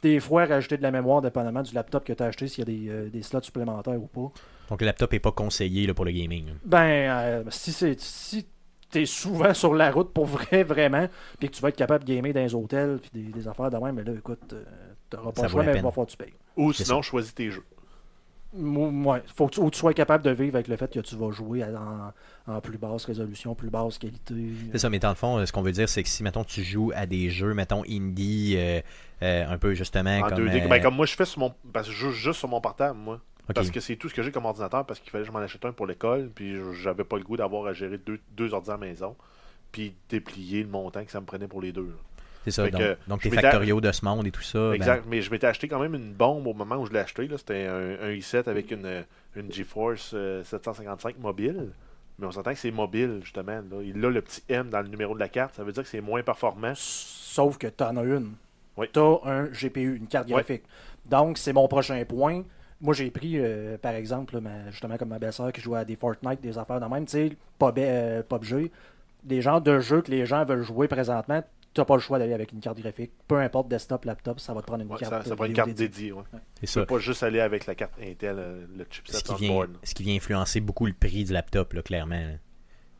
[0.07, 2.63] Des fois, rajouter de la mémoire dépendamment du laptop que tu as acheté, s'il y
[2.63, 4.31] a des, euh, des slots supplémentaires ou pas.
[4.71, 6.47] Donc, le laptop n'est pas conseillé là, pour le gaming.
[6.47, 6.53] là.
[6.65, 6.79] Ben,
[7.11, 8.47] euh, si c'est si
[8.89, 11.09] tu es souvent sur la route pour vrai, vraiment,
[11.41, 13.69] puis que tu vas être capable de gamer dans les hôtels, puis des, des affaires
[13.69, 14.63] de même, mais là, écoute, euh,
[15.11, 16.35] t'auras pas le choix, mais il va falloir que tu payes.
[16.57, 17.65] Ou sinon, choisis tes jeux.
[18.59, 21.17] Ouais, faut que tu, ou tu sois capable de vivre avec le fait que tu
[21.17, 22.13] vas jouer en,
[22.53, 24.35] en plus basse résolution, plus basse qualité.
[24.73, 26.63] C'est ça, mais dans le fond, ce qu'on veut dire, c'est que si, mettons, tu
[26.63, 28.81] joues à des jeux, mettons, indie, euh,
[29.23, 30.47] euh, un peu justement En comme.
[30.47, 30.65] 2D.
[30.65, 31.53] euh, Ben, comme moi, je fais sur mon.
[31.73, 33.21] Parce que je joue juste sur mon portable, moi.
[33.55, 35.39] Parce que c'est tout ce que j'ai comme ordinateur, parce qu'il fallait que je m'en
[35.39, 38.71] achète un pour l'école, puis j'avais pas le goût d'avoir à gérer deux, deux ordi
[38.71, 39.15] à la maison,
[39.71, 41.85] puis déplier le montant que ça me prenait pour les deux.
[41.87, 41.93] là.
[42.47, 44.41] C'est ça, fait donc, que donc je tes m'étais- factoriaux de ce monde et tout
[44.43, 44.59] ça.
[44.59, 47.01] ben, Exact, mais je m'étais acheté quand même une bombe au moment où je l'ai
[47.01, 47.27] acheté.
[47.29, 47.37] là.
[47.39, 51.73] C'était un, un i7 avec une, une GeForce euh, 755 mobile.
[52.19, 53.53] Mais on s'entend que c'est mobile, justement.
[53.71, 53.83] Là.
[53.85, 55.55] Il a le petit M dans le numéro de la carte.
[55.55, 56.73] Ça veut dire que c'est moins performant.
[56.75, 58.33] Sauf que tu en as une.
[58.79, 58.87] Oui.
[58.93, 60.33] Tu as un GPU, une carte Oui.
[60.35, 60.63] graphique.
[61.05, 62.43] Donc, c'est mon prochain point.
[62.81, 65.85] Moi, j'ai pris, euh, par exemple, là, ma- justement comme ma belle-sœur qui joue à
[65.85, 68.71] des Fortnite, des affaires de même, tu sais, PUB, euh, PUBG,
[69.25, 71.43] des genres de jeux que les gens veulent jouer présentement,
[71.77, 73.13] tu n'as pas le choix d'aller avec une carte graphique.
[73.29, 75.13] Peu importe, desktop, laptop, ça va te prendre une Ouais, carte.
[75.23, 75.89] ça, ça prend une carte dédiée.
[75.89, 76.13] dédiée.
[76.13, 76.23] Ouais.
[76.55, 76.81] c'est Tu ça.
[76.81, 79.71] peux pas juste aller avec la carte Intel, euh, le chipset Ce qui, vient, board.
[79.85, 82.37] ce qui vient influencer beaucoup le prix du laptop, là, clairement.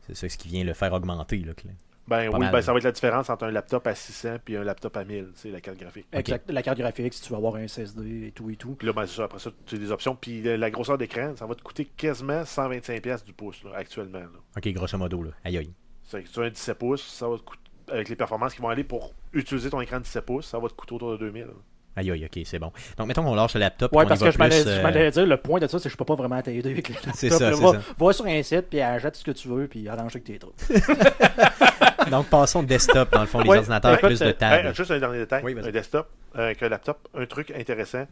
[0.05, 1.37] C'est ça ce qui vient le faire augmenter.
[1.39, 1.71] Là, cla-
[2.07, 2.51] Ben Pas oui, mal.
[2.53, 5.03] ben, ça va être la différence entre un laptop à 600 et un laptop à
[5.03, 6.05] 1000, c'est la carte graphique.
[6.13, 6.49] Exact.
[6.49, 8.75] La carte graphique, si tu veux avoir un SSD et tout et tout.
[8.75, 10.15] Puis là, ben, c'est ça, après ça, tu as des options.
[10.15, 13.71] Puis euh, la grosseur d'écran, ça va te coûter quasiment 125$ piastres du pouce, là,
[13.75, 14.19] actuellement.
[14.19, 14.29] là.
[14.55, 15.31] Ok, grosso modo, là.
[15.43, 15.73] Aïe aïe.
[16.05, 17.61] C'est que tu as un 17 pouces, ça va te coûter,
[17.91, 20.67] avec les performances qui vont aller pour utiliser ton écran de 17 pouces, ça va
[20.67, 21.47] te coûter autour de 2000.
[21.95, 22.71] Aïe aïe, ok, c'est bon.
[22.95, 23.91] Donc, mettons qu'on lâche le laptop.
[23.95, 24.37] Ouais, parce y va que je
[24.83, 26.89] m'allais euh, dire, le point de ça, c'est que je peux pas vraiment t'aider avec
[26.89, 27.79] les C'est laptops, ça, va, ça.
[27.97, 30.53] va sur un site, puis achète ce que tu veux, puis arrange avec tes trucs.
[32.11, 34.67] Donc, passons au desktop, dans le fond, les Ouais, ordinateurs, plus de euh, tables.
[34.67, 35.43] hey, juste un dernier détail.
[35.43, 38.05] Oui, un desktop, euh, avec un laptop, un truc intéressant,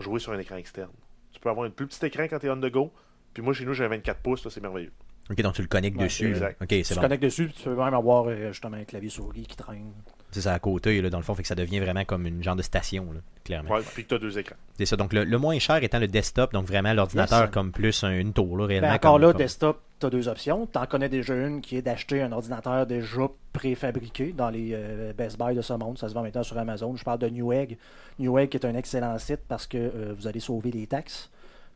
[0.00, 0.90] jouer sur un écran externe.
[1.32, 2.90] Tu peux avoir un plus petit écran quand tu es on the go.
[3.34, 4.92] Puis moi, chez nous, j'ai un 24 pouces, c'est merveilleux.
[5.30, 6.24] Ok, donc tu le connectes Ouais, dessus.
[6.24, 6.30] là.
[6.30, 6.62] exact.
[6.62, 7.00] Ok, Tu c'est bon.
[7.00, 9.92] connectes dessus, puis tu peux même avoir euh, justement un clavier souris qui traîne.
[10.30, 12.42] C'est ça à côté, là, dans le fond, fait que ça devient vraiment comme une
[12.42, 13.70] genre de station, là, clairement.
[13.70, 14.56] Ouais, puis que tu as deux écrans.
[14.76, 14.96] C'est ça.
[14.96, 17.50] Donc, le, le moins cher étant le desktop, donc vraiment l'ordinateur Yes.
[17.52, 18.88] comme plus un- une tour, là, réellement.
[18.88, 20.66] Ben, encore comme- là, comme- desktop, tu as deux options.
[20.70, 25.12] Tu en connais déjà une qui est d'acheter un ordinateur déjà préfabriqué dans les euh,
[25.16, 25.96] Best Buy de ce monde.
[25.98, 26.94] Ça se vend maintenant sur Amazon.
[26.96, 27.78] Je parle de Newegg.
[28.18, 31.30] Newegg est un excellent site parce que euh, vous allez sauver les taxes.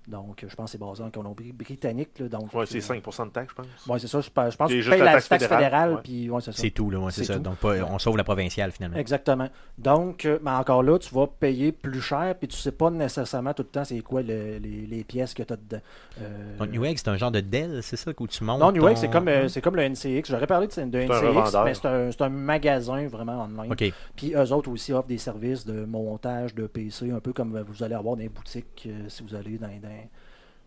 [0.08, 2.18] Donc, je pense que c'est basé en Colombie-Britannique.
[2.18, 3.86] là, Donc, Ouais, c'est euh, 5% de taxe, je pense.
[3.86, 4.20] Ouais, c'est ça.
[4.20, 5.94] Je pense je pense Puis que tu juste payes la taxe taxe, fédérale, fédérale.
[5.94, 6.00] ouais.
[6.02, 6.62] Puis, ouais, c'est ça.
[6.62, 7.34] C'est tout, là, ouais, c'est C'est ça.
[7.34, 7.40] tout.
[7.40, 8.96] Donc, pas- on sauve la provinciale, finalement.
[8.96, 9.48] Exactement.
[9.76, 13.52] Donc, euh, mais encore là, tu vas payer plus cher, puis tu sais pas nécessairement
[13.54, 15.80] tout le temps c'est quoi le- les, les pièces que tu as dedans.
[16.20, 18.94] Euh, Donc, Newegg, c'est un genre de Dell, c'est ça, où tu montes non, Newegg,
[18.94, 20.30] ton- c'est comme, euh, c'est comme le NCX.
[20.30, 23.70] J'aurais parlé de, NCX, mais c'est un, c'est un magasin vraiment online.
[23.72, 27.58] Ok, Puis eux autres aussi offrent des services de montage de PC, un peu comme
[27.68, 29.66] vous allez avoir dans les boutiques euh, si vous allez dans.
[29.68, 29.97] dans,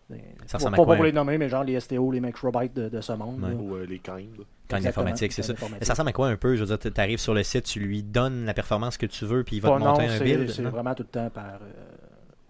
[0.10, 0.16] dans-
[0.46, 2.20] Ça pas, ressemble à pas quoi, pour un- les nommer, mais genre les STO, les
[2.20, 3.42] Microbytes de, de ce monde.
[3.44, 3.54] Ouais.
[3.54, 4.28] Ou euh, les Kind.
[4.70, 5.54] quand Exactement, informatique, c'est ça.
[5.54, 5.80] informatique.
[5.82, 6.56] Mais ça ressemble à quoi un peu?
[6.56, 9.26] Je veux dire, tu arrives sur le site, tu lui donnes la performance que tu
[9.26, 11.10] veux, puis il va Pas te non, monter un c'est build c'est vraiment tout le
[11.10, 11.46] temps par.
[11.62, 11.96] euh,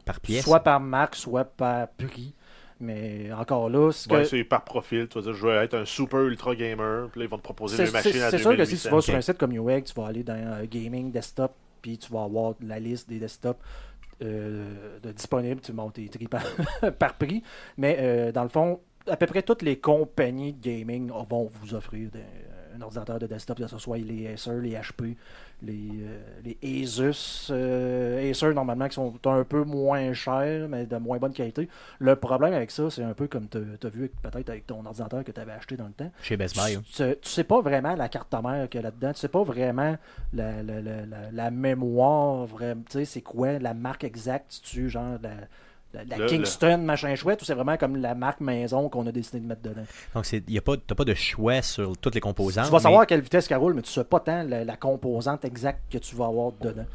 [0.05, 0.43] par pièce?
[0.43, 2.33] Soit par marque, soit par prix.
[2.79, 5.07] Mais encore là, ce que- Ouais, c'est par profil.
[5.07, 7.09] Tu vas dire, je veux être un super ultra gamer.
[7.11, 8.71] Puis là, ils vont te proposer c'est des machines c'est- à c'est sûr que si
[8.75, 8.95] tu 2800.
[8.95, 11.53] vas sur un site comme Newegg, tu vas aller dans euh, Gaming Desktop,
[11.83, 13.59] puis tu vas avoir la liste des desktops
[14.21, 15.61] euh, de disponibles.
[15.61, 16.43] Tu montes tes tri par,
[16.99, 17.43] par prix.
[17.77, 21.73] Mais euh, dans le fond, à peu près toutes les compagnies de gaming vont vous
[21.73, 22.19] offrir des-
[22.77, 25.15] un ordinateur de desktop, que ce soit les Acer, les HP,
[25.63, 27.47] les, euh, les Asus.
[27.51, 31.67] euh, Acer, normalement, qui sont un peu moins chers, mais de moins bonne qualité.
[31.99, 35.23] Le problème avec ça, c'est un peu comme tu as vu peut-être avec ton ordinateur
[35.23, 36.11] que tu avais acheté dans le temps.
[36.23, 36.75] Chez Best Buy.
[36.75, 36.81] hein.
[36.85, 39.13] Tu, tu- tu sais pas vraiment la carte mère qu'il y a là-dedans.
[39.13, 39.97] Tu sais pas vraiment
[40.33, 44.89] la, la, la, la- la mémoire, vraiment, tu sais, c'est quoi la marque exacte, tu
[44.89, 45.29] genre la,
[45.93, 49.11] la, la Le- Kingston, machin chouette, ou c'est vraiment comme la marque maison qu'on a
[49.11, 49.83] décidé de mettre dedans?
[50.15, 52.65] Donc, tu n'as pas, t'as pas de choix sur toutes les composantes.
[52.65, 54.63] tu vas mais savoir à quelle vitesse qu'elle roule, mais tu sais pas tant la,
[54.63, 56.85] la composante exacte que tu vas avoir dedans.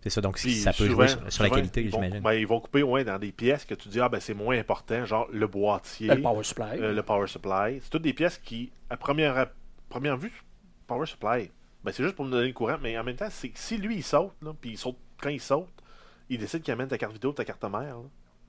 [0.00, 2.20] C'est ça, donc Puis ça peut souvent- jouer sur, sur la qualité, ils vont, j'imagine.
[2.24, 4.58] ben, ils vont couper ouais, dans des pièces que tu dis, ah ben c'est moins
[4.58, 6.80] important, genre le boîtier, Le power supply.
[6.80, 7.78] euh, le power supply.
[7.80, 9.46] C'est toutes des pièces qui, à première, à
[9.88, 10.42] première vue,
[10.88, 11.52] power supply,
[11.84, 13.76] ben, c'est juste pour me donner le courant, mais en même temps, c'est que si
[13.76, 15.68] lui il saute, là, puis il saute, quand il saute,
[16.28, 17.72] il décide qu'il amène ta carte vidéo, ta carte mère.
[17.98, 18.02] là.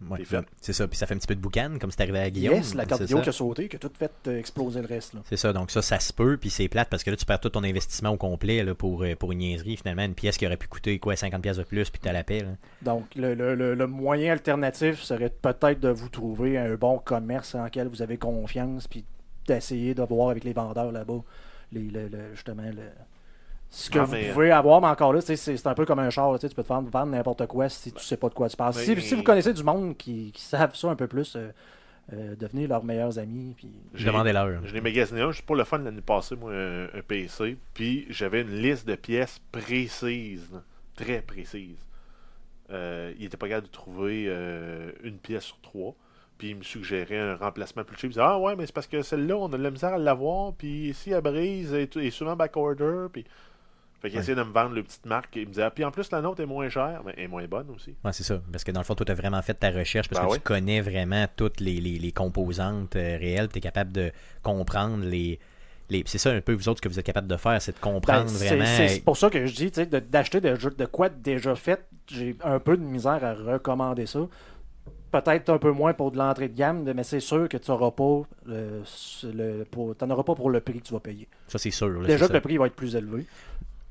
[0.09, 0.19] Ouais,
[0.61, 2.55] c'est ça, puis ça fait un petit peu de boucan, comme c'est arrivé à Guillaume.
[2.55, 5.15] yes, la carte qui a sauté, qui a tout fait euh, exploser le reste.
[5.25, 7.39] C'est ça, donc ça, ça se peut, puis c'est plate parce que là, tu perds
[7.39, 10.03] tout ton investissement au complet là, pour, euh, pour une niaiserie, finalement.
[10.03, 12.41] Une pièce qui aurait pu coûter quoi, 50$ pièces de plus, puis t'as la paix.
[12.41, 12.49] là.
[12.81, 17.55] Donc, le, le- le- le moyen alternatif serait peut-être de vous trouver un bon commerce
[17.55, 19.05] en lequel vous avez confiance, puis
[19.47, 21.21] d'essayer de voir avec les vendeurs là-bas,
[21.71, 22.91] les, le- le- justement, le-
[23.75, 26.09] ce que vous mais- pouvez avoir, mais encore là, c'est c'est un peu comme un
[26.11, 28.55] char, tu peux te vendre, vendre n'importe quoi si tu sais pas de quoi tu
[28.55, 28.73] parles.
[28.75, 31.49] Si, Mais- si vous connaissez du monde qui, qui savent ça un peu plus, euh,
[32.13, 33.55] euh, devenez leurs meilleurs amis.
[33.57, 33.71] Puis...
[33.95, 34.63] J'ai- Demandez-leur.
[34.65, 37.57] Je l'ai magasiné un, juste pour le fun l'année passée, moi, un, un PC.
[37.73, 40.61] Puis j'avais une liste de pièces précises, là,
[40.95, 41.87] très précises.
[42.71, 45.95] Euh, il était pas capable de trouver euh, une pièce sur trois.
[46.37, 48.05] Puis il me suggérait un remplacement plus cheap.
[48.05, 49.97] Il disait Ah ouais, mais c'est parce que celle-là, on a de la misère à
[49.97, 50.53] l'avoir.
[50.53, 53.07] Puis ici, elle brise, elle est souvent backorder.
[53.11, 53.25] Puis.
[54.03, 54.21] Fait qu'il Ouais.
[54.23, 55.33] essayait de me vendre le petite marque.
[55.37, 57.27] Il me disait Ah, Puis en plus, la nôtre est moins chère, mais elle est
[57.29, 57.95] moins bonne aussi.
[58.03, 58.39] Ouais, c'est ça.
[58.51, 60.31] Parce que dans le fond, toi, tu as vraiment fait ta recherche parce Ben que
[60.33, 60.37] oui.
[60.39, 63.47] tu connais vraiment toutes les, les- les composantes euh, réelles.
[63.47, 64.11] Tu es capable de
[64.43, 65.39] comprendre les.
[65.89, 66.03] les...
[66.05, 67.79] C'est ça un peu, vous autres, ce que vous êtes capable de faire, c'est de
[67.79, 68.65] comprendre Ben, c'est- vraiment.
[68.89, 71.85] C'est pour ça que je dis, tu sais, de- d'acheter de, de quoi déjà fait,
[72.11, 74.19] j'ai un peu de misère à recommander ça.
[75.11, 77.91] Peut-être un peu moins pour de l'entrée de gamme, mais c'est sûr que tu n'auras
[77.91, 78.81] pas, euh,
[79.31, 81.27] le, pour, t'en auras pas pour le prix que tu vas payer.
[81.47, 81.87] Ça, c'est sûr.
[81.87, 82.33] là, Déjà que ça.
[82.33, 83.25] le prix va être plus élevé.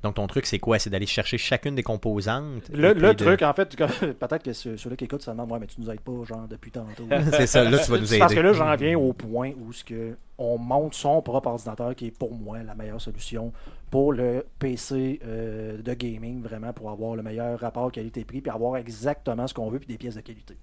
[0.03, 0.79] Donc, ton truc, c'est quoi?
[0.81, 2.69] C'est d'aller chercher chacune des composantes.
[2.73, 5.67] Le, de- truc, en fait, peut-être que ceux- ceux-là qui écoutent, ça demande, ouais, mais
[5.67, 7.07] tu nous aides pas, genre, depuis tantôt.
[7.33, 8.49] c'est ça, là, tu vas nous C'est Parce que aider.
[8.49, 12.11] là, j'en viens au point où ce que on monte son propre ordinateur, qui est
[12.11, 13.53] pour moi la meilleure solution
[13.91, 18.77] pour le PC euh, de gaming, vraiment, pour avoir le meilleur rapport qualité-prix, puis avoir
[18.79, 20.57] exactement ce qu'on veut, puis des pièces de qualité.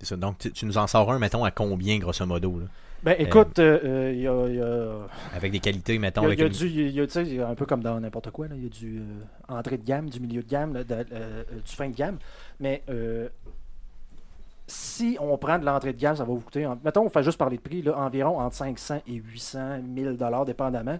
[0.00, 0.16] C'est ça.
[0.16, 2.66] Donc, tu, tu nous en sors un, mettons, à combien, grosso modo, là?
[3.02, 5.06] Ben écoute, euh, euh, il y a- il y a.
[5.36, 7.48] Avec des qualités, mettons, Il y a, il y a une- du, il y a,
[7.48, 10.08] un peu comme dans n'importe quoi, là, il y a du euh, entrée de gamme,
[10.10, 12.18] du milieu de gamme, là, de- euh, euh, du fin de gamme.
[12.58, 13.28] Mais euh,
[14.66, 17.22] si on prend de l'entrée de gamme, ça va vous coûter, en- mettons, on fait
[17.22, 20.98] juste parler de prix, là, environ entre 500 et 800 000 dollars, dépendamment.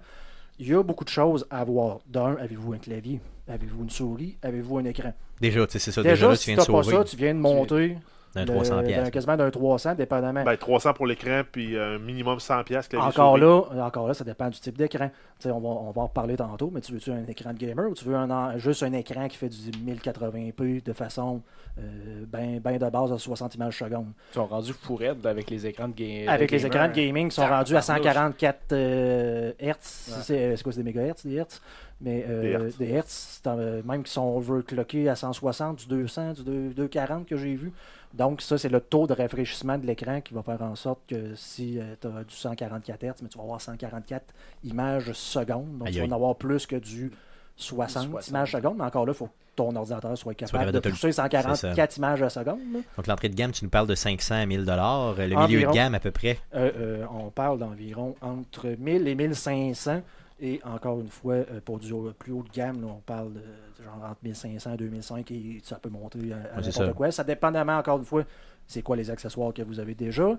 [0.58, 1.98] Il y a beaucoup de choses à voir.
[2.06, 3.20] D'un, avez-vous un clavier?
[3.48, 4.36] Avez-vous une souris?
[4.42, 5.12] Avez-vous un écran?
[5.40, 6.02] Déjà, tu sais, c'est ça.
[6.02, 7.98] Déjà, Déjà, là, si tu viens de pas sauver ça, tu viens de monter
[8.36, 9.10] d'un le- 300 d'un- pièces.
[9.10, 10.44] quasiment d'un 300, dépendamment.
[10.44, 12.88] Ben, 300 pour l'écran, puis un minimum 100 pièces.
[12.96, 15.08] Encore là, encore là, ça dépend du type d'écran.
[15.38, 17.58] Tu sais, On va, on va en reparler tantôt, mais tu veux-tu un écran de
[17.58, 21.42] gamer ou tu veux un, juste un écran qui fait du 1080p de façon
[21.78, 24.12] euh, ben, ben de base à 60 images secondes?
[24.30, 26.92] Ils sont rendus fous raides avec les écrans de, ga- Avec de les écrans de
[26.92, 27.06] gamer.
[27.08, 28.04] gaming qui sont rendus à Tabarnouche.
[28.06, 29.66] 144 euh, Hz.
[29.68, 29.74] Ouais.
[30.22, 31.60] C'est c'est quoi, c'est des mégahertz, des Hertz?
[32.00, 32.78] Mais euh, Des hertz.
[32.78, 37.26] des Hertz, c'est en- même qui sont overclockés à 160, du 200, du 2- 240
[37.26, 37.72] que j'ai vu.
[38.14, 41.34] Donc, ça, c'est le taux de rafraîchissement de l'écran qui va faire en sorte que
[41.34, 44.24] si tu as du 144 Hz, mais tu vas avoir 144
[44.64, 45.78] images secondes.
[45.78, 47.12] Donc, tu vas en avoir plus que du
[47.56, 48.28] 60, 60.
[48.28, 48.76] images secondes.
[48.78, 50.92] Mais encore là, il faut que ton ordinateur soit capable capable de de te le-
[50.94, 52.58] pousser 144 images à seconde.
[52.96, 55.14] Donc, l'entrée de gamme, tu nous parles de 500 à 1000 dollars.
[55.16, 56.38] Le milieu de gamme, à peu près.
[56.54, 60.02] Euh, euh, on parle d'environ entre 1000 et 1500.
[60.38, 63.40] Et encore une fois, euh, pour du plus haut de gamme, là, on parle de
[63.82, 66.92] genre entre 1500 et 2005 et ça peut monter à, à c'est n'importe ça.
[66.92, 67.10] quoi.
[67.10, 68.24] Ça dépendamment, encore une fois,
[68.66, 70.36] c'est quoi les accessoires que vous avez déjà.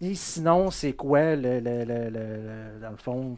[0.00, 3.36] Et sinon, c'est quoi, le, le- le- dans le fond,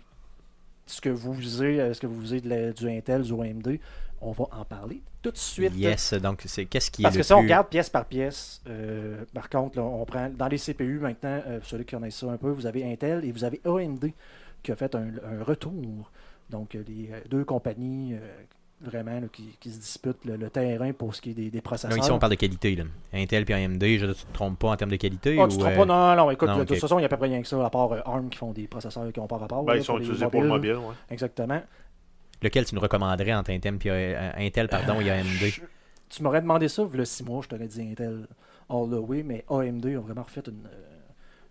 [0.86, 3.78] ce que vous visez, est-ce que vous visez de la- du Intel, du AMD
[4.20, 5.72] On va en parler tout de suite.
[5.74, 6.12] Yes.
[6.14, 9.48] Donc, c'est qu'est-ce qui Parce est que si on regarde pièce par pièce, euh, par
[9.48, 12.36] contre, là, on prend dans les CPU maintenant, euh, pour celui qui connaissent ça un
[12.36, 14.12] peu, vous avez Intel et vous avez AMD
[14.62, 16.10] qui a fait un, un retour.
[16.50, 18.18] Donc, euh, les euh, deux compagnies euh,
[18.80, 21.96] vraiment là, qui, qui se disputent le, le terrain pour ce qui est des, processeurs.
[21.96, 22.74] ici, on parle de qualité.
[22.74, 22.84] Là.
[23.12, 25.56] Intel puis AMD, je, tu te trompes pas en termes de qualité Ah, ou, tu
[25.56, 27.08] te trompes euh, pas, non, non, écoute, non, de toute façon, il n'y a à
[27.08, 29.26] peu près rien que ça, à part euh, ARM qui font des processeurs qui n'ont
[29.26, 29.62] pas rapport.
[29.64, 30.76] Ben, là, ils sont utilisés pour le mobile.
[30.76, 30.94] Ouais.
[31.10, 31.62] Exactement.
[32.42, 35.60] lequel tu nous recommanderais entre Intel, puis, euh, Intel pardon, et AMD Je-
[36.08, 38.26] tu m'aurais demandé ça, il y a six mois, je t'aurais dit Intel
[38.68, 40.91] all the way, mais AMD ont vraiment refait une, euh,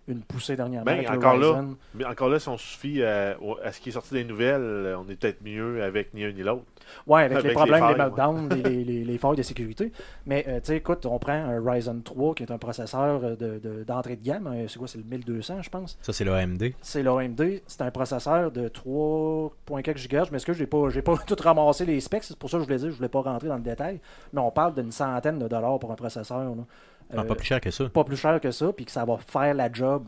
[0.08, 0.86] une poussée dernièrement.
[0.86, 1.64] Ben, encore là.
[1.94, 4.60] Mais encore là, si on suffit à, au- à ce qui est sorti des nouvelles,
[4.62, 6.64] euh, on est peut-être mieux avec ni un ni l'autre.
[7.08, 9.44] Ouais, avec, Avec les les problèmes, les, failles, meltdowns, les, les, les- les failles de
[9.44, 9.92] sécurité.
[10.26, 13.36] Mais euh, tu sais, écoute, on prend un Ryzen 3 qui est un processeur euh,
[13.36, 14.48] de- de- d'entrée de, gamme.
[14.48, 15.98] euh, C'est quoi C'est le 1200, je pense?
[16.02, 16.74] Ça, c'est le AMD.
[16.82, 17.62] C'est l'AMD.
[17.68, 20.26] C'est un processeur de 3.4 GHz.
[20.28, 22.24] Je m'excuse, j'ai pas, j'ai pas tout ramassé les specs.
[22.24, 24.00] C'est pour ça que je voulais dire, je voulais pas rentrer dans le détail.
[24.34, 26.40] Mais on parle d'une centaine de dollars pour un processeur.
[26.40, 26.64] là.
[27.10, 27.90] Ah, Euh, pas plus cher que ça.
[27.90, 30.06] pas plus cher que ça, puis que ça va faire la job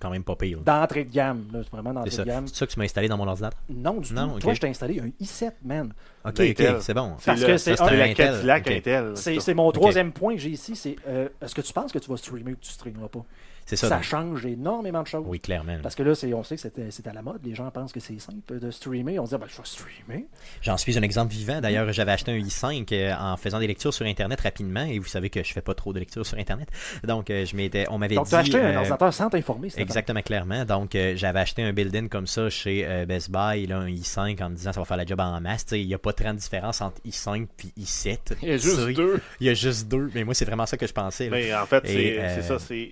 [0.00, 0.60] Quand même pas pire.
[0.60, 1.46] d'entrée de gamme.
[1.52, 1.60] là.
[1.72, 2.22] Vraiment d'entrée ça.
[2.24, 2.46] de gamme.
[2.48, 3.58] C'est ça que tu m'as installé dans mon ordinateur?
[3.68, 4.40] Non, du Non, tout.
[4.40, 5.92] Toi, je t'ai installé un i7, man.
[6.26, 7.14] Ok, ok, c'est bon.
[7.18, 8.14] C'est Parce que c'est C'est la.
[8.14, 8.68] Cadillac.
[8.68, 9.12] Intel.
[9.14, 10.74] C'est c'est mon troisième point que j'ai ici.
[10.76, 13.24] C'est euh, est-ce que tu penses que tu vas streamer ou que tu streameras pas?
[13.68, 13.94] C'est Ça, ça.
[13.96, 14.04] donc.
[14.04, 15.24] change énormément de choses.
[15.26, 15.76] Oui, clairement.
[15.82, 17.40] Parce que là, c'est- on sait que c'est à la mode.
[17.44, 19.18] Les gens pensent que c'est simple de streamer.
[19.18, 20.26] On se dit, ben, je vais streamer.
[20.62, 21.60] J'en suis un exemple vivant.
[21.60, 24.84] D'ailleurs, j'avais acheté un i5 euh, en faisant des lectures sur Internet rapidement.
[24.84, 26.68] Et vous savez que je fais pas trop de lectures sur Internet.
[27.02, 28.30] Donc, euh, je m'étais, on m'avait Donc, dit.
[28.30, 29.68] tu as acheté un euh, ordinateur sans t'informer.
[29.70, 29.82] Stéphane.
[29.88, 30.64] Exactement, clairement.
[30.64, 34.54] Donc, j'avais acheté un build-in comme ça chez Best Buy, là, un i5, en me
[34.54, 35.64] disant ça va faire la job en masse.
[35.66, 37.46] Tu sais, Il n'y a pas tant de différence entre i5
[37.76, 38.18] et i7.
[38.42, 39.20] Il y a juste Ça, deux.
[39.40, 40.10] Il y a juste deux.
[40.14, 41.28] Mais moi, c'est vraiment ça que je pensais.
[41.28, 41.36] là.
[41.36, 42.58] Mais en fait, c'est euh, ça.
[42.58, 42.90] c'est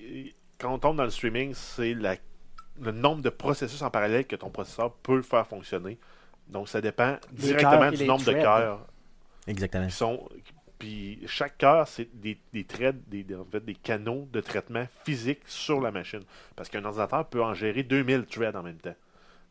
[0.58, 2.16] Quand on tombe dans le streaming, c'est la-
[2.80, 5.98] le nombre de processus en parallèle que ton processeur peut faire fonctionner.
[6.48, 8.86] Donc, ça dépend Les directement du nombre de cœurs
[9.46, 9.86] Exactement.
[9.86, 10.28] qui sont.
[10.78, 14.86] Puis chaque cœur, c'est des, des threads, des, des- en fait, des canaux de traitement
[15.04, 16.22] physique sur la machine.
[16.56, 18.94] Parce qu'un ordinateur peut en gérer 2000 threads en même temps.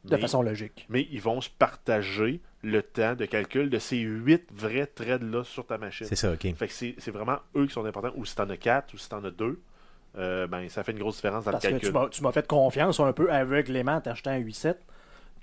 [0.06, 0.86] De Mais- façon logique.
[0.90, 5.66] mais ils vont se partager le temps de calcul de ces huit vrais threads-là sur
[5.66, 6.06] ta machine.
[6.08, 6.54] C'est ça, ok.
[6.56, 8.12] Fait que c'est vraiment eux qui sont importants.
[8.16, 9.62] Ou si t'en as quatre, ou si t'en as deux,
[10.18, 11.90] euh, ben ça fait une grosse différence dans Parce le que calcul.
[11.90, 14.78] tu m'as- tu m'as fait confiance un peu aveuglément en t'achetant un 8.7.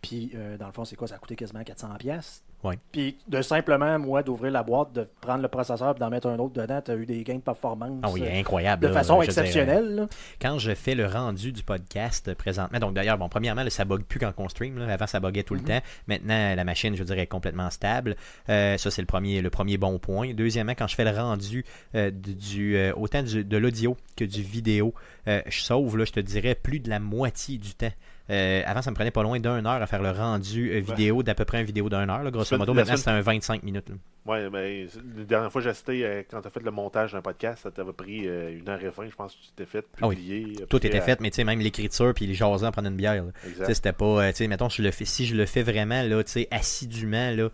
[0.03, 2.43] Puis, euh, dans le fond, c'est quoi Ça a coûté quasiment 400$.
[2.63, 2.79] Ouais.
[2.93, 6.39] Puis, de simplement, moi, d'ouvrir la boîte, de prendre le processeur et d'en mettre un
[6.39, 8.01] autre dedans, tu as eu des gains de performance.
[8.03, 8.83] Ah oui, euh, incroyable.
[8.83, 9.95] de là, façon exceptionnelle.
[9.95, 10.07] là.
[10.43, 13.85] quand je fais le rendu du podcast euh, présentement, donc d'ailleurs, bon, premièrement, là, ça
[13.87, 14.79] bug plus quand on stream.
[14.79, 14.93] là.
[14.93, 15.61] Avant, ça buguait tout Mhm.
[15.63, 15.81] le temps.
[16.07, 18.17] Maintenant, la machine, je dirais, est complètement stable.
[18.51, 20.35] Euh, ça, c'est le premier, le premier bon point.
[20.35, 24.43] Deuxièmement, quand je fais le rendu euh, du, euh, autant du- de l'audio que du
[24.43, 24.95] vidéo,
[25.29, 27.93] euh, je sauve, là, je te dirais, plus de la moitié du temps.
[28.31, 31.22] Euh, avant, ça me prenait pas loin d'une heure à faire le rendu euh, vidéo
[31.22, 32.72] d'à peu près une vidéo d'une heure, là, grosso modo.
[32.72, 33.89] Maintenant, c'est un 25 minutes.
[33.89, 33.97] là.
[34.26, 37.12] Ouais, mais la dernière fois que j'ai assisté, euh, quand tu as fait le montage
[37.12, 39.64] d'un podcast, ça t'avait pris euh, une heure et vingt, je pense que tu t'es
[39.64, 40.16] fait Ah oui.
[40.16, 40.57] publier.
[40.68, 42.97] Tout après, était à- fait, mais tu sais, même l'écriture puis les jasants prendre une
[42.97, 43.24] bière.
[43.66, 44.31] c'était pas.
[44.31, 47.31] tu sais, mettons, je le fais, si je le fais vraiment, là, tu sais, assidûment,
[47.31, 47.49] là,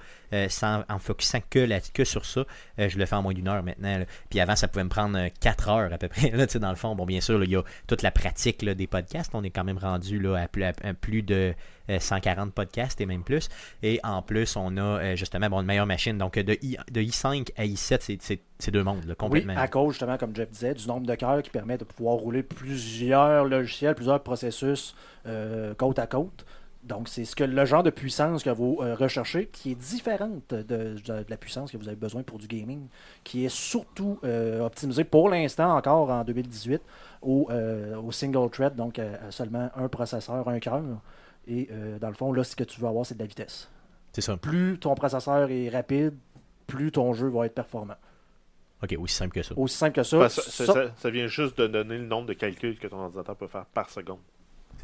[0.48, 2.44] sans, en focusant que, que sur ça,
[2.78, 3.98] je le fais en moins d'une heure maintenant.
[3.98, 4.04] là.
[4.28, 6.30] Puis avant, ça pouvait me prendre 4 heures à peu près.
[6.36, 8.62] Là, tu sais, dans le fond, bon, bien sûr, il y a toute la pratique
[8.62, 9.30] là, des podcasts.
[9.34, 11.54] On est quand même rendu là, à, plus, à- à plus de
[11.90, 13.48] euh, 140 podcasts et même plus.
[13.82, 16.18] Et en plus, on a euh, justement bon, une meilleure machine.
[16.18, 19.54] Donc, de, I, de i5 à i7, c'est- deux mondes, là, Oui, complètement.
[19.56, 22.42] à cause, justement, comme Jeff disait, du nombre de cœurs qui permet de pouvoir rouler
[22.42, 24.94] plusieurs logiciels, plusieurs processus
[25.26, 26.44] euh, côte à côte.
[26.86, 30.42] Donc, c'est ce que le genre de puissance que vous euh, recherchez, qui est différente
[30.54, 32.86] de, de- de la puissance que vous avez besoin pour du gaming,
[33.24, 36.80] qui est surtout euh, optimisé pour l'instant encore en 2018
[37.22, 40.80] au, euh, au single thread, donc à, à seulement un processeur, un cœur.
[41.48, 43.68] Et euh, dans le fond, là, ce que tu veux avoir, c'est de la vitesse.
[44.12, 44.36] C'est ça.
[44.36, 46.14] Plus ton processeur est rapide,
[46.68, 47.96] plus ton jeu va être performant.
[48.82, 49.54] Ok, aussi simple que ça.
[49.56, 50.18] Aussi simple que ça.
[50.18, 52.86] Ben, ça, ça- Ça- ça- ça vient juste de donner le nombre de calculs que
[52.86, 54.18] ton ordinateur peut faire par seconde.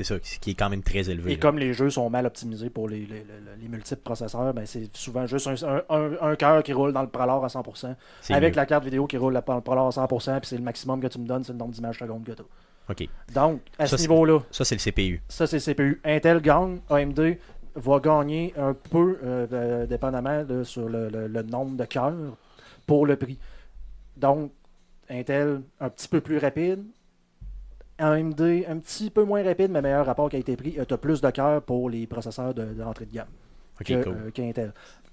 [0.02, 1.32] C'est ça, qui est quand même très élevé.
[1.32, 1.40] Et là.
[1.40, 4.94] comme les jeux sont mal optimisés pour les, les, les- les multiples processeurs, ben c'est
[4.96, 8.52] souvent juste un, un, un- cœur qui roule dans le pralor à 100%, C'est avec
[8.54, 8.56] mieux.
[8.56, 11.06] la carte vidéo qui roule dans le pralor à 100%, puis c'est le maximum que
[11.08, 12.42] tu me donnes, c'est le nombre d'images secondes que tu
[12.90, 13.08] Ok.
[13.32, 15.22] Donc, à Ça, ce niveau-là, Ça, c'est le CPU.
[15.28, 16.00] ça c'est CPU.
[16.04, 17.38] Intel gagne, AMD
[17.76, 22.36] va gagner un peu, euh, euh, dépendamment de- sur le, le- le nombre de cœurs
[22.86, 23.38] pour le prix.
[24.16, 24.50] Donc,
[25.08, 26.84] Intel un petit peu plus rapide,
[28.02, 30.78] AMD un petit peu moins rapide, mais meilleur rapport qualité-prix.
[30.86, 33.28] Tu as plus de cœurs pour les processeurs de- d'entrée de, gamme
[33.80, 34.16] Ok, que, cool.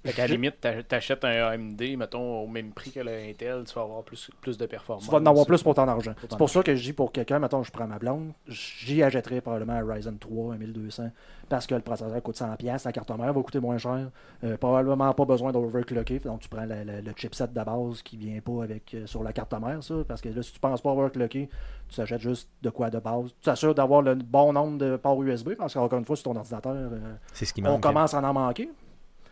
[0.04, 3.74] Fait qu'à la limite, t'a- t'achètes un AMD, mettons, au même prix que l'Intel, tu
[3.74, 5.04] vas avoir plus, plus de performance.
[5.04, 6.14] Tu vas en avoir plus pour ton argent.
[6.28, 9.40] C'est pour ça que je dis pour quelqu'un, mettons, je prends ma blonde, j'y achèterais
[9.40, 11.10] probablement un Ryzen 3, un 1200,
[11.50, 14.10] parce que le processeur coûte 100$, la carte mère va coûter moins cher.
[14.44, 18.16] Euh, probablement pas besoin d'overclocker, donc tu prends la- la- le chipset de base qui
[18.16, 20.80] vient pas avec euh, sur la carte mère, ça, parce que là, si tu penses
[20.80, 21.48] pas overclocker,
[21.88, 23.26] tu achètes juste de quoi de base.
[23.40, 26.36] Tu t'assures d'avoir le bon nombre de ports USB, parce qu'encore une fois, sur ton
[26.36, 27.82] ordinateur, euh, C'est ce qui on manque.
[27.82, 28.70] commence à en manquer.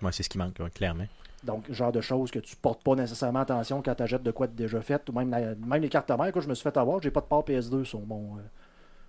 [0.01, 1.07] Moi, c'est ce qui manque, ouais, clairement.
[1.44, 4.46] Donc, genre de choses que tu portes pas nécessairement attention quand tu achètes de quoi
[4.49, 6.76] de déjà fait, ou même, la- même les cartes mères, que je me suis fait
[6.76, 8.40] avoir, j'ai pas de port PS2 sur mon, euh,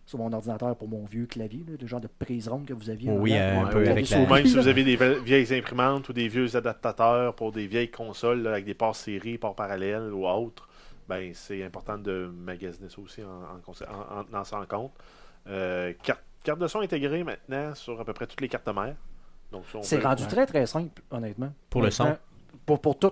[0.06, 2.90] sur mon ordinateur pour mon vieux clavier, là, le genre de prise ronde que vous
[2.90, 3.12] aviez.
[3.12, 6.08] Oui, là, euh, un peu avec la- Ou même si vous avez des vieilles imprimantes
[6.10, 10.14] ou des vieux adaptateurs pour des vieilles consoles là, avec des ports série, ports parallèles
[10.14, 10.68] ou autres,
[11.08, 14.66] ben c'est important de magasiner ça aussi en, en, conse- en- en tenant ça en
[14.66, 14.92] compte.
[15.48, 18.96] Euh, carte, carte de son intégrée maintenant sur à peu près toutes les cartes mères.
[19.82, 20.30] C'est rendu Ouais.
[20.30, 21.52] très très simple, honnêtement.
[21.70, 22.18] Pour le son.
[22.66, 23.12] Pour, pour tout.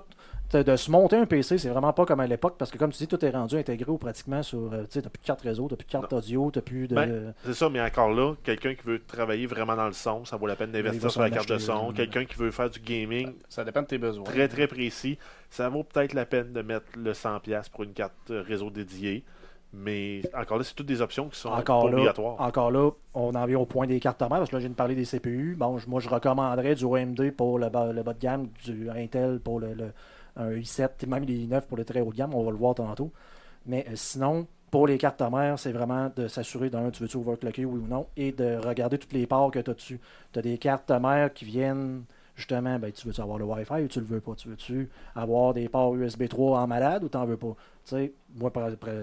[0.54, 3.00] De se monter un PC, c'est vraiment pas comme à l'époque, parce que comme tu
[3.00, 4.72] dis, tout est rendu intégré ou pratiquement sur.
[4.72, 6.88] euh, Tu sais, t'as plus de carte réseau, t'as plus de carte audio, t'as plus
[6.88, 6.96] de.
[6.96, 10.38] Ben, C'est ça, mais encore là, quelqu'un qui veut travailler vraiment dans le son, ça
[10.38, 11.92] vaut la peine d'investir s'en sur la carte de son.
[11.92, 14.24] Quelqu'un qui veut faire du gaming Ça dépend de tes besoins.
[14.24, 15.18] très très précis,
[15.50, 19.26] ça vaut peut-être la peine de mettre le 100$ pour une carte euh, réseau dédiée.
[19.74, 22.40] Mais encore là, c'est toutes des options qui sont encore pas là, obligatoires.
[22.42, 24.72] encore là, on en vient au point des cartes mères, parce que là, je viens
[24.72, 25.56] de parler des CPU.
[25.58, 28.90] Bon, je- moi, je recommanderais du AMD pour le bas, le bas de gamme, du
[28.90, 29.92] Intel pour le, le-
[30.38, 32.58] un i7, et même les i9 pour le très haut de gamme, on va le
[32.58, 33.12] voir tantôt.
[33.66, 37.66] Mais euh, sinon, pour les cartes mères, c'est vraiment de s'assurer d'un, tu veux-tu overclocker,
[37.66, 40.00] oui ou non, et de regarder toutes les ports que tu as dessus.
[40.34, 42.04] Tu as des cartes mères qui viennent,
[42.38, 44.36] justement, ben, tu veux-tu avoir le Wi-Fi ou tu le veux pas?
[44.36, 47.56] Tu veux-tu avoir des ports USB 3 en malade ou t'en veux pas?
[47.84, 48.54] Tu sais, moi,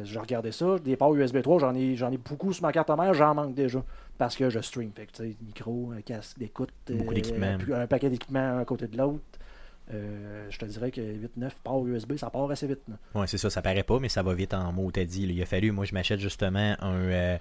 [0.04, 0.78] j'ai regardé ça.
[0.78, 3.54] Des ports USB 3, j'en ai, j'en ai beaucoup sur ma carte mère, j'en manque
[3.54, 3.84] déjà.
[4.16, 4.92] Parce que je stream.
[4.94, 8.86] Fait que, tu sais, micro, un casque d'écoute, Beaucoup euh, un, paquet d'équipements à côté
[8.86, 9.20] de l'autre.
[9.92, 12.80] Euh, je te dirais que 8-9 ports USB, ça part assez vite.
[13.14, 15.26] Ouais, c'est ça, ça paraît pas, mais ça va vite en mots, t'as dit.
[15.26, 15.32] là.
[15.32, 16.94] Il a fallu, moi, je m'achète justement un.
[16.94, 17.36] euh,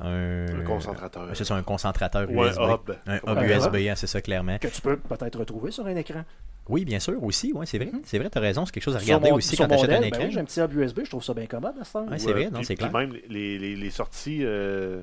[0.00, 1.28] un, Un concentrateur.
[1.34, 2.60] c'est ça, un concentrateur Ou un USB.
[2.60, 2.96] hub.
[3.06, 4.58] Un hub un USB, hein, c'est ça, clairement.
[4.58, 6.24] Que tu peux peut-être retrouver sur un écran.
[6.68, 7.90] Oui, bien sûr, aussi, ouais, c'est vrai.
[8.04, 9.04] C'est vrai, t'as raison, c'est quelque chose à Mhm.
[9.04, 10.24] Regarder mon- aussi quand t'achètes un ben écran.
[10.24, 12.06] oui, j'ai un petit hub USB, je trouve ça bien commode à ce temps.
[12.08, 12.92] Ouais, c'est vrai, euh, non, c'est clair.
[12.92, 14.40] même les, les, les sorties.
[14.44, 15.02] euh,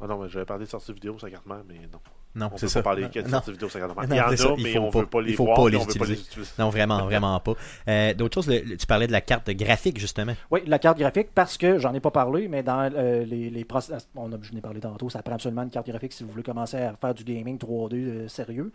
[0.00, 2.00] Ah non, mais j'avais parlé de sorties vidéo sur la carte mère, mais non.
[2.34, 2.80] Non, On c'est peut ça.
[2.80, 3.28] pas parler des non.
[3.28, 4.08] sorties vidéo sur la carte mère.
[4.08, 5.68] Non, Il y en ça, a, mais faut on pas- veut pas les voir, pas
[5.68, 6.50] les on veut pas les utiliser.
[6.58, 7.52] Non, vraiment, vraiment pas.
[7.88, 10.34] Euh, D'autres choses, le- tu parlais de la carte graphique, justement.
[10.50, 13.64] Oui, la carte graphique, parce que j'en ai pas parlé, mais dans euh, les, les
[13.64, 16.30] process- on a, je n'ai parlé tantôt, ça prend absolument une carte graphique si vous
[16.30, 18.72] voulez commencer à faire du gaming 3D euh, sérieux.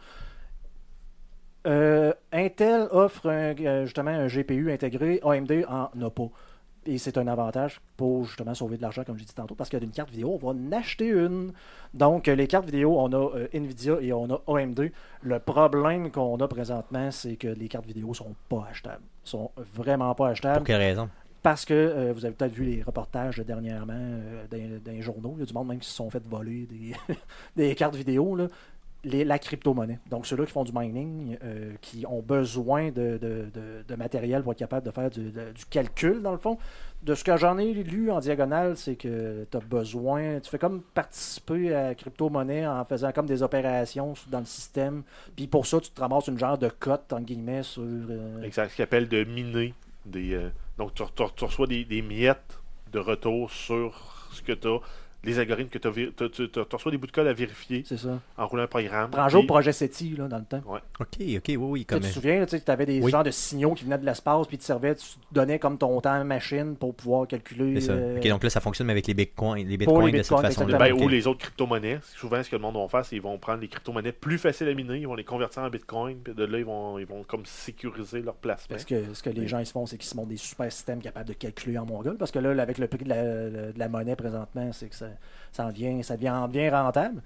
[1.67, 6.29] Euh, Intel offre un, justement un GPU intégré, AMD en a pas.
[6.87, 9.79] Et c'est un avantage pour justement sauver de l'argent, comme j'ai dit tantôt, parce qu'il
[9.79, 11.51] y a une carte vidéo, on va en acheter une.
[11.95, 14.91] Donc, les cartes vidéo, on a euh, Nvidia et on a AMD.
[15.23, 19.03] Le problème qu'on a présentement, c'est que les cartes vidéo sont pas achetables.
[19.23, 20.57] sont vraiment pas achetables.
[20.57, 21.09] Pour quelle raison?
[21.41, 25.33] Parce que euh, vous avez peut-être vu les reportages dernièrement euh, dans, dans les journaux.
[25.37, 26.93] Il y a du monde même qui se sont fait voler des,
[27.55, 28.35] des cartes vidéo.
[28.35, 28.47] Là.
[29.05, 29.99] Les- la crypto-monnaie.
[30.09, 33.45] Donc, ceux-là qui font du mining, euh, qui ont besoin de, de-
[33.87, 35.31] de- matériel pour être capable de faire du,
[35.69, 36.57] calcul, dans le fond.
[37.03, 40.57] De ce que j'en ai lu en diagonale, c'est que tu as besoin, tu fais
[40.57, 45.03] comme participer à crypto-monnaie en faisant comme des opérations dans le système.
[45.35, 47.83] Puis pour ça, tu te ramasses une genre de cote, en guillemets, sur.
[47.83, 48.49] euh.
[48.51, 49.73] Ce qu'ils appellent de miner.
[50.05, 51.03] Des, euh, donc, tu
[51.45, 52.59] reçois des, des miettes
[52.91, 54.79] de retour sur ce que tu as,
[55.25, 56.29] les algorithmes que tu as.
[56.29, 58.19] Tu, tu reçois des bouts de code à vérifier c'est ça.
[58.37, 59.09] en roulant un programme.
[59.11, 60.61] Prends au puis- projet SETI, là, dans le temps.
[60.67, 61.85] Ok, ok, oui, oui.
[61.87, 63.11] Tu te souviens, tu avais des Oui.
[63.11, 66.23] genres de signaux qui venaient de l'espace, puis tu servais, tu donnais comme ton temps
[66.23, 67.79] machine pour pouvoir calculer.
[67.81, 67.93] C'est ça.
[67.93, 70.23] euh, Ok, donc là, ça fonctionne avec les bitcoins, les Pour les bitcoins de cette
[70.37, 70.77] bitcoins, façon-là.
[70.77, 70.93] Ben.
[70.93, 71.99] Ou les autres crypto-monnaies.
[72.15, 74.67] Souvent, ce que le monde va faire, c'est qu'ils vont prendre les crypto-monnaies plus faciles
[74.69, 77.23] à miner, ils vont les convertir en bitcoin, puis de là, ils vont, ils vont
[77.23, 78.67] comme sécuriser leur placement.
[78.75, 80.71] Parce que ce que les gens ils se font, c'est qu'ils se montent des super
[80.71, 82.17] systèmes capables de calculer en mongol.
[82.17, 85.07] Parce que là, avec le prix de la, de la monnaie présentement, c'est que ça,
[85.51, 87.21] ça, en vient, ça devient bien rentable.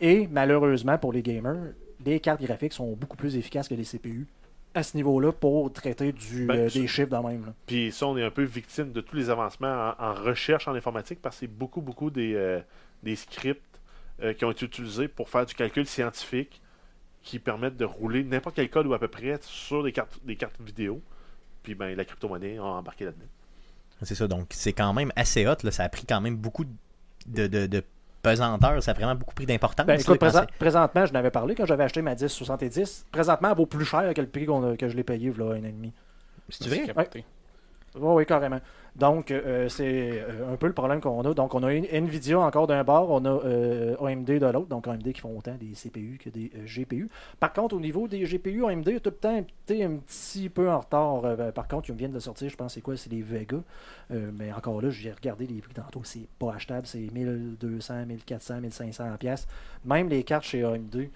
[0.00, 1.72] Et malheureusement pour les gamers,
[2.04, 4.26] les cartes graphiques sont beaucoup plus efficaces que les CPU
[4.74, 7.46] à ce niveau-là pour traiter du, Ben, euh, ça- des chiffres de même.
[7.46, 7.52] là.
[7.66, 10.74] Puis ça, on est un peu victime de tous les avancements en, en recherche en
[10.74, 12.60] informatique parce que c'est beaucoup, beaucoup des, euh,
[13.02, 13.62] des scripts
[14.22, 16.60] euh, qui ont été utilisés pour faire du calcul scientifique
[17.22, 20.36] qui permettent de rouler n'importe quel code ou à peu près sur des cartes, des
[20.36, 21.00] cartes vidéo.
[21.62, 23.26] Puis ben, la crypto-monnaie a embarqué là-dedans.
[24.02, 25.56] C'est ça, donc c'est quand même assez hot.
[25.64, 25.70] Là.
[25.72, 26.70] Ça a pris quand même beaucoup de,
[27.46, 27.82] de, de
[28.22, 28.82] pesanteur.
[28.82, 29.86] Ça a vraiment beaucoup pris d'importance.
[29.86, 33.06] Ben, présent- présentement, je n'avais parlé quand j'avais acheté ma 1070.
[33.12, 35.42] Présentement, elle vaut plus cher que le prix a- que je l'ai payé il y
[35.42, 35.92] a un an et demi.
[36.48, 36.86] C'est vrai?
[36.86, 37.24] capoté.
[38.00, 38.60] Oui, carrément.
[38.96, 41.32] Donc, euh, c'est euh, un peu le problème qu'on a.
[41.32, 44.66] Donc, on a une Nvidia encore d'un bord, on a euh, AMD de l'autre.
[44.66, 47.08] Donc, AMD qui font autant des CPU que des euh, GPU.
[47.38, 50.68] Par contre, au niveau des GPU, AMD est tout le temps été un petit peu
[50.68, 51.24] en retard.
[51.24, 53.58] Euh, par contre, ils viennent de sortir, je pense, c'est quoi C'est les Vega.
[54.10, 56.86] Mais encore là, j'ai regardé les prix tantôt, c'est pas achetable.
[56.86, 59.46] C'est 1200, 1400, 1500 pièces.
[59.84, 61.08] Même les cartes chez AMD.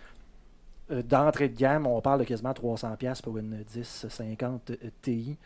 [1.08, 5.38] D'entrée de gamme, on parle de quasiment 300$ piastres pour une 1050 euh, Ti.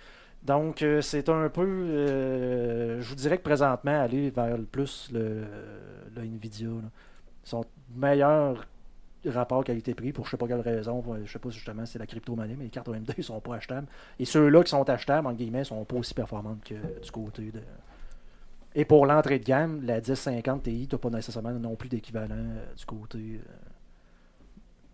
[0.42, 1.62] Donc, euh, c'est un peu.
[1.62, 5.44] euh, je vous dirais que présentement, aller vers le plus le,
[6.16, 6.68] Nvidia.
[6.68, 6.90] là.
[7.44, 7.64] Son
[7.94, 8.66] meilleur
[9.26, 11.02] rapport qualité-prix pour je sais pas quelle raison.
[11.24, 13.56] Je sais pas si justement c'est la crypto-monnaie, mais les cartes AMD ne sont pas
[13.56, 13.86] achetables.
[14.18, 17.60] Et ceux-là qui sont achetables, en guillemets, sont pas aussi performantes que du côté de.
[18.74, 22.34] Et pour l'entrée de gamme, la 1050 Ti, tu n'as pas nécessairement non plus d'équivalent
[22.34, 23.40] euh, du côté.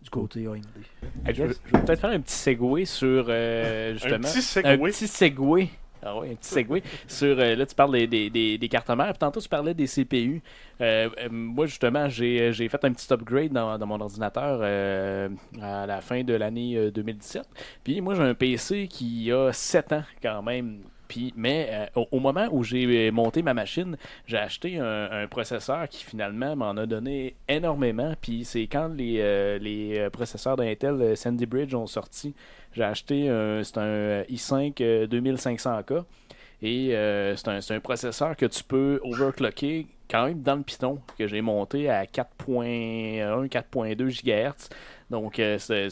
[0.03, 0.65] Du côté AMD.
[1.27, 4.15] Hey, je, veux- je vais peut-être faire un petit segway sur euh, justement.
[4.17, 4.91] Un petit Un segway.
[4.91, 5.69] petit segway.
[6.05, 6.83] Ah oui, un petit segway.
[7.07, 9.73] sur, euh, là, tu parles des, des, des, des cartes mères, puis tantôt tu parlais
[9.73, 10.43] des CPU.
[10.81, 15.29] Euh, moi, justement, j'ai j'ai fait un petit upgrade dans, dans mon ordinateur euh,
[15.61, 17.45] à la fin de l'année euh, 2017.
[17.85, 20.81] Puis moi, j'ai un PC qui a 7 ans quand même.
[21.37, 26.57] Mais euh, au, moment où j'ai monté ma machine, j'ai acheté un, processeur qui finalement
[26.57, 28.15] m'en a donné énormément.
[28.21, 32.35] Puis c'est quand les, euh, les euh, processeurs d'Intel euh, Sandy Bridge ont sorti,
[32.73, 36.05] j'ai acheté un, un i5 euh, 2500K.
[36.63, 41.01] Et euh, c'est un, un processeur que tu peux overclocker quand même dans le Python,
[41.19, 44.69] que j'ai monté à 4.1, 4.2 GHz.
[45.11, 45.89] Donc, euh, c'est-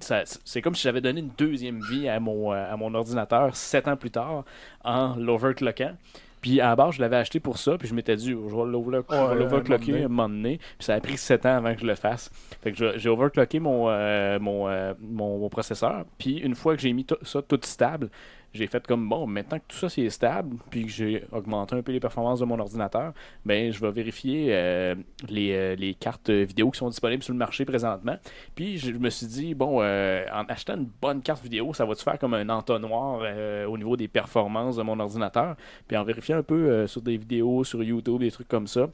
[0.00, 3.88] c'est comme si j'avais donné une deuxième vie à mon, euh, à mon ordinateur sept
[3.88, 4.44] ans plus tard
[4.84, 5.92] en l'overclockant.
[6.40, 8.40] Puis à la base, je l'avais acheté pour ça, puis je m'étais dit, je vais
[8.64, 10.56] l'overclock- je vais Ouais, l'overclocker un un moment donné.
[10.78, 12.30] Puis ça a pris sept ans avant que je le fasse.
[12.62, 16.06] Fait que j'ai overclocké mon, euh, mon, euh, mon, mon processeur.
[16.18, 18.08] Puis une fois que j'ai mis ça tout stable,
[18.52, 21.82] j'ai fait comme bon, maintenant que tout ça c'est stable, puis que j'ai augmenté un
[21.82, 23.12] peu les performances de mon ordinateur,
[23.44, 24.94] ben je vais vérifier euh,
[25.28, 28.16] les, euh, les cartes vidéo qui sont disponibles sur le marché présentement.
[28.54, 32.02] Puis je, me suis dit, bon, euh, en achetant une bonne carte vidéo, ça va-tu
[32.02, 33.22] faire comme un entonnoir
[33.68, 35.56] au niveau des performances de mon ordinateur?
[35.86, 38.88] Puis en vérifiant un peu sur des vidéos, sur YouTube, des trucs comme ça,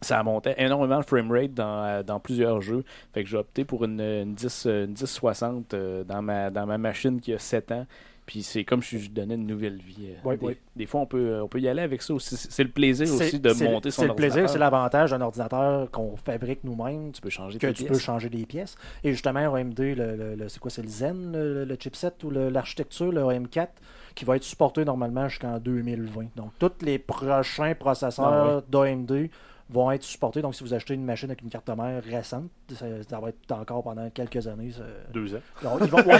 [0.00, 2.84] ça montait énormément le framerate dans, dans plusieurs jeux.
[3.12, 6.66] Fait que j'ai opté pour une, une 10, euh, une 1060 euh, dans, ma, dans
[6.66, 7.86] ma machine qui a 7 ans.
[8.28, 10.10] Puis c'est comme si je donnais une nouvelle vie.
[10.10, 10.58] euh, Ouais, des, ouais.
[10.76, 12.36] des fois, on peut, on peut y aller avec ça aussi.
[12.36, 14.50] C'est le plaisir aussi de monter son C'est le plaisir, ordinateur.
[14.52, 17.10] c'est l'avantage d'un ordinateur qu'on fabrique nous-mêmes.
[17.12, 17.88] Tu peux changer que tu pièces.
[17.88, 18.76] peux changer les pièces.
[19.02, 22.28] Et justement, AMD, le, le- le- c'est quoi, c'est le Zen, le, le chipset ou
[22.30, 23.68] l'architecture, le AM4,
[24.14, 26.26] qui va être supporté normalement jusqu'en 2020.
[26.36, 28.26] Donc, tous les prochains processeurs
[28.58, 29.30] Ah d'AMD
[29.70, 30.40] vont être supportés.
[30.42, 33.52] Donc, si vous achetez une machine avec une carte mère récente, ça, ça va être
[33.52, 34.72] encore pendant quelques années.
[34.72, 34.82] ça-
[35.12, 35.40] Deux ans.
[35.60, 36.18] Alors, ils vont- ouais,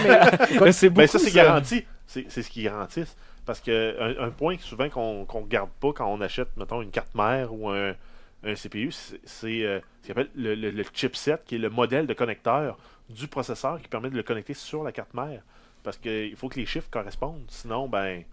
[0.61, 1.83] mais- c'est ça, c'est garanti.
[2.05, 3.15] C'est ce qu'ils garantissent.
[3.45, 6.91] Parce que un, un point souvent qu'on qu'on regarde pas quand on achète, mettons, une
[6.91, 7.95] carte mère ou un,
[8.43, 11.69] un CPU, c'est c'est, euh, ce qu'on appelle le, le- le chipset, qui est le
[11.71, 12.77] modèle de connecteur
[13.09, 15.41] du processeur qui permet de le connecter sur la carte mère.
[15.81, 17.45] Parce qu'il faut que les chiffres correspondent.
[17.47, 18.23] Sinon, ben,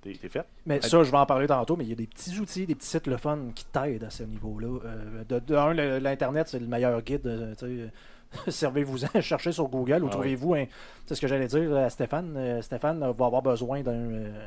[0.00, 0.44] t'es fait.
[0.66, 2.74] Mais ça, je vais en parler tantôt, mais il y a des petits outils, des
[2.74, 4.78] petits sites le fun qui t'aident à ce niveau-là.
[4.84, 7.26] Euh, de, de un, l'Internet, c'est le meilleur guide.
[7.26, 7.88] euh, tu sais, euh,
[8.50, 10.66] Servez-vous-en, cherchez sur Google ou Ah trouvez-vous un.
[11.06, 12.34] C'est ce que j'allais dire à Stéphane.
[12.36, 13.92] Euh, Stéphane va avoir besoin d'un.
[13.92, 14.46] euh,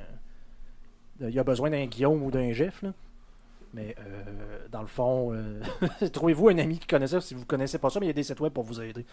[1.21, 2.81] il a besoin d'un Guillaume ou d'un GIF.
[2.83, 2.93] Là.
[3.73, 5.61] Mais euh, dans le fond, euh,
[6.11, 8.11] trouvez-vous un ami qui connaît ça si vous ne connaissez pas ça, mais il y
[8.11, 9.05] a des sites web pour vous aider.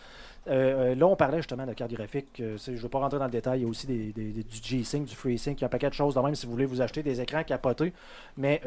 [0.48, 2.28] Euh, là, on parlait justement de carte graphique.
[2.36, 3.60] je ne veux pas rentrer dans le détail.
[3.60, 5.58] Il y a aussi du G-Sync, du FreeSync.
[5.58, 7.20] Il y a un paquet de choses de même si vous voulez vous acheter des
[7.20, 7.92] écrans capotés.
[8.36, 8.60] Mais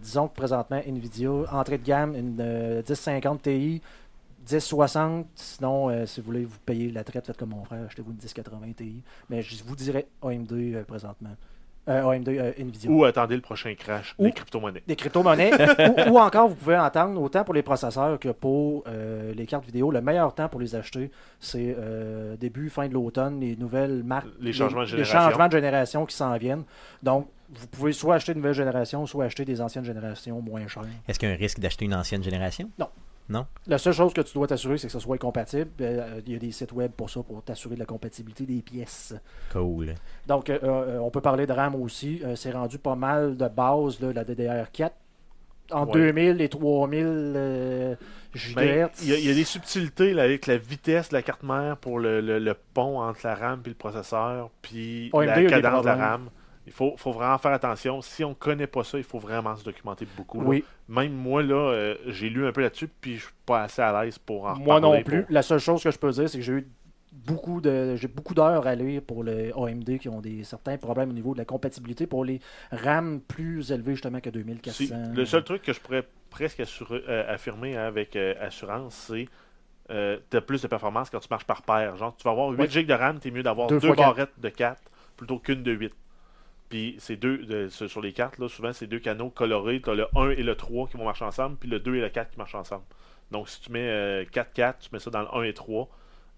[0.00, 3.82] disons que présentement, Nvidia, entrée de gamme, une euh, 1050 Ti,
[4.50, 5.26] 1060.
[5.34, 8.72] Sinon, si vous voulez vous payer la traite, faites comme mon frère, achetez-vous une 1080
[8.76, 9.02] Ti.
[9.30, 11.34] Mais je vous dirais AMD présentement.
[11.86, 12.90] Euh, AMD, euh, Nvidia.
[12.90, 14.82] Ou attendez le prochain crash Ou- des crypto-monnaies.
[14.86, 15.50] des crypto-monnaies.
[16.08, 19.66] ou, ou encore, vous pouvez entendre, autant pour les processeurs que pour euh, les cartes
[19.66, 24.02] vidéo, le meilleur temps pour les acheter, c'est euh, début, fin de l'automne, les nouvelles
[24.02, 25.18] marques, Les changements de les génération.
[25.30, 26.64] changements de génération qui s'en viennent.
[27.02, 30.84] Donc, vous pouvez soit acheter une nouvelle génération, soit acheter des anciennes générations moins chères.
[31.06, 32.70] Est-ce qu'il y a un risque d'acheter une ancienne génération?
[33.66, 35.70] La seule chose que tu dois t'assurer, c'est que ce soit compatible.
[35.80, 38.60] Euh, Il y a des sites web pour ça, pour t'assurer de la compatibilité des
[38.60, 39.14] pièces.
[39.52, 39.94] Cool.
[40.26, 42.20] Donc, euh, euh, on peut parler de RAM aussi.
[42.24, 44.90] Euh, c'est rendu pas mal de base, là, la DDR4.
[45.72, 45.92] En Ouais.
[46.12, 49.02] 2000 et 3000 euh, Ben, gigahertz.
[49.02, 51.42] Il y, a- il y a des subtilités là, avec la vitesse de la carte
[51.42, 55.40] mère pour le, le- le pont entre la RAM et le processeur, puis AMD a
[55.40, 55.98] la cadence de la problèmes.
[56.00, 56.28] RAM.
[56.66, 58.00] Il faut, faut vraiment faire attention.
[58.00, 60.40] Si on ne connaît pas ça, il faut vraiment se documenter beaucoup.
[60.40, 60.46] là.
[60.88, 64.02] Même moi, là, euh, j'ai lu un peu là-dessus, puis je suis pas assez à
[64.04, 65.22] l'aise pour en moi non plus.
[65.24, 66.68] pour- La seule chose que je peux dire, c'est que j'ai eu
[67.12, 71.10] beaucoup de j'ai beaucoup d'heures à lire pour les AMD qui ont des certains problèmes
[71.10, 72.40] au niveau de la compatibilité pour les
[72.72, 74.72] RAM plus élevés justement que 2400.
[74.86, 79.26] Si, le seul truc que je pourrais presque assurer- euh, affirmer avec euh, assurance, c'est
[79.90, 81.94] euh, tu as plus de performance quand tu marches par paire.
[81.96, 82.68] Genre, tu vas avoir 8 Oui.
[82.70, 84.80] GB de RAM, tu es mieux d'avoir Deux deux, barrettes de 4
[85.16, 85.94] plutôt qu'une de 8.
[86.68, 89.80] Puis c'est deux, de- sur les cartes, là, souvent c'est deux canaux colorés.
[89.80, 92.00] Tu as le 1 et le 3 qui vont marcher ensemble, puis le 2 et
[92.00, 92.84] le 4 qui marchent ensemble.
[93.30, 95.88] Donc si tu mets euh, 4-4, tu mets ça dans le 1 et 3.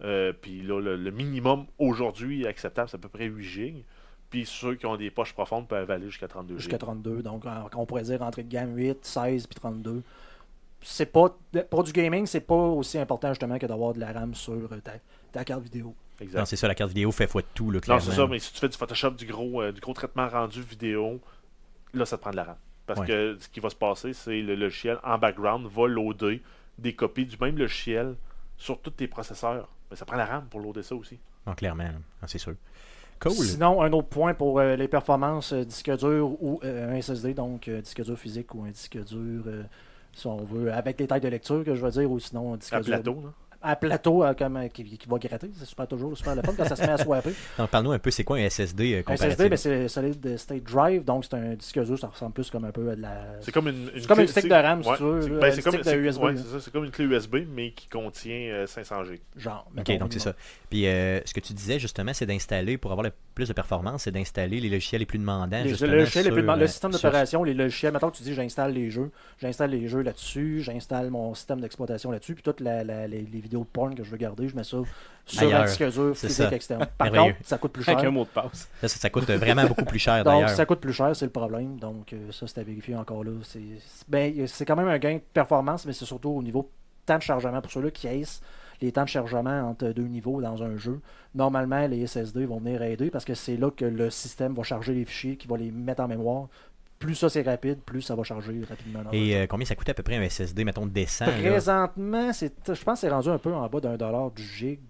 [0.05, 3.85] euh, puis là, le, le minimum aujourd'hui acceptable, c'est à peu près 8 GB.
[4.29, 6.61] Puis ceux qui ont des poches profondes peuvent aller jusqu'à 32 GB.
[6.61, 7.23] jusqu'à 32.
[7.23, 10.03] Donc, euh, on pourrait dire entrée de gamme 8, 16 puis 32.
[10.83, 11.35] C'est pas
[11.71, 14.81] pour du gaming, c'est pas aussi important justement que d'avoir de la RAM sur euh,
[14.83, 14.93] ta,
[15.33, 15.95] ta carte vidéo.
[16.21, 16.39] Exact.
[16.39, 18.03] Non, c'est ça, la carte vidéo fait foi de tout, là, Non, clairement.
[18.03, 20.63] c'est ça, mais si tu fais du Photoshop, du gros, euh, du gros traitement rendu
[20.63, 21.21] vidéo,
[21.95, 22.57] là, ça te prend de la RAM.
[22.87, 23.07] Parce Ouais.
[23.07, 26.41] que ce qui va se passer, c'est le logiciel en background va loader
[26.79, 28.15] des copies du même logiciel
[28.57, 29.69] sur tous tes processeurs.
[29.91, 31.19] Mais ça prend la RAM pour loader ça aussi.
[31.47, 31.99] Non, clairement, là.
[32.23, 32.55] Ah, c'est sûr.
[33.19, 33.33] Cool.
[33.33, 37.33] Sinon, un autre point pour euh, les performances euh, disque dur ou euh, un SSD,
[37.35, 39.63] donc euh, disque dur physique ou un disque dur, euh,
[40.13, 42.57] si on veut, avec des tailles de lecture, que je veux dire, ou sinon un
[42.59, 43.33] disque À dur plateau, là.
[43.67, 45.51] À plateau euh, comme, euh, qui, qui va gratter.
[45.59, 47.31] C'est super toujours super le fun quand ça se met à swapper.
[47.71, 49.17] Parle-nous un peu, c'est quoi un SSD euh, Un?
[49.17, 52.65] SSD, ben, c'est Solid State Drive, donc c'est un disque dur, ça ressemble plus comme
[52.65, 53.25] un peu à de la.
[53.41, 55.29] C'est comme une, C'est comme clé- une stick de RAM, si ouais, tu veux, c'est-
[55.29, 55.63] là, ben, une c'est
[56.73, 59.21] comme, ouais, une clé USB, mais qui contient euh, 500 G.
[59.37, 59.67] Genre.
[59.77, 60.35] Ok, donc c'est ça.
[60.71, 64.03] Puis euh, ce que tu disais justement, c'est d'installer, pour avoir le plus de performance,
[64.05, 65.63] c'est d'installer les logiciels les plus demandants.
[65.63, 68.17] Les- justement, le, logiciel les plus le euh, système sur- d'opération, les logiciels, maintenant que
[68.17, 69.11] tu dis j'installe les jeux,
[69.41, 73.41] j'installe les jeux là-dessus, j'installe mon système d'exploitation là-dessus, puis toutes la- la- les, les
[73.41, 74.79] vidéos de porn que je veux garder, je mets ça
[75.27, 75.63] sur Ailleurs.
[75.63, 76.53] un disque dur physique ça.
[76.53, 76.87] externe.
[76.97, 77.95] Par contre, ça coûte plus cher.
[77.95, 78.69] Avec un mot de passe.
[78.81, 80.51] Ça, ça, ça coûte vraiment beaucoup plus cher Donc, d'ailleurs.
[80.51, 81.79] ça coûte plus cher, c'est le problème.
[81.79, 83.33] Donc, euh, ça, c'est à vérifier encore là.
[83.43, 83.61] C'est
[84.09, 86.71] ben, c'est quand même un gain de performance, mais c'est surtout au niveau
[87.05, 87.61] temps de chargement.
[87.61, 88.41] Pour ceux-là qui haïssent
[88.81, 91.01] les temps de chargement entre deux niveaux dans un jeu,
[91.35, 94.95] normalement, les SSD vont venir aider parce que c'est là que le système va charger
[94.95, 96.49] les fichiers, qui va les mettre en mémoire.
[96.99, 99.01] Plus ça, c'est rapide, plus ça va charger rapidement.
[99.13, 101.27] Et euh, combien ça coûte à peu près un SSD, mettons, décent?
[101.27, 104.81] Présentement, c'est, je pense que c'est rendu un peu en bas d'un dollar du gig.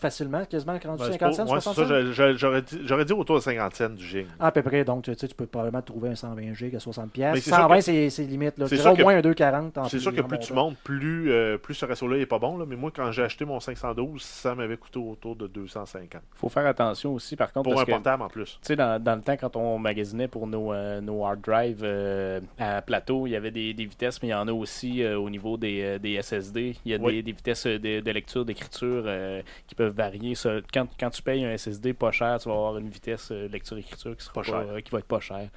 [0.00, 2.34] Facilement, quasiment rendu Ben, c'est 50 pas- cents, ouais, 60 c'est ça, cents.
[2.36, 4.26] j'aurais dit, j'aurais dit autour de 50 cents du gig.
[4.38, 7.02] À peu près, donc tu sais, tu peux probablement trouver un 120 GB à 60$.
[7.04, 8.58] Mais pièces c'est sûr 120, que- c'est c'est limite.
[8.58, 8.66] Là.
[8.66, 9.76] Sûr au que- moins un 240.
[9.76, 12.56] en C'est sûr que plus tu montes, plus, euh, plus ce ratio-là est pas bon.
[12.56, 12.64] Là.
[12.66, 16.22] Mais moi, quand j'ai acheté mon 512, ça m'avait coûté autour de 250.
[16.34, 18.58] faut faire attention aussi, par contre, Pour parce un que, portable en plus.
[18.62, 21.80] Tu sais, dans, dans le temps, quand on magasinait pour nos, euh, nos hard drives
[21.82, 25.02] euh, à plateau, il y avait des, des vitesses, mais il y en a aussi
[25.02, 26.76] euh, au niveau des, des SSD.
[26.86, 27.16] Il y a Oui.
[27.16, 30.34] des, des vitesses de, de lecture, d'écriture euh, qui peuvent varier.
[30.34, 33.48] Ça, quand, quand tu payes un SSD pas cher, tu vas avoir une vitesse euh,
[33.48, 35.48] lecture-écriture qui, sera Pas euh, qui va être pas chère.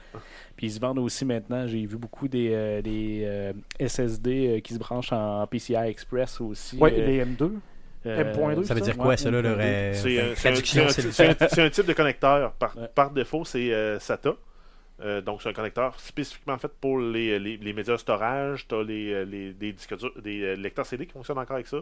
[0.55, 4.59] Puis ils se vendent aussi maintenant, j'ai vu beaucoup des, euh, des euh, SSD euh,
[4.59, 6.77] qui se branchent en PCI Express aussi.
[6.79, 7.51] Oui, euh, les M2.
[8.05, 12.51] euh, M.2, Ça veut dire quoi, ça, là, leur traduction, c'est un- type de connecteur.
[12.53, 12.87] Par, Ouais.
[12.93, 14.33] par défaut, c'est euh, SATA.
[15.01, 18.67] Euh, donc, c'est un connecteur spécifiquement fait pour les, les, les médias storage.
[18.67, 21.77] Tu as les, les, des, disques des lecteurs CD qui fonctionnent encore avec ça.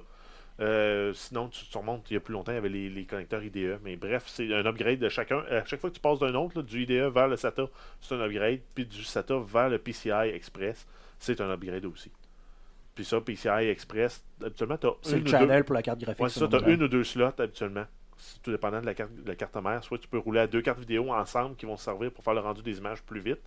[0.61, 3.05] Euh, sinon, tu, tu remontes il y a plus longtemps, il y avait les, les
[3.05, 3.79] connecteurs IDE.
[3.83, 5.39] Mais bref, c'est un upgrade de chacun.
[5.49, 7.67] À chaque fois que tu passes d'un autre, là, du IDE vers le SATA,
[7.99, 8.59] c'est un upgrade.
[8.75, 10.85] Puis du SATA vers le PCI Express,
[11.17, 12.11] c'est un upgrade aussi.
[12.93, 15.31] Puis ça, PCI Express, habituellement, tu as C'est une le ou deux.
[15.31, 16.21] channel pour la carte graphique.
[16.21, 17.85] Ouais, ça, tu as une ou deux slots habituellement.
[18.17, 19.83] C'est tout dépendant de la carte, de la carte mère.
[19.83, 22.35] Soit tu peux rouler à deux cartes vidéo ensemble qui vont se servir pour faire
[22.35, 23.39] le rendu des images plus vite.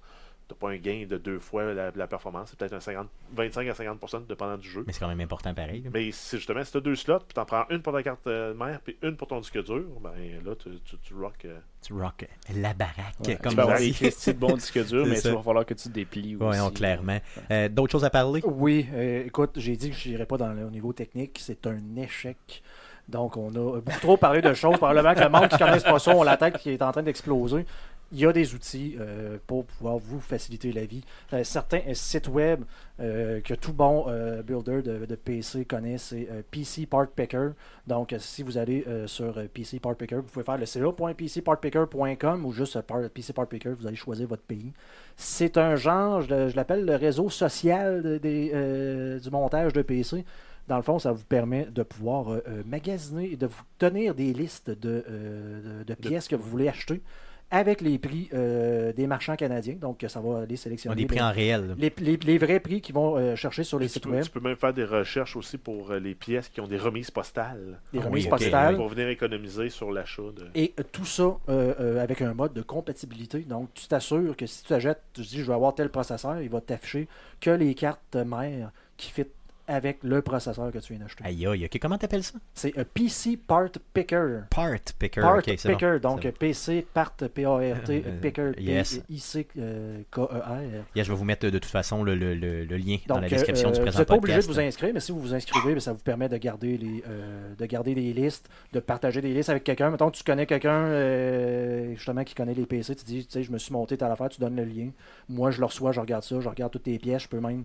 [0.46, 2.48] Tu pas un gain de deux fois la, la performance.
[2.50, 4.84] C'est peut-être un 50, 25 à 50% dépendant du jeu.
[4.86, 5.80] Mais c'est quand même important pareil.
[5.82, 5.90] là.
[5.92, 8.02] Mais c'est justement, si tu as deux slots, puis tu en prends une pour ta
[8.02, 10.10] carte euh, mère, puis une pour ton disque dur, ben
[10.44, 11.46] là, tu, tu, tu rock.
[11.46, 12.96] euh, Tu rock la baraque,
[13.26, 15.30] Ouais, comme tu vas avoir on des de bons disques durs, mais ça.
[15.30, 16.58] il va falloir que tu déplies Ouais, aussi.
[16.58, 17.18] non, clairement.
[17.50, 18.42] Euh, D'autres choses à parler?
[18.44, 21.38] Oui, euh, écoute, j'ai dit que je n'irai pas dans le, au niveau technique.
[21.40, 22.62] C'est un échec.
[23.08, 24.76] Donc, on a beaucoup trop parlé de choses.
[24.78, 26.90] Probablement que le monde qui ne connaisse pas ça, on la tête qui est en
[26.90, 27.66] train d'exploser.
[28.14, 31.02] Il y a des outils euh, pour pouvoir vous faciliter la vie.
[31.32, 32.62] Euh, certains euh, sites web
[32.96, 34.06] que tout bon
[34.46, 37.48] builder de, de PC connaît, c'est PC Part Picker.
[37.88, 42.78] Donc, si vous allez sur PC Part Picker, vous pouvez faire le ca.pcpartpicker.com ou juste
[43.12, 44.72] PC Part Picker, vous allez choisir votre pays.
[45.16, 50.24] C'est un genre, je, le- je l'appelle le réseau social de- du montage de PC.
[50.68, 54.32] Dans le fond, ça vous permet de pouvoir euh, magasiner et de vous tenir des
[54.32, 57.02] listes de, euh, de- de pièces que vous voulez acheter
[57.50, 59.74] avec les prix euh, des marchands canadiens.
[59.74, 61.74] Donc, ça va a sélectionner des prix les, en réel.
[61.78, 64.22] les- les- les vrais prix qu'ils vont euh, chercher sur les tu, sites peux, web.
[64.24, 67.10] tu peux même faire des recherches aussi pour euh, les pièces qui ont des remises
[67.10, 67.80] postales.
[67.92, 68.76] Des Ah remises oui, postales.
[68.76, 70.46] Pour venir économiser sur l'achat de.
[70.54, 73.40] Et euh, tout ça euh, euh, avec un mode de compatibilité.
[73.40, 76.40] Donc, tu t'assures que si tu achètes, tu te dis je vais avoir tel processeur,
[76.40, 77.08] il va t'afficher
[77.40, 79.26] que les cartes mères qui fit
[79.66, 81.24] avec le processeur que tu viens d'acheter.
[81.24, 81.78] Aïe, aïe, ok.
[81.80, 82.38] Comment t'appelles ça?
[82.54, 84.40] C'est un PC Part Picker.
[84.50, 85.20] Part Picker.
[85.22, 85.74] Part ok, c'est bon.
[85.78, 86.32] Picker, donc bon.
[86.38, 88.98] PC Part P-A-R-T, Euh, Picker, yes.
[89.08, 90.84] P-I-C-K-E-R.
[90.94, 93.28] Yeah, je vais vous mettre de toute façon le, le- le- le lien dans la
[93.28, 94.60] description euh, du vous présent n'êtes pas obligé de podcast.
[94.60, 97.54] vous inscrire, mais si vous vous inscrivez, ben, ça vous permet de garder, les, euh,
[97.56, 99.90] de garder des listes, de partager des listes avec quelqu'un.
[99.90, 103.42] Mettons que tu connais quelqu'un euh, justement qui connaît les PC, tu dis, tu sais,
[103.42, 104.90] je me suis monté à l'affaire, tu donnes le lien.
[105.28, 107.64] Moi, je le reçois, je regarde ça, je regarde toutes tes pièces, je peux même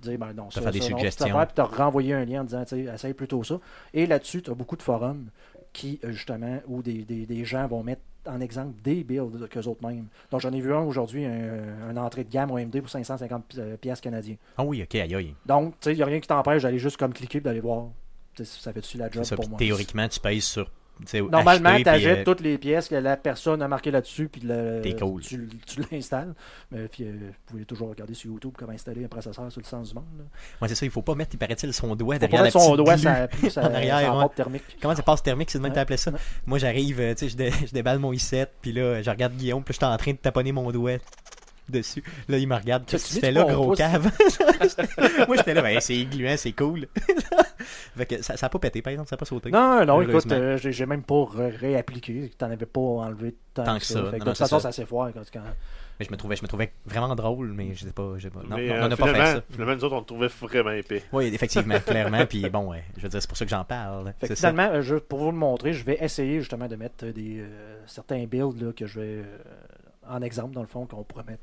[0.00, 1.26] dire, ben non, ça, faire des ça, non, suggestions.
[1.26, 3.58] affaire, puis te renvoyer un lien en disant, essaye plutôt ça.
[3.94, 5.26] Et là-dessus, tu as beaucoup de forums
[5.72, 9.62] qui, euh, justement, où des, des- des gens vont mettre en exemple des builds qu'eux
[9.66, 10.06] autres mêmes.
[10.32, 13.56] Donc, j'en ai vu un aujourd'hui, un, un entrée de gamme OMD pour 550 pi-
[13.60, 14.36] euh, pièces canadiens.
[14.56, 15.34] Ah oui, ok, aïe, aïe.
[15.46, 17.60] Donc, tu sais, il n'y a rien qui t'empêche d'aller juste comme cliquer et d'aller
[17.60, 17.86] voir.
[18.42, 19.36] Ça fait-tu la job ça.
[19.36, 19.58] pour moi?
[19.58, 20.70] théoriquement, tu payes sur.
[21.30, 24.80] Normalement, tu achètes euh, toutes les pièces que la personne a marquées là-dessus, puis le-
[24.98, 25.20] cool.
[25.20, 26.32] tu, tu l'installes.
[26.70, 29.66] Mais puis, euh, vous pouvez toujours regarder sur YouTube comment installer un processeur sur le
[29.66, 30.04] sens du monde.
[30.60, 32.96] Ouais, c'est ça, il faut pas mettre, il paraît-il, son doigt derrière la son doigt
[32.96, 34.24] ça en arrière, ça ouais.
[34.34, 34.64] thermique.
[34.80, 35.76] Comment ça passe thermique, c'est de même Ouais.
[35.76, 36.12] t'appelais ça?
[36.46, 39.34] Moi, j'arrive, euh, tu sais, je, dé- je déballe mon i7, puis là, je regarde
[39.34, 40.96] Guillaume, puis je suis en train de taponner mon doigt
[41.70, 42.02] dessus.
[42.28, 43.78] Là, il me regarde, Tu- qu'est-ce que tu tu mets fais là, gros pouce.
[43.78, 44.10] cave?
[45.28, 46.86] Moi, j'étais là, ben, c'est gluant, c'est cool.
[47.96, 49.50] fait que ça, ça a pas pété, par exemple, ça a pas sauté.
[49.50, 52.30] Non, non, écoute, euh, j'ai même pas ré- réappliqué.
[52.38, 53.94] Tu n'en avais pas enlevé tant, Tant que que ça.
[54.04, 54.10] ça.
[54.10, 54.72] Fait que Non, de toute façon, ça.
[54.72, 55.10] s'est foire.
[55.12, 55.40] Quand, quand-
[55.98, 58.30] Mais je me trouvais, je me trouvais vraiment drôle, mais je sais pas, je sais
[58.30, 58.40] pas.
[58.46, 59.42] Non, Mais, non, euh, on n'a pas fait ça.
[59.50, 61.02] finalement, nous autres, on le trouvait vraiment épais.
[61.12, 62.26] Oui, effectivement, clairement.
[62.26, 64.12] Puis bon, ouais, je veux dire, c'est pour ça que j'en parle.
[64.18, 64.50] Fait que ça.
[64.50, 67.78] finalement, euh, je- pour vous le montrer, je vais essayer justement de mettre des, euh,
[67.86, 69.24] certains builds là, que je vais euh,
[70.08, 71.42] en exemple, dans le fond, qu'on pourrait mettre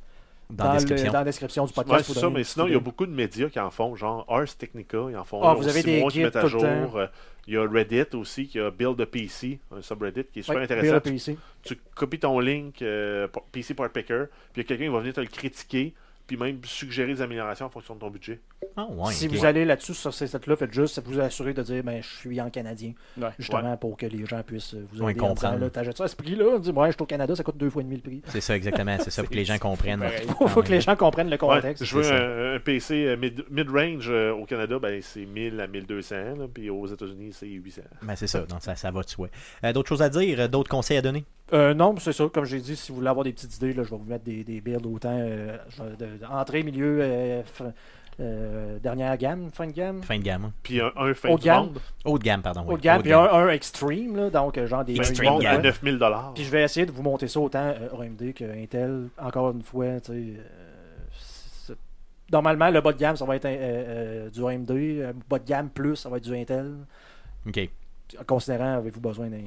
[0.49, 1.11] Dans la le- description.
[1.11, 2.05] dans la description du Ouais, podcast.
[2.05, 4.25] c'est pour ça, mais sinon, il y a beaucoup de médias qui en font, genre
[4.29, 6.63] Ars Technica, ils en font Ah, vous avez des mois qui mettent à jour.
[6.63, 7.07] Euh,
[7.47, 10.57] Il y a Reddit aussi, qui a Build a PC, un subreddit qui est super
[10.57, 10.83] Ouais, intéressant.
[10.91, 11.37] Build a PC.
[11.63, 14.99] Tu copies ton link euh, PC Part Picker, puis il y a quelqu'un qui va
[14.99, 15.93] venir te le critiquer,
[16.25, 18.39] puis même suggérer des améliorations en fonction de ton budget.
[18.77, 21.83] Ah, ouais, si vous allez là-dessus sur ces sites-là, faites juste vous assurer de dire
[21.83, 22.93] ben, je suis en canadien.
[23.17, 23.29] Ouais.
[23.39, 25.59] Justement pour que les gens puissent vous Ouais, aider en disant, comprendre.
[25.65, 27.69] là, T'achètes ça à ce prix-là dit Ouais, je suis au Canada, ça coûte deux
[27.69, 28.21] fois et demi le prix.
[28.27, 28.97] C'est ça, exactement.
[28.99, 30.03] C'est ça, pour que les gens comprennent.
[30.41, 31.83] Il faut que les gens comprennent le Ouais, contexte.
[31.83, 35.67] je veux un, un PC euh, mid- mid-range euh, au Canada, ben, c'est 1000 à
[35.67, 37.81] 1200, là, puis aux États-Unis, c'est 800.
[38.01, 39.27] Ben, c'est ça, donc ça, ça va de soi.
[39.63, 41.23] Euh, d'autres choses à dire, euh, d'autres conseils à donner?
[41.51, 42.27] Euh, non, c'est ça.
[42.33, 44.23] Comme j'ai dit, si vous voulez avoir des petites idées, là, je vais vous mettre
[44.23, 45.57] des, des builds autant euh,
[45.99, 47.41] de, de- entrée, milieu, euh,
[48.19, 50.01] euh, dernière gamme, fin de gamme?
[50.03, 50.51] Fin de gamme.
[50.63, 51.65] Puis un, un fin Haut de gamme?
[51.65, 52.65] monde, Haut de gamme, pardon.
[52.67, 55.45] Haut de gamme, Haut puis un, un extreme, là, donc euh, genre des Extreme monde
[55.45, 55.61] à gamme.
[55.63, 56.31] 9000 dollars.
[56.33, 59.07] Puis je vais essayer de vous monter ça autant euh, AMD que Intel.
[59.21, 60.39] Encore une fois, tu sais.
[61.71, 61.75] euh,
[62.31, 65.13] Normalement, le bas de gamme, ça va être euh, euh, du AMD.
[65.29, 66.73] bas de gamme plus, ça va être du Intel.
[67.47, 67.69] Ok.
[68.27, 69.39] Considérant, avez-vous besoin d'un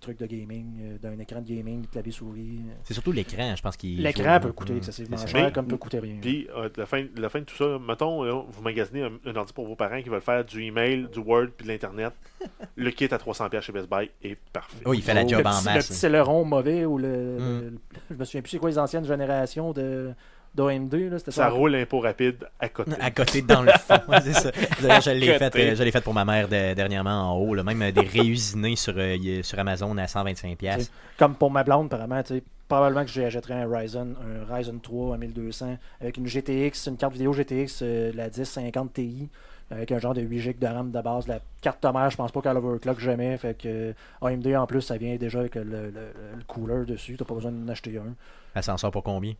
[0.00, 2.60] truc de gaming, euh, d'un écran de gaming, de clavier souris.
[2.68, 2.72] euh?
[2.84, 4.02] C'est surtout l'écran, je pense qu'il.
[4.02, 6.16] L'écran peut coûter excessivement cher, Mais- comme peut coûter rien.
[6.20, 9.36] Puis, euh, la, fin, la fin de tout ça, mettons, là, vous magasinez un, un
[9.36, 12.12] ordi pour vos parents qui veulent faire du email, du Word, puis de l'Internet.
[12.76, 14.76] le kit à 300$ chez Best Buy est parfait.
[14.84, 15.86] Oui, il fait la le job petit, en le masse.
[15.88, 17.60] petit céleron mauvais ou le, Mm.
[17.60, 17.78] le-
[18.10, 20.10] Je me souviens plus c'est quoi les anciennes générations de
[20.54, 20.94] d'AMD.
[21.10, 21.48] là, C'était Ça ça.
[21.50, 22.92] roule impôt rapide à côté.
[23.00, 23.94] À côté, dans le fond.
[24.08, 24.50] Ouais, c'est ça.
[24.82, 27.54] D'ailleurs, je l'ai fait, euh, je l'ai fait pour ma mère de- dernièrement en haut.
[27.54, 27.62] là.
[27.62, 30.56] Même euh, des réusinés sur, euh, sur Amazon à 125$.
[30.56, 30.90] piastres.
[31.18, 34.14] Comme pour ma blonde, apparemment, tu sais, probablement que j'achèterais un Ryzen,
[34.48, 38.92] un Ryzen 3 à 1200 avec une GTX, une carte vidéo GTX, euh, la 1050
[38.92, 39.28] Ti,
[39.70, 41.26] avec un genre de 8 GB de RAM de base.
[41.28, 43.36] La carte mère, je pense pas qu'elle overclock jamais.
[43.36, 43.92] Fait que euh,
[44.22, 47.16] AMD en plus, ça vient déjà avec le, le- le cooler dessus.
[47.18, 48.14] T'as pas besoin d'en acheter un.
[48.54, 49.34] Elle s'en sort pour combien?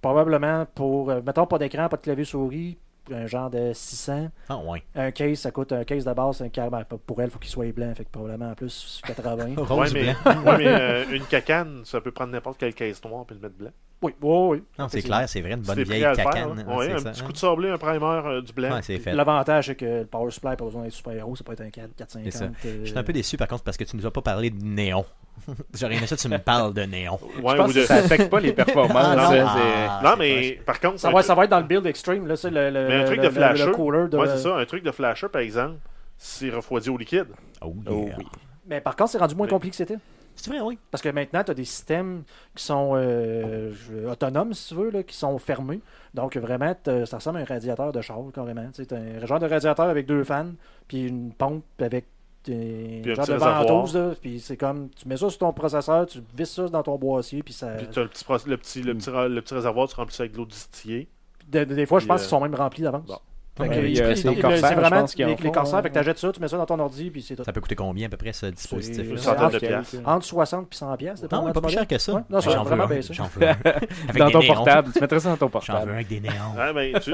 [0.00, 2.78] Probablement pour, euh, mettons, pas d'écran, pas de clavier souris,
[3.12, 4.28] un genre de 600.
[4.48, 4.82] Ah, ouais.
[4.94, 6.84] Un case, ça coûte un case de base, un câble.
[7.06, 7.92] Pour elle, il faut qu'il soit blanc.
[7.94, 9.54] Fait que probablement en plus 80.
[9.76, 10.42] Ouais, mais, blanc.
[10.44, 13.56] ouais, mais euh, une cacane, ça peut prendre n'importe quelle caisse noire et le mettre
[13.56, 13.70] blanc.
[14.02, 14.62] Oui, oui, oui.
[14.78, 16.58] Non, c'est clair, c'est vrai, une bonne vieille faire, cacane.
[16.60, 16.64] hein.
[16.68, 17.26] Ah, c'est un ça, petit hein.
[17.26, 18.70] coup de sablé, un primer, euh, du blanc.
[18.74, 19.12] Ouais, c'est fait.
[19.14, 21.62] L'avantage, c'est que le power supply n'a pas besoin d'être super héros, ça peut être
[21.62, 22.32] un 4, 450.
[22.32, 22.44] C'est ça.
[22.66, 24.50] euh, Je suis un peu déçu par contre parce que tu nous as pas parlé
[24.50, 25.04] de néon.
[25.74, 27.18] J'aurais aimé ça que tu me parles de néon.
[27.42, 29.06] Ouais, Je pense ou que de- ça affecte pas les performances.
[29.10, 29.30] Ah, non.
[29.30, 32.26] c'est- Ah, Non, mais par contre, Ça va, ça va être dans le build extreme,
[32.26, 33.66] là, c'est le, le, Mais un le- truc le- de flasher.
[33.66, 34.16] le cooler de...
[34.18, 34.56] Ouais, c'est ça.
[34.56, 35.76] Un truc de flasher, par exemple,
[36.18, 37.26] c'est refroidi au liquide.
[37.62, 38.24] Oh, Oh oui.
[38.68, 39.98] Mais par contre, c'est rendu moins compliqué que c'était.
[40.36, 40.78] C'est vrai, oui.
[40.90, 42.22] Parce que maintenant, tu as des systèmes
[42.54, 45.80] qui sont euh, je- autonomes, si tu veux, là, qui sont fermés.
[46.14, 48.68] Donc, vraiment, ça ressemble à un radiateur de char, carrément.
[48.72, 50.52] Tu un genre de radiateur avec deux fans,
[50.88, 52.04] puis une pompe avec
[52.44, 53.96] des Puis genre de ventouse.
[53.96, 56.96] là, Puis c'est comme, tu mets ça sur ton processeur, tu visses ça dans ton
[56.96, 57.68] boîtier, puis ça...
[57.72, 60.22] Puis tu as le petit, le, petit, le, petit, le petit réservoir, tu remplis ça
[60.22, 61.08] avec de l'eau distillée.
[61.48, 63.06] De- de- des fois, je pense euh, qu'ils sont même remplis d'avance.
[63.06, 63.18] bon.
[63.56, 64.40] Fait que il- c'est les
[64.74, 67.36] vraiment les, les fait que t'achètes ça, tu mets ça dans ton ordi, puis c'est
[67.36, 67.44] tout.
[67.44, 69.96] Ça peut coûter combien à peu près ce dispositif Une centaine de entre- piastres.
[70.04, 71.22] Entre 60 et 100 pièces.
[71.30, 72.14] Non, pas plus cher que ça.
[72.14, 73.00] Ouais, non, ça J'en veux un.
[73.10, 73.28] J'en
[74.18, 74.92] Dans ton portable.
[74.92, 75.90] Tu mettrais ça dans ton J'en veux portable.
[75.90, 76.32] un avec des néons.
[76.58, 77.12] Ah, ben, tu,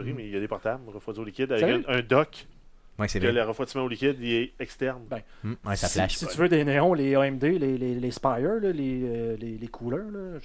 [0.00, 2.46] ris, mais il y a des portables refroidis au liquide avec un dock.
[3.00, 5.00] Ouais, c'est Que le refroidissement au liquide, il est externe.
[5.08, 5.22] Ben,
[5.64, 6.16] ouais, ça si, flash.
[6.16, 9.56] si tu veux des néons, les AMD, les, les, les Spire, là, les, euh, les,
[9.56, 10.38] les coolers,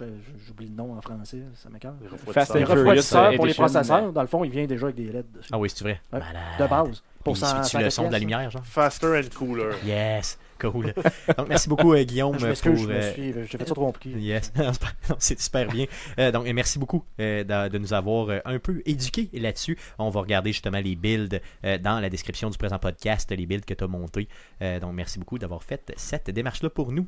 [0.47, 1.95] j'oublie le nom en français, ça m'écoeure.
[2.01, 2.55] Les Fast refroidisseurs.
[2.55, 5.11] Les and Furious, refroidisseurs pour les processeurs, dans le fond, il vient déjà avec des
[5.11, 5.49] LED dessus.
[5.51, 5.99] Ah oui, c'est vrai.
[6.13, 6.19] Ouais.
[6.59, 7.03] De base.
[7.25, 8.65] Pour 100 suit-tu le son de la lumière, genre?
[8.65, 9.71] Faster and cooler.
[9.85, 10.37] Yes.
[10.57, 10.93] Cool.
[11.37, 12.71] Donc, merci beaucoup, euh, Guillaume, Je je pour.
[12.87, 14.17] me euh, suis, j'ai fait ça trop compliqué.
[14.17, 14.53] Yes,
[15.19, 15.85] c'est super bien.
[16.17, 19.77] Euh, donc, euh, merci beaucoup euh, de, de nous avoir euh, un peu éduqués là-dessus.
[19.99, 23.65] On va regarder justement les builds euh, dans la description du présent podcast, les builds
[23.65, 24.29] que tu as montés.
[24.61, 27.05] Euh, donc, merci beaucoup d'avoir fait cette démarche-là pour nous.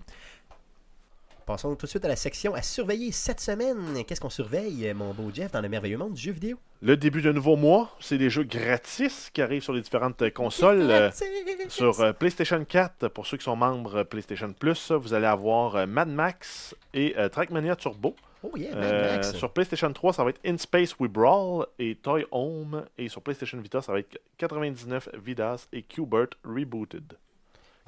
[1.47, 4.03] Passons tout de suite à la section à surveiller cette semaine.
[4.05, 6.59] Qu'est-ce qu'on surveille, mon beau Jeff, dans le merveilleux monde du jeu vidéo?
[6.81, 10.91] Le début d'un nouveau mois, c'est des jeux gratis qui arrivent sur les différentes consoles.
[10.91, 11.09] Euh,
[11.69, 15.87] Sur euh, PlayStation 4, pour ceux qui sont membres euh, PlayStation Plus, vous allez avoir
[15.87, 18.13] Mad Max et Trackmania Turbo.
[18.43, 19.33] Oh yeah, Mad Max.
[19.33, 22.83] sur PlayStation 3, ça va être In Space We Brawl et Toy Home.
[22.97, 27.13] Et sur PlayStation Vita, ça va être 99 Vidas et Qbert Rebooted.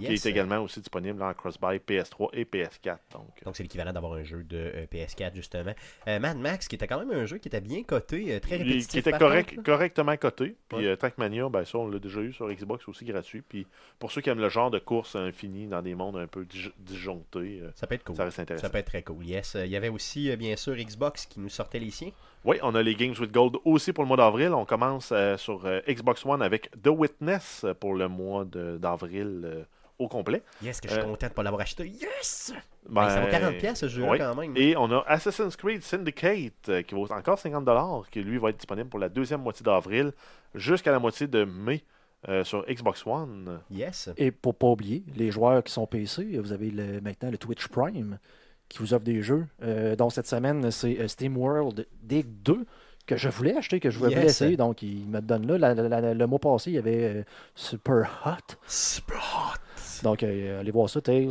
[0.08, 2.98] Qui est également aussi disponible en cross-buy PS3 et PS4.
[3.14, 5.74] Donc, Donc c'est l'équivalent d'avoir un jeu de euh, PS4 justement.
[6.08, 8.58] Euh, Mad Max qui était quand même un jeu qui était bien coté, euh, très
[8.58, 8.88] répétitif.
[8.88, 10.56] qui était correct, contre, correctement coté.
[10.70, 10.98] Puis Ouais.
[10.98, 13.42] Trackmania, ben, ça, on l'a déjà eu sur Xbox aussi gratuit.
[13.42, 13.68] Puis
[14.00, 16.72] pour ceux qui aiment le genre de course infinie dans des mondes un peu dij-
[16.80, 18.16] disjonctés, Ça peut être cool.
[18.16, 18.68] ça reste intéressant.
[18.68, 19.56] Ça peut être très cool, yes.
[19.60, 22.12] Il y avait aussi, bien sûr, Xbox qui nous sortait les siens.
[22.46, 24.54] Oui, on a les Games with Gold aussi pour le mois d'avril.
[24.54, 29.66] On commence euh, sur euh, Xbox One avec The Witness pour le mois d'avril
[30.00, 30.42] au complet.
[30.64, 31.88] Yes, que je suis Euh, content de ne pas l'avoir acheté.
[31.88, 32.54] Yes!
[32.88, 34.18] Ben, Ben, ça vaut 40 pièces ce jeu-là oui.
[34.18, 34.54] quand même.
[34.58, 38.58] Et on a Assassin's Creed Syndicate euh, qui vaut encore 50$, qui lui va être
[38.58, 40.12] disponible pour la deuxième moitié d'avril
[40.56, 41.84] jusqu'à la moitié de mai
[42.28, 43.60] euh, sur Xbox One.
[43.70, 44.10] Yes.
[44.18, 47.68] Et pour pas oublier, les joueurs qui sont PC, vous avez le- maintenant le Twitch
[47.68, 48.18] Prime
[48.70, 49.46] qui vous offre des jeux.
[49.64, 52.66] Euh, donc cette semaine, c'est euh, Steam World Dig 2
[53.08, 54.26] que je voulais acheter, que je voulais Yes.
[54.26, 54.58] essayer.
[54.58, 55.58] Donc il me donne là.
[55.58, 57.24] La- la- la- le mois passé, il y avait euh,
[57.56, 58.56] Super Hot.
[58.68, 59.60] Super hot.
[60.04, 61.28] Donc euh, allez voir ça, Tales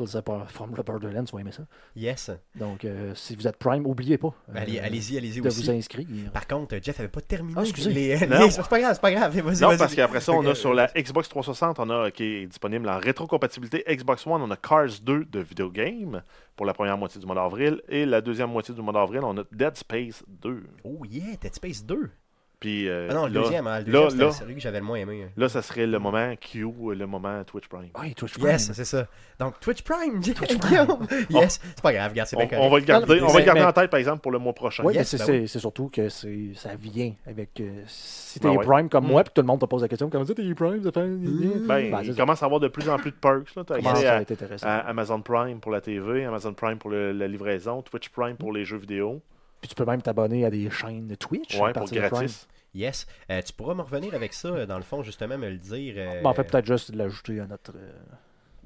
[0.49, 1.63] from the Borderlands, vous aimez ça.
[1.97, 2.31] Yes.
[2.55, 5.63] Donc euh, si vous êtes Prime, oubliez pas euh, Ben, allez- allez-y, allez-y de aussi.
[5.63, 6.07] vous inscrire.
[6.33, 7.55] Par contre, Jeff avait pas terminé.
[7.57, 7.93] Ah, excusez.
[7.93, 8.41] les- Non.
[8.45, 9.39] les- C'est pas grave, c'est pas grave.
[9.41, 9.79] Vas-y, Non, vas-y.
[9.79, 12.99] parce qu'après ça, on a sur la Xbox 360, on a qui est disponible en
[12.99, 16.23] rétrocompatibilité Xbox One, on a Cars 2 de Video Game
[16.57, 17.81] pour la première moitié du mois d'avril.
[17.89, 20.65] Et la deuxième moitié du mois d'avril, on a Dead Space 2.
[20.85, 22.11] Oh yeah, Dead Space 2.
[22.61, 24.85] Puis euh, Ah non, le là, deuxième, hein, le deuxième, c'était celui que j'avais le
[24.85, 25.23] moins aimé.
[25.25, 25.31] hein.
[25.37, 27.91] là, ça serait le moment Q, le moment Twitch Prime.
[28.01, 28.49] Oui, Twitch Prime.
[28.49, 29.07] Yes, c'est ça.
[29.39, 31.07] Donc Twitch Prime, Guillaume.
[31.31, 32.63] Yes, c'est pas grave, regarde, c'est On, bien correct.
[32.65, 34.33] on va le garder, Non, on va le garder mais- en tête, par exemple, pour
[34.33, 34.83] le mois prochain.
[34.83, 37.61] Oui, mais Yes, c'est ben c'est- surtout que c'est ça vient avec.
[37.61, 38.65] euh, si t'es Ben ouais.
[38.67, 39.09] Prime comme Mm.
[39.09, 41.07] moi, puis tout le monde te pose la question, comment ça t'es Prime ça fait...
[41.07, 43.55] Ben, Ben, il commence à avoir de plus en plus de perks.
[43.55, 43.63] Là.
[43.65, 44.67] Commence accès à à, être intéressant?
[44.67, 48.53] à Amazon Prime pour la TV, Amazon Prime pour le- la livraison, Twitch Prime pour
[48.53, 49.23] les jeux vidéo.
[49.61, 51.59] Puis tu peux même t'abonner à des chaînes de Twitch.
[51.59, 52.47] Ouais, pour gratis.
[52.75, 53.07] Yes.
[53.31, 55.95] Euh, tu pourras me revenir avec ça, euh, dans le fond, justement, me le dire.
[55.97, 57.73] euh, Ben, en fait, peut-être juste de l'ajouter à notre.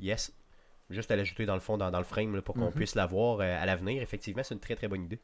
[0.00, 0.32] Yes.
[0.90, 2.72] Juste à l'ajouter dans le fond, dans, dans le frame, là, pour qu'on Mhm.
[2.72, 4.02] puisse l'avoir euh, à l'avenir.
[4.02, 5.18] Effectivement, c'est une très très bonne idée.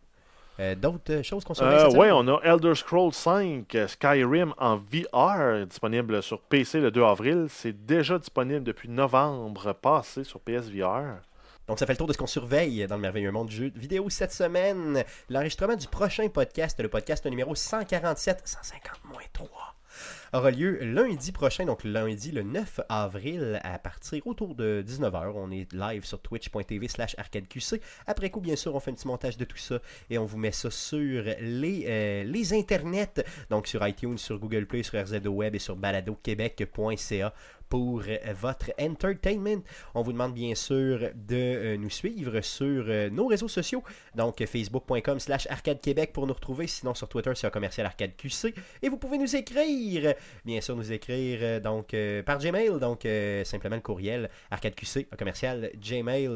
[0.61, 4.77] Euh, D'autres choses qu'on surveille Euh, oui, on a Elder Scrolls 5 euh, Skyrim en
[4.77, 7.47] VR disponible sur PC le 2 avril.
[7.49, 11.21] C'est déjà disponible depuis novembre passé sur PSVR.
[11.69, 13.73] Donc, ça fait le tour de ce qu'on surveille dans le merveilleux monde du jeu
[13.75, 15.05] vidéo cette semaine.
[15.29, 19.49] L'enregistrement du prochain podcast, le podcast numéro 147, 150-3,
[20.33, 25.33] aura lieu lundi prochain, donc lundi le 9 avril à partir autour de 19h.
[25.35, 27.81] On est live sur twitch.tv slash arcadeqc.
[28.07, 29.79] Après coup, bien sûr, on fait un petit montage de tout ça
[30.09, 34.83] et on vous met ça sur les, euh, internets, donc sur iTunes, sur Google Play,
[34.83, 37.35] sur RZO Web et sur baladoquebec.ca
[37.69, 39.63] pour euh, votre entertainment.
[39.95, 43.83] On vous demande bien sûr de euh, nous suivre sur euh, nos réseaux sociaux,
[44.15, 48.17] donc facebook.com slash arcade québec pour nous retrouver, sinon sur Twitter c'est un commercial arcade
[48.17, 50.15] QC, et vous pouvez nous écrire,
[50.45, 53.07] bien sûr nous écrire donc par Gmail, donc
[53.45, 56.33] simplement le courriel arcadeqc un commercial gmail.com.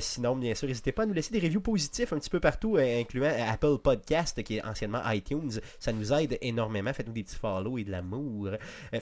[0.00, 2.76] Sinon bien sûr n'hésitez pas à nous laisser des reviews positifs un petit peu partout,
[2.76, 7.78] incluant Apple Podcast qui est anciennement iTunes, ça nous aide énormément, faites-nous des petits follow
[7.78, 8.50] et de l'amour.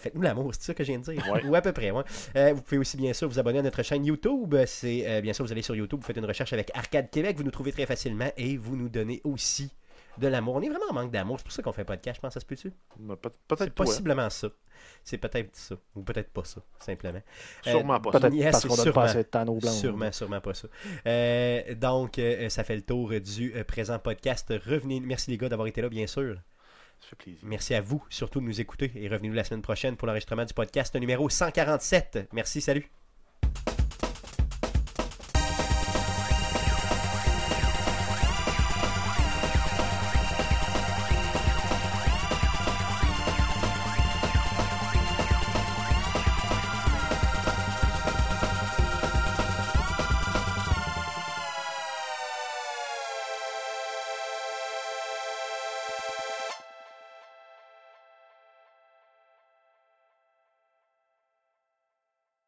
[0.09, 1.23] Euh, Faites-nous l'amour, c'est ça que je viens de dire?
[1.33, 1.45] Ouais.
[1.45, 2.03] Ou à peu près, ouais.
[2.37, 4.55] Euh, vous pouvez aussi bien sûr vous abonner à notre chaîne YouTube.
[4.67, 7.37] C'est euh, bien sûr vous allez sur YouTube, vous faites une recherche avec Arcade Québec,
[7.37, 9.71] vous nous trouvez très facilement et vous nous donnez aussi
[10.19, 10.57] de l'amour.
[10.57, 12.35] On est vraiment en manque d'amour, c'est pour ça qu'on fait un podcast, je pense,
[12.35, 12.73] ça se peut-tu?
[12.99, 13.17] C'est
[13.47, 13.85] Peut-être pas.
[13.85, 14.49] possiblement ça.
[15.05, 15.77] C'est peut-être ça.
[15.95, 17.21] Ou peut-être pas ça, simplement.
[17.63, 18.11] Sûrement pas.
[18.13, 18.93] Peut-être Yes, parce qu'on donne sûrement.
[18.95, 19.73] pas assez de temps aux blancs.
[19.75, 20.69] Sûrement, sûrement pas ça.
[21.07, 24.53] Euh, donc, euh, ça fait le tour du euh, présent podcast.
[24.67, 25.01] Revenez.
[25.01, 26.37] Merci les gars d'avoir été là, bien sûr.
[27.43, 28.91] Merci à vous, surtout de nous écouter.
[28.95, 32.29] Et revenez-nous la semaine prochaine pour l'enregistrement du podcast numéro 147.
[32.33, 32.91] Merci, salut.